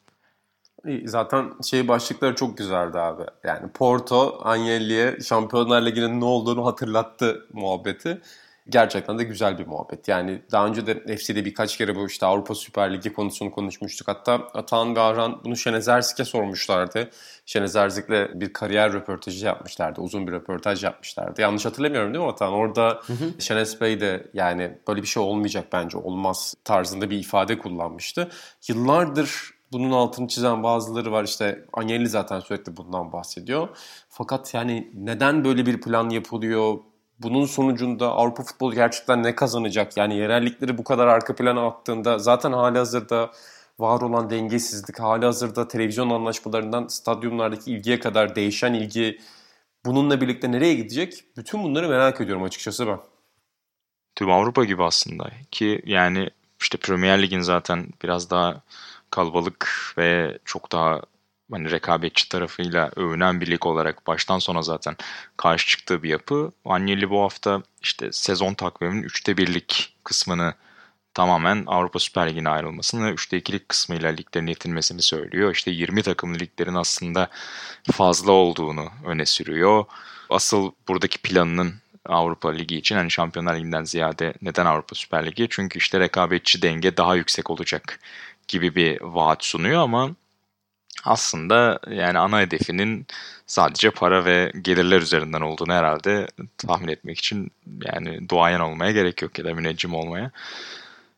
Zaten 1.04 1.52
şey 1.62 1.88
başlıkları 1.88 2.34
çok 2.34 2.58
güzeldi 2.58 2.98
abi. 2.98 3.22
Yani 3.44 3.68
Porto, 3.68 4.40
Agnelli'ye 4.44 5.20
Şampiyonlar 5.20 5.82
Ligi'nin 5.86 6.20
ne 6.20 6.24
olduğunu 6.24 6.66
hatırlattı 6.66 7.46
muhabbeti 7.52 8.20
gerçekten 8.68 9.18
de 9.18 9.24
güzel 9.24 9.58
bir 9.58 9.66
muhabbet. 9.66 10.08
Yani 10.08 10.42
daha 10.52 10.66
önce 10.66 10.86
de 10.86 11.16
FC'de 11.16 11.44
birkaç 11.44 11.76
kere 11.76 11.96
bu 11.96 12.06
işte 12.06 12.26
Avrupa 12.26 12.54
Süper 12.54 12.94
Ligi 12.94 13.12
konusunu 13.12 13.50
konuşmuştuk. 13.50 14.08
Hatta 14.08 14.34
Atan 14.34 14.96
ve 14.96 15.00
Arhan 15.00 15.40
bunu 15.44 15.56
Şenez 15.56 15.88
Erzik'e 15.88 16.24
sormuşlardı. 16.24 17.10
Şenez 17.46 17.76
Erzik'le 17.76 18.40
bir 18.40 18.52
kariyer 18.52 18.92
röportajı 18.92 19.46
yapmışlardı. 19.46 20.00
Uzun 20.00 20.26
bir 20.26 20.32
röportaj 20.32 20.84
yapmışlardı. 20.84 21.40
Yanlış 21.40 21.64
hatırlamıyorum 21.66 22.14
değil 22.14 22.24
mi 22.24 22.30
Atan? 22.30 22.52
Orada 22.52 23.00
hı 23.06 23.12
hı. 23.12 23.40
Şenes 23.42 23.80
Bey 23.80 24.00
de 24.00 24.30
yani 24.34 24.78
böyle 24.88 25.02
bir 25.02 25.06
şey 25.06 25.22
olmayacak 25.22 25.66
bence 25.72 25.98
olmaz 25.98 26.54
tarzında 26.64 27.10
bir 27.10 27.18
ifade 27.18 27.58
kullanmıştı. 27.58 28.28
Yıllardır 28.68 29.56
bunun 29.72 29.90
altını 29.90 30.28
çizen 30.28 30.62
bazıları 30.62 31.12
var. 31.12 31.24
İşte 31.24 31.64
Agnelli 31.72 32.08
zaten 32.08 32.40
sürekli 32.40 32.76
bundan 32.76 33.12
bahsediyor. 33.12 33.68
Fakat 34.08 34.54
yani 34.54 34.90
neden 34.94 35.44
böyle 35.44 35.66
bir 35.66 35.80
plan 35.80 36.10
yapılıyor? 36.10 36.78
Bunun 37.18 37.46
sonucunda 37.46 38.12
Avrupa 38.12 38.42
futbolu 38.42 38.74
gerçekten 38.74 39.22
ne 39.22 39.34
kazanacak? 39.34 39.96
Yani 39.96 40.16
yerellikleri 40.16 40.78
bu 40.78 40.84
kadar 40.84 41.06
arka 41.06 41.34
plana 41.36 41.66
attığında 41.66 42.18
zaten 42.18 42.52
hali 42.52 42.78
hazırda 42.78 43.30
var 43.78 44.00
olan 44.00 44.30
dengesizlik, 44.30 45.00
hali 45.00 45.24
hazırda 45.24 45.68
televizyon 45.68 46.10
anlaşmalarından 46.10 46.86
stadyumlardaki 46.86 47.72
ilgiye 47.72 48.00
kadar 48.00 48.36
değişen 48.36 48.74
ilgi 48.74 49.18
bununla 49.84 50.20
birlikte 50.20 50.52
nereye 50.52 50.74
gidecek? 50.74 51.24
Bütün 51.36 51.62
bunları 51.62 51.88
merak 51.88 52.20
ediyorum 52.20 52.42
açıkçası 52.42 52.86
ben. 52.86 52.98
Tüm 54.16 54.30
Avrupa 54.30 54.64
gibi 54.64 54.84
aslında 54.84 55.30
ki 55.50 55.82
yani 55.86 56.30
işte 56.60 56.78
Premier 56.78 57.22
Lig'in 57.22 57.40
zaten 57.40 57.86
biraz 58.02 58.30
daha 58.30 58.62
kalabalık 59.10 59.94
ve 59.98 60.38
çok 60.44 60.72
daha 60.72 61.00
hani 61.50 61.70
rekabetçi 61.70 62.28
tarafıyla 62.28 62.90
övünen 62.96 63.40
bir 63.40 63.46
lig 63.50 63.66
olarak 63.66 64.06
baştan 64.06 64.38
sona 64.38 64.62
zaten 64.62 64.96
karşı 65.36 65.66
çıktığı 65.68 66.02
bir 66.02 66.08
yapı. 66.08 66.52
Agnelli 66.64 67.10
bu 67.10 67.22
hafta 67.22 67.62
işte 67.82 68.12
sezon 68.12 68.54
takviminin 68.54 69.02
üçte 69.02 69.36
birlik 69.36 69.96
kısmını 70.04 70.54
tamamen 71.14 71.64
Avrupa 71.66 71.98
Süper 71.98 72.28
Ligi'ne 72.30 72.48
ayrılmasını 72.48 73.06
ve 73.06 73.10
3'te 73.10 73.38
2'lik 73.38 73.68
kısmıyla 73.68 74.10
liglerin 74.10 74.46
yetinmesini 74.46 75.02
söylüyor. 75.02 75.54
İşte 75.54 75.70
20 75.70 76.02
takımlı 76.02 76.38
liglerin 76.38 76.74
aslında 76.74 77.28
fazla 77.92 78.32
olduğunu 78.32 78.88
öne 79.04 79.26
sürüyor. 79.26 79.84
Asıl 80.30 80.72
buradaki 80.88 81.18
planının 81.18 81.74
Avrupa 82.06 82.50
Ligi 82.50 82.76
için 82.76 82.96
hani 82.96 83.10
Şampiyonlar 83.10 83.56
Ligi'nden 83.56 83.84
ziyade 83.84 84.34
neden 84.42 84.66
Avrupa 84.66 84.94
Süper 84.94 85.26
Ligi? 85.26 85.46
Çünkü 85.50 85.78
işte 85.78 86.00
rekabetçi 86.00 86.62
denge 86.62 86.96
daha 86.96 87.14
yüksek 87.14 87.50
olacak 87.50 88.00
gibi 88.48 88.74
bir 88.74 89.00
vaat 89.00 89.44
sunuyor 89.44 89.82
ama 89.82 90.10
aslında 91.04 91.80
yani 91.90 92.18
ana 92.18 92.40
hedefinin 92.40 93.06
sadece 93.46 93.90
para 93.90 94.24
ve 94.24 94.52
gelirler 94.62 95.00
üzerinden 95.02 95.40
olduğunu 95.40 95.72
herhalde 95.72 96.26
tahmin 96.58 96.88
etmek 96.88 97.18
için 97.18 97.50
yani 97.84 98.28
duayen 98.28 98.60
olmaya 98.60 98.92
gerek 98.92 99.22
yok 99.22 99.38
ya 99.38 99.44
da 99.44 99.54
müneccim 99.54 99.94
olmaya. 99.94 100.30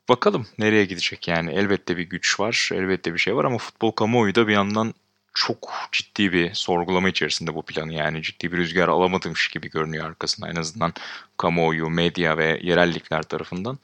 Bakalım 0.09 0.47
nereye 0.59 0.85
gidecek 0.85 1.29
yani 1.29 1.53
elbette 1.53 1.97
bir 1.97 2.03
güç 2.03 2.41
var, 2.41 2.71
elbette 2.75 3.15
bir 3.15 3.19
şey 3.19 3.37
var 3.37 3.45
ama 3.45 3.59
futbol 3.59 3.91
kamuoyu 3.91 4.35
da 4.35 4.49
bir 4.49 4.53
yandan 4.53 4.95
çok 5.35 5.89
ciddi 5.93 6.33
bir 6.33 6.55
sorgulama 6.55 7.09
içerisinde 7.09 7.55
bu 7.55 7.63
planı. 7.63 7.95
Yani 7.95 8.23
ciddi 8.23 8.53
bir 8.53 8.57
rüzgar 8.57 8.89
alamadımış 8.89 9.49
gibi 9.49 9.71
görünüyor 9.71 10.07
arkasında 10.07 10.49
en 10.49 10.57
azından 10.57 10.93
kamuoyu, 11.37 11.91
medya 11.91 12.39
ve 12.39 12.61
yerellikler 12.63 13.23
tarafından. 13.23 13.79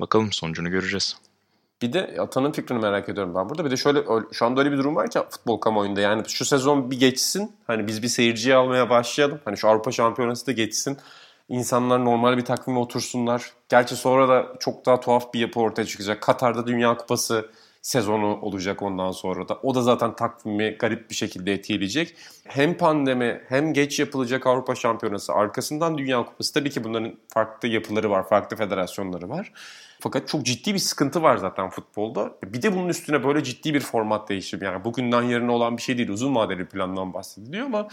Bakalım 0.00 0.32
sonucunu 0.32 0.70
göreceğiz. 0.70 1.16
Bir 1.82 1.92
de 1.92 2.16
Atan'ın 2.20 2.52
fikrini 2.52 2.78
merak 2.78 3.08
ediyorum 3.08 3.34
ben 3.34 3.48
burada. 3.48 3.64
Bir 3.64 3.70
de 3.70 3.76
şöyle 3.76 4.04
şu 4.32 4.46
anda 4.46 4.60
öyle 4.60 4.72
bir 4.72 4.78
durum 4.78 4.96
var 4.96 5.10
ki 5.10 5.18
futbol 5.30 5.58
kamuoyunda 5.60 6.00
yani 6.00 6.28
şu 6.28 6.44
sezon 6.44 6.90
bir 6.90 7.00
geçsin. 7.00 7.52
Hani 7.66 7.86
biz 7.86 8.02
bir 8.02 8.08
seyirciyi 8.08 8.54
almaya 8.54 8.90
başlayalım. 8.90 9.40
Hani 9.44 9.56
şu 9.56 9.68
Avrupa 9.68 9.92
Şampiyonası 9.92 10.46
da 10.46 10.52
geçsin. 10.52 10.98
İnsanlar 11.48 12.04
normal 12.04 12.36
bir 12.36 12.44
takvime 12.44 12.78
otursunlar. 12.78 13.52
Gerçi 13.68 13.96
sonra 13.96 14.28
da 14.28 14.46
çok 14.60 14.86
daha 14.86 15.00
tuhaf 15.00 15.34
bir 15.34 15.40
yapı 15.40 15.60
ortaya 15.60 15.84
çıkacak. 15.84 16.20
Katar'da 16.20 16.66
Dünya 16.66 16.96
Kupası 16.96 17.50
sezonu 17.82 18.40
olacak 18.40 18.82
ondan 18.82 19.10
sonra 19.10 19.48
da. 19.48 19.58
O 19.62 19.74
da 19.74 19.82
zaten 19.82 20.16
takvimi 20.16 20.70
garip 20.70 21.10
bir 21.10 21.14
şekilde 21.14 21.52
etkileyecek. 21.52 22.16
Hem 22.46 22.76
pandemi 22.76 23.40
hem 23.48 23.72
geç 23.72 24.00
yapılacak 24.00 24.46
Avrupa 24.46 24.74
Şampiyonası 24.74 25.32
arkasından 25.32 25.98
Dünya 25.98 26.24
Kupası. 26.24 26.54
Tabii 26.54 26.70
ki 26.70 26.84
bunların 26.84 27.16
farklı 27.28 27.68
yapıları 27.68 28.10
var, 28.10 28.28
farklı 28.28 28.56
federasyonları 28.56 29.28
var. 29.28 29.52
Fakat 30.00 30.28
çok 30.28 30.46
ciddi 30.46 30.74
bir 30.74 30.78
sıkıntı 30.78 31.22
var 31.22 31.36
zaten 31.36 31.70
futbolda. 31.70 32.32
Bir 32.44 32.62
de 32.62 32.76
bunun 32.76 32.88
üstüne 32.88 33.24
böyle 33.24 33.44
ciddi 33.44 33.74
bir 33.74 33.80
format 33.80 34.28
değişimi. 34.28 34.64
Yani 34.64 34.84
bugünden 34.84 35.22
yarına 35.22 35.52
olan 35.52 35.76
bir 35.76 35.82
şey 35.82 35.98
değil. 35.98 36.08
Uzun 36.08 36.34
vadeli 36.34 36.68
plandan 36.68 37.14
bahsediliyor 37.14 37.66
ama 37.66 37.88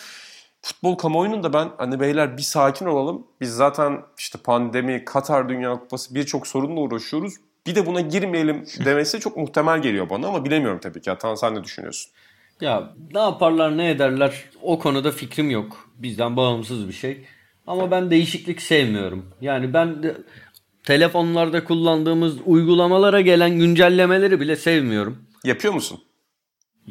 futbol 0.62 0.96
kamuoyunun 0.96 1.44
da 1.44 1.54
ben 1.54 1.70
hani 1.78 2.00
beyler 2.00 2.38
bir 2.38 2.42
sakin 2.42 2.86
olalım. 2.86 3.28
Biz 3.42 3.56
zaten 3.56 4.02
işte 4.18 4.40
pandemi, 4.44 5.06
Katar 5.06 5.50
Dünya 5.50 5.80
Kupası 5.80 6.16
birçok 6.16 6.48
sorunla 6.48 6.80
uğraşıyoruz. 6.80 7.34
Bir 7.68 7.76
de 7.76 7.86
buna 7.86 8.01
girmeyelim 8.01 8.65
demesi 8.86 9.20
çok 9.20 9.38
muhtemel 9.38 9.82
geliyor 9.82 10.09
bana 10.09 10.28
ama 10.28 10.45
bilemiyorum 10.45 10.80
tabii 10.82 11.01
ki. 11.01 11.11
Atan 11.11 11.36
sen 11.36 11.55
ne 11.55 11.63
düşünüyorsun? 11.63 12.11
Ya 12.61 12.93
ne 13.13 13.20
yaparlar 13.20 13.78
ne 13.78 13.89
ederler 13.89 14.43
o 14.61 14.80
konuda 14.80 15.11
fikrim 15.11 15.49
yok. 15.49 15.89
Bizden 15.97 16.38
bağımsız 16.38 16.88
bir 16.88 16.93
şey. 16.93 17.26
Ama 17.68 17.91
ben 17.91 18.11
değişiklik 18.11 18.61
sevmiyorum. 18.61 19.26
Yani 19.41 19.74
ben 19.74 20.03
de, 20.03 20.18
telefonlarda 20.84 21.63
kullandığımız 21.63 22.36
uygulamalara 22.45 23.22
gelen 23.22 23.59
güncellemeleri 23.59 24.39
bile 24.39 24.55
sevmiyorum. 24.55 25.18
Yapıyor 25.43 25.74
musun? 25.74 25.99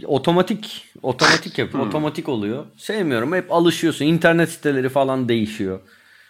Otomatik, 0.04 0.84
otomatik 1.02 1.58
yapıyor. 1.58 1.82
Hmm. 1.82 1.88
Otomatik 1.88 2.28
oluyor. 2.28 2.64
Sevmiyorum. 2.76 3.34
Hep 3.34 3.52
alışıyorsun. 3.52 4.04
İnternet 4.04 4.48
siteleri 4.48 4.88
falan 4.88 5.28
değişiyor. 5.28 5.80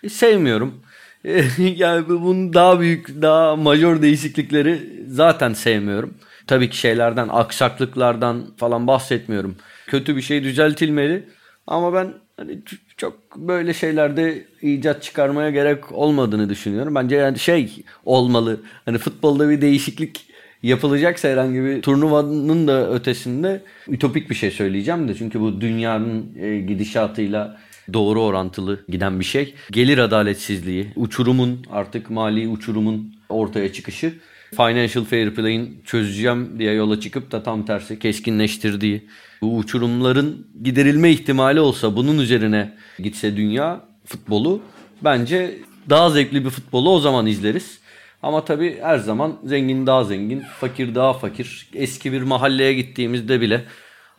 E, 0.03 0.09
sevmiyorum. 0.09 0.82
yani 1.59 2.09
bunun 2.09 2.55
daha 2.55 2.81
büyük, 2.81 3.23
daha 3.23 3.57
majör 3.57 4.03
değişiklikleri 4.03 4.81
zaten 5.09 5.53
sevmiyorum. 5.53 6.14
Tabii 6.47 6.71
ki 6.71 6.77
şeylerden, 6.77 7.29
aksaklıklardan 7.29 8.47
falan 8.57 8.87
bahsetmiyorum. 8.87 9.57
Kötü 9.87 10.17
bir 10.17 10.23
şey 10.23 10.43
düzeltilmeli. 10.43 11.25
Ama 11.67 11.95
ben 11.95 12.14
hani 12.37 12.59
çok 12.97 13.37
böyle 13.37 13.75
şeylerde 13.75 14.45
icat 14.62 15.03
çıkarmaya 15.03 15.51
gerek 15.51 15.93
olmadığını 15.93 16.49
düşünüyorum. 16.49 16.95
Bence 16.95 17.17
yani 17.17 17.39
şey 17.39 17.85
olmalı. 18.05 18.61
Hani 18.85 18.99
futbolda 18.99 19.51
bir 19.51 19.61
değişiklik 19.61 20.27
yapılacaksa 20.62 21.29
herhangi 21.29 21.64
bir 21.64 21.83
turnuvanın 21.83 22.69
da 22.69 22.93
ötesinde 22.95 23.62
ütopik 23.89 24.31
bir 24.31 24.35
şey 24.35 24.51
söyleyeceğim 24.51 25.09
de. 25.09 25.14
Çünkü 25.14 25.41
bu 25.41 25.61
dünyanın 25.61 26.37
e, 26.41 26.59
gidişatıyla 26.59 27.59
doğru 27.93 28.22
orantılı 28.22 28.84
giden 28.89 29.20
bir 29.20 29.24
şey. 29.24 29.55
Gelir 29.70 29.99
adaletsizliği, 29.99 30.87
uçurumun 30.97 31.66
artık 31.70 32.11
mali 32.11 32.49
uçurumun 32.49 33.14
ortaya 33.28 33.72
çıkışı. 33.72 34.14
Financial 34.51 35.05
Fair 35.05 35.34
Play'in 35.34 35.82
çözeceğim 35.84 36.59
diye 36.59 36.72
yola 36.72 37.01
çıkıp 37.01 37.32
da 37.32 37.43
tam 37.43 37.66
tersi 37.66 37.99
keskinleştirdiği 37.99 39.07
bu 39.43 39.57
uçurumların 39.57 40.47
giderilme 40.62 41.11
ihtimali 41.11 41.61
olsa 41.61 41.97
bunun 41.97 42.18
üzerine 42.18 42.74
gitse 42.99 43.37
dünya 43.37 43.80
futbolu 44.05 44.61
bence 45.05 45.59
daha 45.91 46.11
zevkli 46.11 46.45
bir 46.45 46.51
futbolu 46.51 46.91
o 46.91 46.99
zaman 46.99 47.26
izleriz. 47.26 47.78
Ama 48.22 48.45
tabii 48.45 48.78
her 48.82 48.99
zaman 48.99 49.39
zengin 49.45 49.87
daha 49.87 50.05
zengin, 50.05 50.43
fakir 50.61 50.95
daha 50.95 51.12
fakir. 51.12 51.68
Eski 51.74 52.12
bir 52.12 52.22
mahalleye 52.22 52.74
gittiğimizde 52.74 53.41
bile 53.41 53.64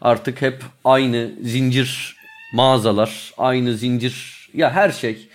artık 0.01 0.41
hep 0.41 0.63
aynı 0.83 1.31
zincir 1.41 2.16
mağazalar, 2.53 3.33
aynı 3.37 3.73
zincir 3.73 4.49
ya 4.53 4.71
her 4.71 4.89
şey. 4.89 5.29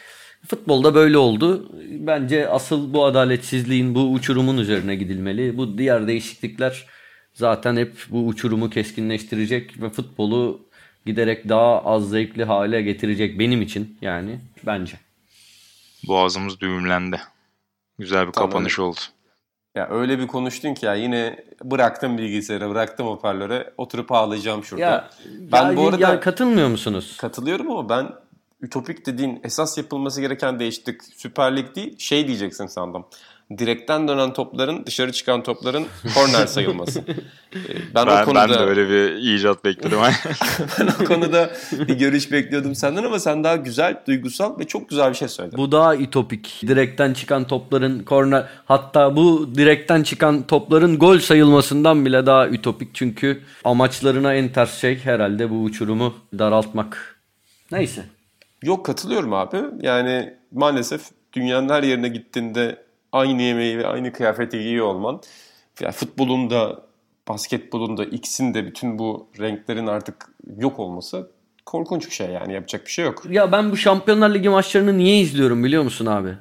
Futbolda 0.47 0.95
böyle 0.95 1.19
oldu. 1.19 1.71
Bence 1.91 2.49
asıl 2.49 2.95
bu 2.95 3.05
adaletsizliğin, 3.05 3.95
bu 3.95 4.13
uçurumun 4.13 4.59
üzerine 4.59 4.95
gidilmeli. 4.95 5.57
Bu 5.57 5.79
diğer 5.79 6.07
değişiklikler 6.07 6.87
zaten 7.35 7.77
hep 7.77 7.93
bu 8.11 8.27
uçurumu 8.27 8.71
keskinleştirecek 8.71 9.83
ve 9.83 9.91
futbolu 9.91 10.69
giderek 11.07 11.49
daha 11.49 11.85
az 11.85 12.11
zevkli 12.11 12.45
hale 12.45 12.83
getirecek 12.83 13.39
benim 13.39 13.63
için 13.63 13.99
yani 14.01 14.41
bence. 14.67 14.99
Boğazımız 16.09 16.61
düğümlendi. 16.61 17.21
Güzel 17.99 18.27
bir 18.27 18.33
tamam. 18.33 18.51
kapanış 18.51 18.79
oldu. 18.79 19.01
Ya 19.75 19.89
öyle 19.91 20.19
bir 20.19 20.27
konuştun 20.27 20.75
ki 20.75 20.87
ya 20.87 20.95
yine 20.95 21.45
bıraktım 21.65 22.19
bilgisayarı, 22.19 22.71
bıraktım 22.71 23.07
hoparlöre, 23.07 23.73
oturup 23.77 24.13
ağlayacağım 24.13 24.65
şurada. 24.65 24.85
Ya, 24.85 25.11
ben 25.53 25.71
ya, 25.71 25.77
bu 25.77 25.89
arada 25.89 26.01
ya 26.01 26.21
katılmıyor 26.21 26.69
musunuz? 26.69 27.17
Katılıyorum 27.21 27.71
ama 27.71 27.89
ben 27.89 28.09
ütopik 28.63 29.07
dediğin 29.07 29.41
esas 29.45 29.79
yapılması 29.79 30.21
gereken 30.21 30.59
değişiklik 30.59 31.03
Süper 31.17 31.57
Lig 31.57 31.75
değil, 31.75 31.99
şey 31.99 32.27
diyeceksin 32.27 32.67
sandım 32.67 33.05
direkten 33.59 34.09
dönen 34.09 34.33
topların 34.33 34.87
dışarı 34.87 35.13
çıkan 35.13 35.43
topların 35.43 35.87
korner 36.15 36.47
sayılması. 36.47 37.05
Ee, 37.55 37.95
ben, 37.95 38.07
ben, 38.07 38.23
o 38.23 38.25
konuda, 38.25 38.49
ben 38.49 38.51
de 38.51 38.59
öyle 38.59 38.89
bir 38.89 39.15
icat 39.15 39.65
bekledim. 39.65 39.99
ben 40.81 40.87
o 40.87 41.05
konuda 41.05 41.51
bir 41.73 41.99
görüş 41.99 42.33
bekliyordum 42.33 42.75
senden 42.75 43.05
ama 43.05 43.19
sen 43.19 43.45
daha 43.45 43.57
güzel, 43.57 44.01
duygusal 44.07 44.59
ve 44.59 44.65
çok 44.65 44.89
güzel 44.89 45.11
bir 45.11 45.15
şey 45.15 45.29
söyledin. 45.29 45.59
Bu 45.59 45.73
daha 45.73 45.95
itopik. 45.95 46.63
Direkten 46.67 47.13
çıkan 47.13 47.47
topların 47.47 48.03
korner 48.03 48.47
hatta 48.65 49.17
bu 49.17 49.55
direkten 49.55 50.03
çıkan 50.03 50.43
topların 50.43 50.99
gol 50.99 51.19
sayılmasından 51.19 52.07
bile 52.07 52.27
daha 52.27 52.49
ütopik. 52.49 52.95
Çünkü 52.95 53.43
amaçlarına 53.65 54.35
en 54.35 54.49
ters 54.49 54.81
şey 54.81 54.99
herhalde 54.99 55.51
bu 55.51 55.63
uçurumu 55.63 56.15
daraltmak. 56.39 57.17
Neyse. 57.73 58.05
Yok 58.63 58.87
katılıyorum 58.87 59.33
abi. 59.33 59.57
Yani 59.81 60.35
maalesef 60.53 61.03
dünyanın 61.33 61.69
her 61.69 61.83
yerine 61.83 62.09
gittiğinde 62.09 62.83
aynı 63.13 63.43
yemeği 63.43 63.79
ve 63.79 63.87
aynı 63.87 64.13
kıyafeti 64.13 64.59
giyiyor 64.59 64.87
olman. 64.87 65.21
Yani 65.81 65.93
futbolun 65.93 66.51
da 66.51 66.83
basketbolun 67.29 67.97
da 67.97 68.05
ikisinin 68.05 68.55
de 68.55 68.67
bütün 68.67 68.99
bu 68.99 69.29
renklerin 69.39 69.87
artık 69.87 70.29
yok 70.57 70.79
olması 70.79 71.31
korkunç 71.67 72.07
bir 72.07 72.15
şey 72.15 72.31
yani 72.31 72.53
yapacak 72.53 72.87
bir 72.87 72.91
şey 72.91 73.05
yok. 73.05 73.23
Ya 73.31 73.53
ben 73.53 73.71
bu 73.71 73.77
Şampiyonlar 73.77 74.35
Ligi 74.35 74.49
maçlarını 74.49 74.99
niye 74.99 75.21
izliyorum 75.21 75.65
biliyor 75.65 75.83
musun 75.83 76.07
abi? 76.07 76.37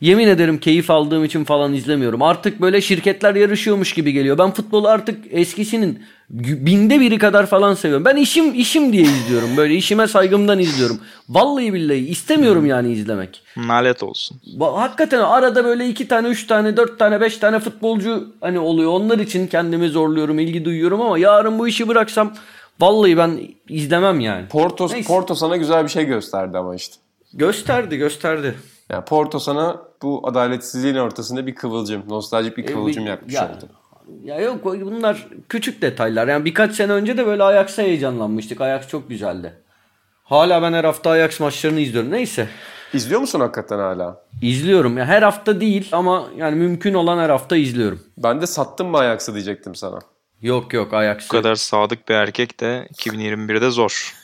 Yemin 0.00 0.28
ederim 0.28 0.58
keyif 0.58 0.90
aldığım 0.90 1.24
için 1.24 1.44
falan 1.44 1.72
izlemiyorum. 1.74 2.22
Artık 2.22 2.60
böyle 2.60 2.80
şirketler 2.80 3.34
yarışıyormuş 3.34 3.92
gibi 3.92 4.12
geliyor. 4.12 4.38
Ben 4.38 4.50
futbolu 4.50 4.88
artık 4.88 5.24
eskisinin 5.30 6.02
binde 6.30 7.00
biri 7.00 7.18
kadar 7.18 7.46
falan 7.46 7.74
seviyorum. 7.74 8.04
Ben 8.04 8.16
işim 8.16 8.54
işim 8.54 8.92
diye 8.92 9.02
izliyorum. 9.02 9.56
Böyle 9.56 9.74
işime 9.74 10.06
saygımdan 10.06 10.58
izliyorum. 10.58 11.00
Vallahi 11.28 11.74
billahi 11.74 12.08
istemiyorum 12.08 12.62
hmm. 12.62 12.68
yani 12.68 12.92
izlemek. 12.92 13.42
Nalet 13.56 14.02
olsun. 14.02 14.40
Hakikaten 14.60 15.20
arada 15.20 15.64
böyle 15.64 15.88
iki 15.88 16.08
tane, 16.08 16.28
üç 16.28 16.46
tane, 16.46 16.76
dört 16.76 16.98
tane, 16.98 17.20
beş 17.20 17.36
tane 17.36 17.58
futbolcu 17.58 18.28
hani 18.40 18.58
oluyor. 18.58 18.90
Onlar 18.92 19.18
için 19.18 19.46
kendimi 19.46 19.88
zorluyorum, 19.88 20.38
ilgi 20.38 20.64
duyuyorum 20.64 21.00
ama 21.00 21.18
yarın 21.18 21.58
bu 21.58 21.68
işi 21.68 21.88
bıraksam 21.88 22.34
vallahi 22.80 23.16
ben 23.16 23.40
izlemem 23.68 24.20
yani. 24.20 24.48
Porto, 24.48 24.88
Porto 25.06 25.34
sana 25.34 25.56
güzel 25.56 25.84
bir 25.84 25.88
şey 25.88 26.04
gösterdi 26.04 26.58
ama 26.58 26.74
işte. 26.74 26.94
Gösterdi, 27.34 27.96
gösterdi. 27.96 28.54
Yani 28.88 29.04
Porto 29.04 29.38
sana 29.38 29.82
bu 30.02 30.28
adaletsizliğin 30.28 30.94
ortasında 30.94 31.46
bir 31.46 31.54
kıvılcım, 31.54 32.02
nostaljik 32.08 32.56
bir 32.56 32.64
e, 32.64 32.66
kıvılcım 32.66 33.06
e, 33.06 33.08
yakmış 33.08 33.34
ya, 33.34 33.50
oldu. 33.50 33.68
Ya 34.22 34.40
yok 34.40 34.64
bunlar 34.64 35.28
küçük 35.48 35.82
detaylar. 35.82 36.28
Yani 36.28 36.44
birkaç 36.44 36.74
sene 36.74 36.92
önce 36.92 37.16
de 37.16 37.26
böyle 37.26 37.42
Ajax'a 37.42 37.82
heyecanlanmıştık. 37.82 38.60
Ajax 38.60 38.88
çok 38.88 39.08
güzeldi. 39.08 39.62
Hala 40.24 40.62
ben 40.62 40.72
her 40.72 40.84
hafta 40.84 41.10
Ajax 41.10 41.40
maçlarını 41.40 41.80
izliyorum. 41.80 42.10
Neyse. 42.10 42.48
İzliyor 42.92 43.20
musun 43.20 43.40
hakikaten 43.40 43.78
hala? 43.78 44.24
İzliyorum. 44.42 44.98
Ya 44.98 45.04
her 45.04 45.22
hafta 45.22 45.60
değil 45.60 45.88
ama 45.92 46.28
yani 46.36 46.56
mümkün 46.56 46.94
olan 46.94 47.18
her 47.18 47.30
hafta 47.30 47.56
izliyorum. 47.56 48.00
Ben 48.18 48.40
de 48.40 48.46
sattım 48.46 48.88
mı 48.88 48.98
Ajax'ı 48.98 49.34
diyecektim 49.34 49.74
sana. 49.74 49.98
Yok 50.40 50.72
yok 50.72 50.94
Ajax'ı. 50.94 51.28
Bu 51.28 51.32
kadar 51.32 51.54
sadık 51.54 52.08
bir 52.08 52.14
erkek 52.14 52.60
de 52.60 52.88
2021'de 52.94 53.70
zor. 53.70 54.14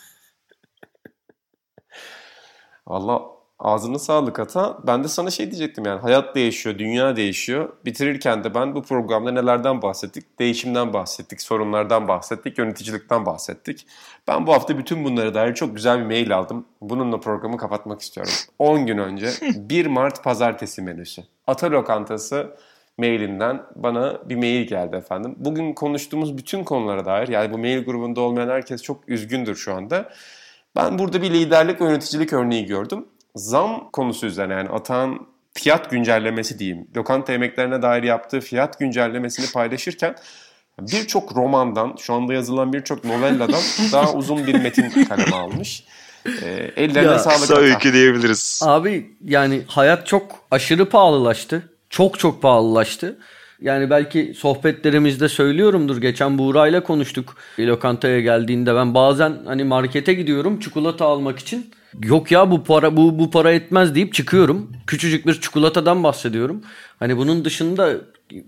Allah 2.86 3.34
Ağzına 3.64 3.98
sağlık 3.98 4.38
ata. 4.38 4.78
Ben 4.86 5.04
de 5.04 5.08
sana 5.08 5.30
şey 5.30 5.50
diyecektim 5.50 5.84
yani 5.84 6.00
hayat 6.00 6.34
değişiyor, 6.34 6.78
dünya 6.78 7.16
değişiyor. 7.16 7.68
Bitirirken 7.84 8.44
de 8.44 8.54
ben 8.54 8.74
bu 8.74 8.82
programda 8.82 9.32
nelerden 9.32 9.82
bahsettik? 9.82 10.38
Değişimden 10.38 10.92
bahsettik, 10.92 11.42
sorunlardan 11.42 12.08
bahsettik, 12.08 12.58
yöneticilikten 12.58 13.26
bahsettik. 13.26 13.86
Ben 14.28 14.46
bu 14.46 14.52
hafta 14.52 14.78
bütün 14.78 15.04
bunlara 15.04 15.34
dair 15.34 15.54
çok 15.54 15.76
güzel 15.76 16.00
bir 16.00 16.04
mail 16.04 16.36
aldım. 16.36 16.66
Bununla 16.80 17.20
programı 17.20 17.56
kapatmak 17.56 18.00
istiyorum. 18.00 18.32
10 18.58 18.86
gün 18.86 18.98
önce 18.98 19.30
1 19.56 19.86
Mart 19.86 20.24
pazartesi 20.24 20.82
menüsü. 20.82 21.22
Ata 21.46 21.70
lokantası 21.70 22.56
mailinden 22.98 23.62
bana 23.76 24.28
bir 24.28 24.36
mail 24.36 24.66
geldi 24.66 24.96
efendim. 24.96 25.34
Bugün 25.38 25.72
konuştuğumuz 25.72 26.38
bütün 26.38 26.64
konulara 26.64 27.04
dair 27.04 27.28
yani 27.28 27.52
bu 27.52 27.58
mail 27.58 27.84
grubunda 27.84 28.20
olmayan 28.20 28.48
herkes 28.48 28.82
çok 28.82 29.08
üzgündür 29.08 29.54
şu 29.54 29.74
anda. 29.74 30.10
Ben 30.76 30.98
burada 30.98 31.22
bir 31.22 31.30
liderlik 31.30 31.80
ve 31.80 31.84
yöneticilik 31.84 32.32
örneği 32.32 32.66
gördüm. 32.66 33.06
Zam 33.37 33.91
konusu 33.93 34.26
üzerine 34.26 34.53
yani 34.53 34.68
Atağan 34.68 35.26
fiyat 35.55 35.91
güncellemesi 35.91 36.59
diyeyim. 36.59 36.89
Lokanta 36.97 37.32
yemeklerine 37.32 37.82
dair 37.82 38.03
yaptığı 38.03 38.41
fiyat 38.41 38.78
güncellemesini 38.78 39.53
paylaşırken 39.53 40.16
birçok 40.80 41.37
romandan, 41.37 41.97
şu 41.99 42.14
anda 42.14 42.35
yazılan 42.35 42.72
birçok 42.72 43.05
novelladan 43.05 43.61
daha 43.93 44.12
uzun 44.12 44.47
bir 44.47 44.55
metin 44.55 45.05
kaleme 45.05 45.37
almış. 45.37 45.85
E, 46.43 46.70
ellerine 46.76 47.11
Ya, 47.11 47.18
sağlık. 47.18 47.41
Kısa 47.41 47.57
öykü 47.57 47.93
diyebiliriz. 47.93 48.61
Abi 48.64 49.11
yani 49.24 49.62
hayat 49.66 50.07
çok 50.07 50.22
aşırı 50.51 50.89
pahalılaştı. 50.89 51.70
Çok 51.91 52.18
çok 52.18 52.43
pahalılaştı. 52.43 53.18
Yani 53.61 53.91
belki 53.91 54.35
sohbetlerimizde 54.37 55.28
söylüyorumdur. 55.28 55.97
Geçen 55.97 56.39
Buğra'yla 56.39 56.82
konuştuk. 56.82 57.37
Lokantaya 57.59 58.20
geldiğinde 58.20 58.74
ben 58.74 58.95
bazen 58.95 59.37
hani 59.47 59.64
markete 59.64 60.14
gidiyorum 60.14 60.61
çikolata 60.61 61.05
almak 61.07 61.39
için. 61.39 61.70
Yok 62.03 62.30
ya 62.30 62.51
bu 62.51 62.64
para 62.64 62.97
bu 62.97 63.18
bu 63.18 63.30
para 63.30 63.53
etmez 63.53 63.95
deyip 63.95 64.14
çıkıyorum. 64.14 64.72
Küçücük 64.86 65.26
bir 65.26 65.40
çikolatadan 65.40 66.03
bahsediyorum. 66.03 66.62
Hani 66.99 67.16
bunun 67.16 67.45
dışında 67.45 67.92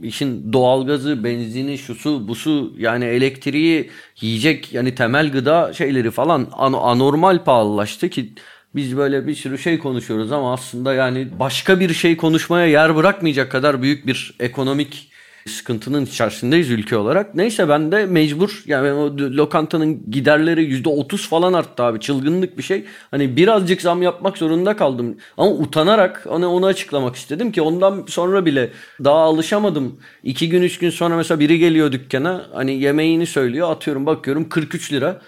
işin 0.03 0.53
doğalgazı, 0.53 1.25
benzini, 1.25 1.79
şusu, 1.79 2.29
busu 2.29 2.73
yani 2.79 3.05
elektriği, 3.05 3.91
yiyecek 4.21 4.73
yani 4.73 4.95
temel 4.95 5.33
gıda 5.33 5.73
şeyleri 5.73 6.11
falan 6.11 6.49
an- 6.53 6.73
anormal 6.73 7.45
pahalılaştı 7.45 8.09
ki 8.09 8.33
biz 8.75 8.97
böyle 8.97 9.27
bir 9.27 9.35
sürü 9.35 9.59
şey 9.59 9.79
konuşuyoruz 9.79 10.33
ama 10.33 10.53
aslında 10.53 10.95
yani 10.95 11.29
başka 11.41 11.81
bir 11.81 11.95
şey 11.95 12.17
konuşmaya 12.17 12.67
yer 12.67 12.97
bırakmayacak 12.97 13.53
kadar 13.53 13.83
büyük 13.83 14.07
bir 14.07 14.35
ekonomik 14.41 15.11
sıkıntının 15.47 16.05
içerisindeyiz 16.05 16.71
ülke 16.71 16.97
olarak. 16.97 17.35
Neyse 17.35 17.69
ben 17.69 17.93
de 17.93 18.07
mecbur 18.07 18.63
yani 18.67 18.93
o 18.93 19.17
lokantanın 19.17 20.11
giderleri 20.11 20.83
%30 20.83 21.29
falan 21.29 21.53
arttı 21.53 21.83
abi. 21.83 22.01
Çılgınlık 22.01 22.59
bir 22.59 22.63
şey. 22.63 22.85
Hani 23.11 23.37
birazcık 23.37 23.83
zam 23.83 24.03
yapmak 24.03 24.39
zorunda 24.39 24.77
kaldım. 24.77 25.17
Ama 25.37 25.51
utanarak 25.51 26.27
hani 26.29 26.47
onu 26.47 26.67
açıklamak 26.67 27.17
istedim 27.17 27.53
ki 27.53 27.63
ondan 27.63 28.05
sonra 28.09 28.47
bile 28.47 28.71
daha 29.05 29.19
alışamadım. 29.19 30.01
İki 30.23 30.49
gün 30.49 30.63
üç 30.63 30.79
gün 30.79 30.91
sonra 30.91 31.17
mesela 31.17 31.41
biri 31.41 31.59
geliyor 31.59 31.93
dükkana 31.93 32.47
hani 32.55 32.81
yemeğini 32.83 33.27
söylüyor 33.27 33.71
atıyorum 33.71 34.07
bakıyorum 34.07 34.49
43 34.49 34.93
lira. 34.93 35.21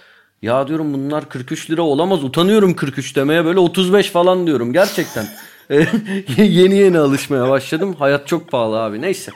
Ya 0.42 0.68
diyorum 0.68 0.94
bunlar 0.94 1.28
43 1.28 1.70
lira 1.70 1.82
olamaz 1.82 2.24
utanıyorum 2.24 2.74
43 2.74 3.16
demeye 3.16 3.44
böyle 3.44 3.58
35 3.58 4.10
falan 4.10 4.46
diyorum 4.46 4.72
gerçekten. 4.72 5.26
yeni 6.36 6.76
yeni 6.76 6.98
alışmaya 6.98 7.48
başladım. 7.48 7.94
Hayat 7.98 8.26
çok 8.26 8.48
pahalı 8.50 8.80
abi 8.80 9.00
neyse. 9.00 9.32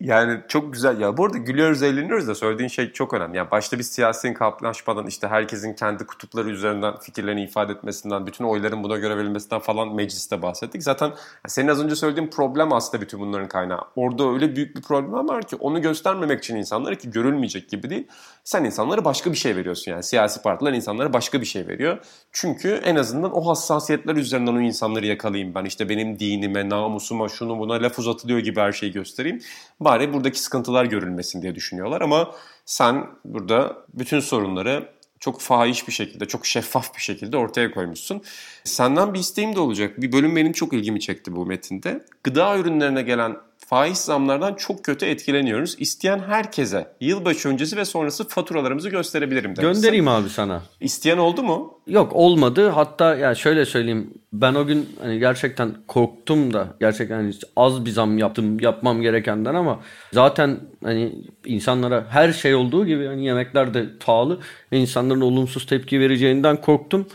Yani 0.00 0.40
çok 0.48 0.72
güzel. 0.72 1.00
Ya 1.00 1.16
bu 1.16 1.24
arada 1.24 1.38
gülüyoruz, 1.38 1.82
eğleniyoruz 1.82 2.28
da 2.28 2.34
söylediğin 2.34 2.68
şey 2.68 2.92
çok 2.92 3.14
önemli. 3.14 3.36
Yani 3.36 3.50
başta 3.50 3.78
bir 3.78 3.82
siyasi 3.82 4.34
kaplaşmadan 4.34 5.06
işte 5.06 5.28
herkesin 5.28 5.74
kendi 5.74 6.06
kutupları 6.06 6.50
üzerinden 6.50 6.96
fikirlerini 6.96 7.42
ifade 7.42 7.72
etmesinden, 7.72 8.26
bütün 8.26 8.44
oyların 8.44 8.82
buna 8.82 8.96
göre 8.96 9.16
verilmesinden 9.16 9.58
falan 9.58 9.94
mecliste 9.94 10.42
bahsettik. 10.42 10.82
Zaten 10.82 11.12
senin 11.46 11.68
az 11.68 11.84
önce 11.84 11.96
söylediğin 11.96 12.30
problem 12.30 12.72
aslında 12.72 13.02
bütün 13.02 13.20
bunların 13.20 13.48
kaynağı. 13.48 13.80
Orada 13.96 14.32
öyle 14.32 14.56
büyük 14.56 14.76
bir 14.76 14.82
problem 14.82 15.28
var 15.28 15.46
ki 15.46 15.56
onu 15.56 15.82
göstermemek 15.82 16.38
için 16.38 16.56
insanlara 16.56 16.94
ki 16.94 17.10
görülmeyecek 17.10 17.68
gibi 17.68 17.90
değil. 17.90 18.06
Sen 18.44 18.64
insanlara 18.64 19.04
başka 19.04 19.32
bir 19.32 19.36
şey 19.36 19.56
veriyorsun 19.56 19.92
yani. 19.92 20.02
Siyasi 20.02 20.42
partiler 20.42 20.72
insanlara 20.72 21.12
başka 21.12 21.40
bir 21.40 21.46
şey 21.46 21.68
veriyor. 21.68 21.98
Çünkü 22.32 22.68
en 22.68 22.96
azından 22.96 23.36
o 23.36 23.46
hassasiyetler 23.46 24.16
üzerinden 24.16 24.52
o 24.56 24.60
insanları 24.60 25.06
yakalayayım 25.06 25.54
ben. 25.54 25.64
İşte 25.64 25.88
benim 25.88 26.18
dinime, 26.18 26.68
namusuma, 26.68 27.28
şunu 27.28 27.58
buna 27.58 27.72
laf 27.72 27.98
uzatılıyor 27.98 28.38
gibi 28.38 28.60
her 28.60 28.72
şeyi 28.72 28.92
göstereyim. 28.92 29.40
Bari 29.80 30.12
buradaki 30.12 30.40
sıkıntılar 30.40 30.84
görülmesin 30.84 31.42
diye 31.42 31.54
düşünüyorlar 31.54 32.00
ama 32.00 32.34
sen 32.64 33.06
burada 33.24 33.76
bütün 33.94 34.20
sorunları 34.20 34.88
çok 35.20 35.40
fahiş 35.40 35.88
bir 35.88 35.92
şekilde, 35.92 36.28
çok 36.28 36.46
şeffaf 36.46 36.94
bir 36.96 37.00
şekilde 37.00 37.36
ortaya 37.36 37.70
koymuşsun. 37.70 38.22
Senden 38.64 39.14
bir 39.14 39.18
isteğim 39.18 39.54
de 39.54 39.60
olacak. 39.60 40.00
Bir 40.00 40.12
bölüm 40.12 40.36
benim 40.36 40.52
çok 40.52 40.72
ilgimi 40.72 41.00
çekti 41.00 41.36
bu 41.36 41.46
metinde. 41.46 42.04
Gıda 42.22 42.58
ürünlerine 42.58 43.02
gelen 43.02 43.36
faiz 43.66 43.98
zamlardan 43.98 44.54
çok 44.54 44.84
kötü 44.84 45.06
etkileniyoruz. 45.06 45.76
İsteyen 45.78 46.18
herkese 46.18 46.86
yılbaşı 47.00 47.48
öncesi 47.48 47.76
ve 47.76 47.84
sonrası 47.84 48.28
faturalarımızı 48.28 48.88
gösterebilirim 48.88 49.56
demişsin. 49.56 49.82
Göndereyim 49.82 50.08
abi 50.08 50.28
sana. 50.28 50.62
İsteyen 50.80 51.18
oldu 51.18 51.42
mu? 51.42 51.80
Yok 51.86 52.12
olmadı. 52.12 52.68
Hatta 52.68 53.16
ya 53.16 53.34
şöyle 53.34 53.66
söyleyeyim. 53.66 54.14
Ben 54.32 54.54
o 54.54 54.66
gün 54.66 54.88
hani 55.02 55.18
gerçekten 55.18 55.74
korktum 55.88 56.52
da 56.52 56.68
gerçekten 56.80 57.16
hani 57.16 57.34
az 57.56 57.84
bir 57.84 57.90
zam 57.90 58.18
yaptım 58.18 58.60
yapmam 58.60 59.02
gerekenden 59.02 59.54
ama 59.54 59.80
zaten 60.12 60.60
hani 60.84 61.12
insanlara 61.44 62.06
her 62.10 62.32
şey 62.32 62.54
olduğu 62.54 62.86
gibi 62.86 63.06
hani 63.06 63.24
yemekler 63.24 63.74
de 63.74 63.86
pahalı 64.00 64.40
insanların 64.72 65.20
olumsuz 65.20 65.66
tepki 65.66 66.00
vereceğinden 66.00 66.60
korktum. 66.60 67.06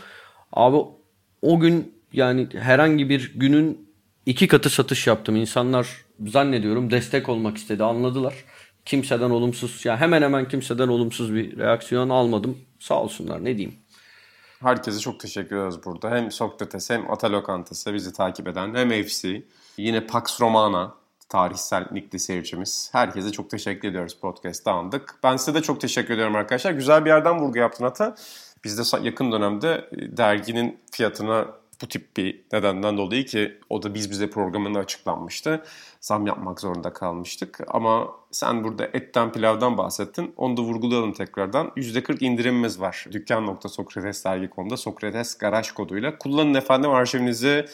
Abi 0.52 0.76
o 1.42 1.60
gün 1.60 1.94
yani 2.12 2.48
herhangi 2.58 3.08
bir 3.08 3.32
günün 3.34 3.88
iki 4.26 4.48
katı 4.48 4.70
satış 4.70 5.06
yaptım. 5.06 5.36
İnsanlar 5.36 5.86
zannediyorum 6.26 6.90
destek 6.90 7.28
olmak 7.28 7.56
istedi. 7.56 7.84
Anladılar. 7.84 8.34
Kimseden 8.84 9.30
olumsuz 9.30 9.84
ya 9.84 10.00
hemen 10.00 10.22
hemen 10.22 10.48
kimseden 10.48 10.88
olumsuz 10.88 11.34
bir 11.34 11.58
reaksiyon 11.58 12.08
almadım. 12.08 12.58
Sağ 12.78 13.02
olsunlar 13.02 13.44
ne 13.44 13.56
diyeyim. 13.56 13.78
Herkese 14.60 14.98
çok 14.98 15.20
teşekkür 15.20 15.56
ederiz 15.56 15.84
burada. 15.84 16.10
Hem 16.10 16.30
Sokrates 16.30 16.90
hem 16.90 17.10
Ata 17.10 17.32
Lokantası 17.32 17.94
bizi 17.94 18.12
takip 18.12 18.48
eden 18.48 18.74
hem 18.74 19.02
FC, 19.04 19.42
yine 19.76 20.06
Pax 20.06 20.40
Romana 20.40 20.94
tarihsel 21.28 21.86
nikli 21.92 22.18
seyircimiz. 22.18 22.88
Herkese 22.92 23.32
çok 23.32 23.50
teşekkür 23.50 23.88
ediyoruz 23.88 24.16
podcast'ta 24.20 24.72
andık. 24.72 25.14
Ben 25.22 25.36
size 25.36 25.54
de 25.54 25.62
çok 25.62 25.80
teşekkür 25.80 26.14
ediyorum 26.14 26.36
arkadaşlar. 26.36 26.72
Güzel 26.72 27.04
bir 27.04 27.10
yerden 27.10 27.38
vurgu 27.38 27.58
yaptın 27.58 27.84
Ata. 27.84 28.14
Biz 28.64 28.78
de 28.78 29.06
yakın 29.06 29.32
dönemde 29.32 29.88
derginin 29.92 30.80
fiyatına 30.92 31.46
bu 31.82 31.86
tip 31.86 32.16
bir 32.16 32.40
nedenden 32.52 32.96
dolayı 32.96 33.26
ki 33.26 33.58
o 33.70 33.82
da 33.82 33.94
biz 33.94 34.10
bize 34.10 34.30
programında 34.30 34.78
açıklanmıştı. 34.78 35.64
Zam 36.00 36.26
yapmak 36.26 36.60
zorunda 36.60 36.92
kalmıştık. 36.92 37.58
Ama 37.68 38.10
sen 38.30 38.64
burada 38.64 38.84
etten 38.92 39.32
pilavdan 39.32 39.78
bahsettin. 39.78 40.34
Onu 40.36 40.56
da 40.56 40.62
vurgulayalım 40.62 41.12
tekrardan. 41.12 41.72
%40 41.76 42.24
indirimimiz 42.24 42.80
var. 42.80 43.06
Dükkan.sokrates.dergi.com'da 43.12 44.76
Sokrates 44.76 45.38
garaj 45.38 45.70
koduyla. 45.70 46.18
Kullanın 46.18 46.54
efendim 46.54 46.90
arşivinizi 46.90 47.66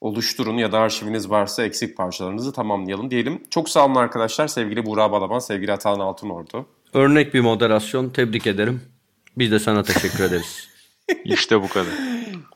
oluşturun 0.00 0.56
ya 0.56 0.72
da 0.72 0.78
arşiviniz 0.78 1.30
varsa 1.30 1.64
eksik 1.64 1.96
parçalarınızı 1.96 2.52
tamamlayalım 2.52 3.10
diyelim. 3.10 3.42
Çok 3.50 3.68
sağ 3.68 3.86
olun 3.86 3.94
arkadaşlar. 3.94 4.48
Sevgili 4.48 4.86
Buğra 4.86 5.12
Balaban, 5.12 5.38
sevgili 5.38 5.72
Atahan 5.72 6.00
Altınordu. 6.00 6.66
Örnek 6.94 7.34
bir 7.34 7.40
moderasyon. 7.40 8.08
Tebrik 8.08 8.46
ederim. 8.46 8.82
Biz 9.38 9.50
de 9.50 9.58
sana 9.58 9.82
teşekkür 9.82 10.24
ederiz. 10.24 10.68
İşte 11.24 11.62
bu 11.62 11.68
kadar. 11.68 11.92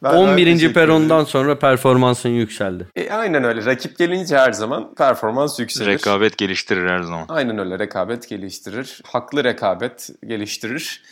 Ben- 0.02 0.12
ben 0.12 0.16
11. 0.18 0.44
teşekkür 0.44 0.74
perondan 0.74 1.24
sonra 1.24 1.58
performansın 1.58 2.28
yükseldi. 2.28 2.86
E, 2.96 3.10
aynen 3.10 3.44
öyle. 3.44 3.64
Rakip 3.64 3.98
gelince 3.98 4.36
her 4.38 4.52
zaman 4.52 4.94
performans 4.94 5.60
yükselir. 5.60 5.86
Rekabet 5.86 6.38
geliştirir 6.38 6.88
her 6.88 7.02
zaman. 7.02 7.24
Aynen 7.28 7.58
öyle 7.58 7.78
rekabet 7.78 8.28
geliştirir. 8.28 9.00
Haklı 9.06 9.44
rekabet 9.44 10.10
geliştirir. 10.26 11.02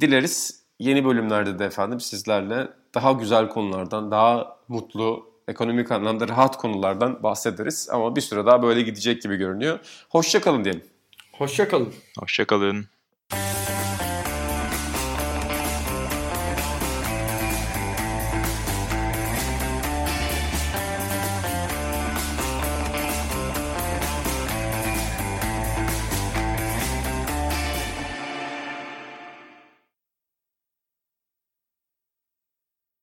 Dileriz 0.00 0.62
yeni 0.78 1.04
bölümlerde 1.04 1.58
de 1.58 1.64
efendim 1.64 2.00
sizlerle 2.00 2.68
daha 2.94 3.12
güzel 3.12 3.48
konulardan, 3.48 4.10
daha 4.10 4.56
mutlu, 4.68 5.30
ekonomik 5.48 5.92
anlamda 5.92 6.28
rahat 6.28 6.56
konulardan 6.56 7.22
bahsederiz. 7.22 7.88
Ama 7.92 8.16
bir 8.16 8.20
süre 8.20 8.46
daha 8.46 8.62
böyle 8.62 8.82
gidecek 8.82 9.22
gibi 9.22 9.36
görünüyor. 9.36 9.78
Hoşçakalın 10.08 10.64
diyelim. 10.64 10.84
Hoşçakalın. 11.32 11.94
Hoşçakalın. 12.18 12.86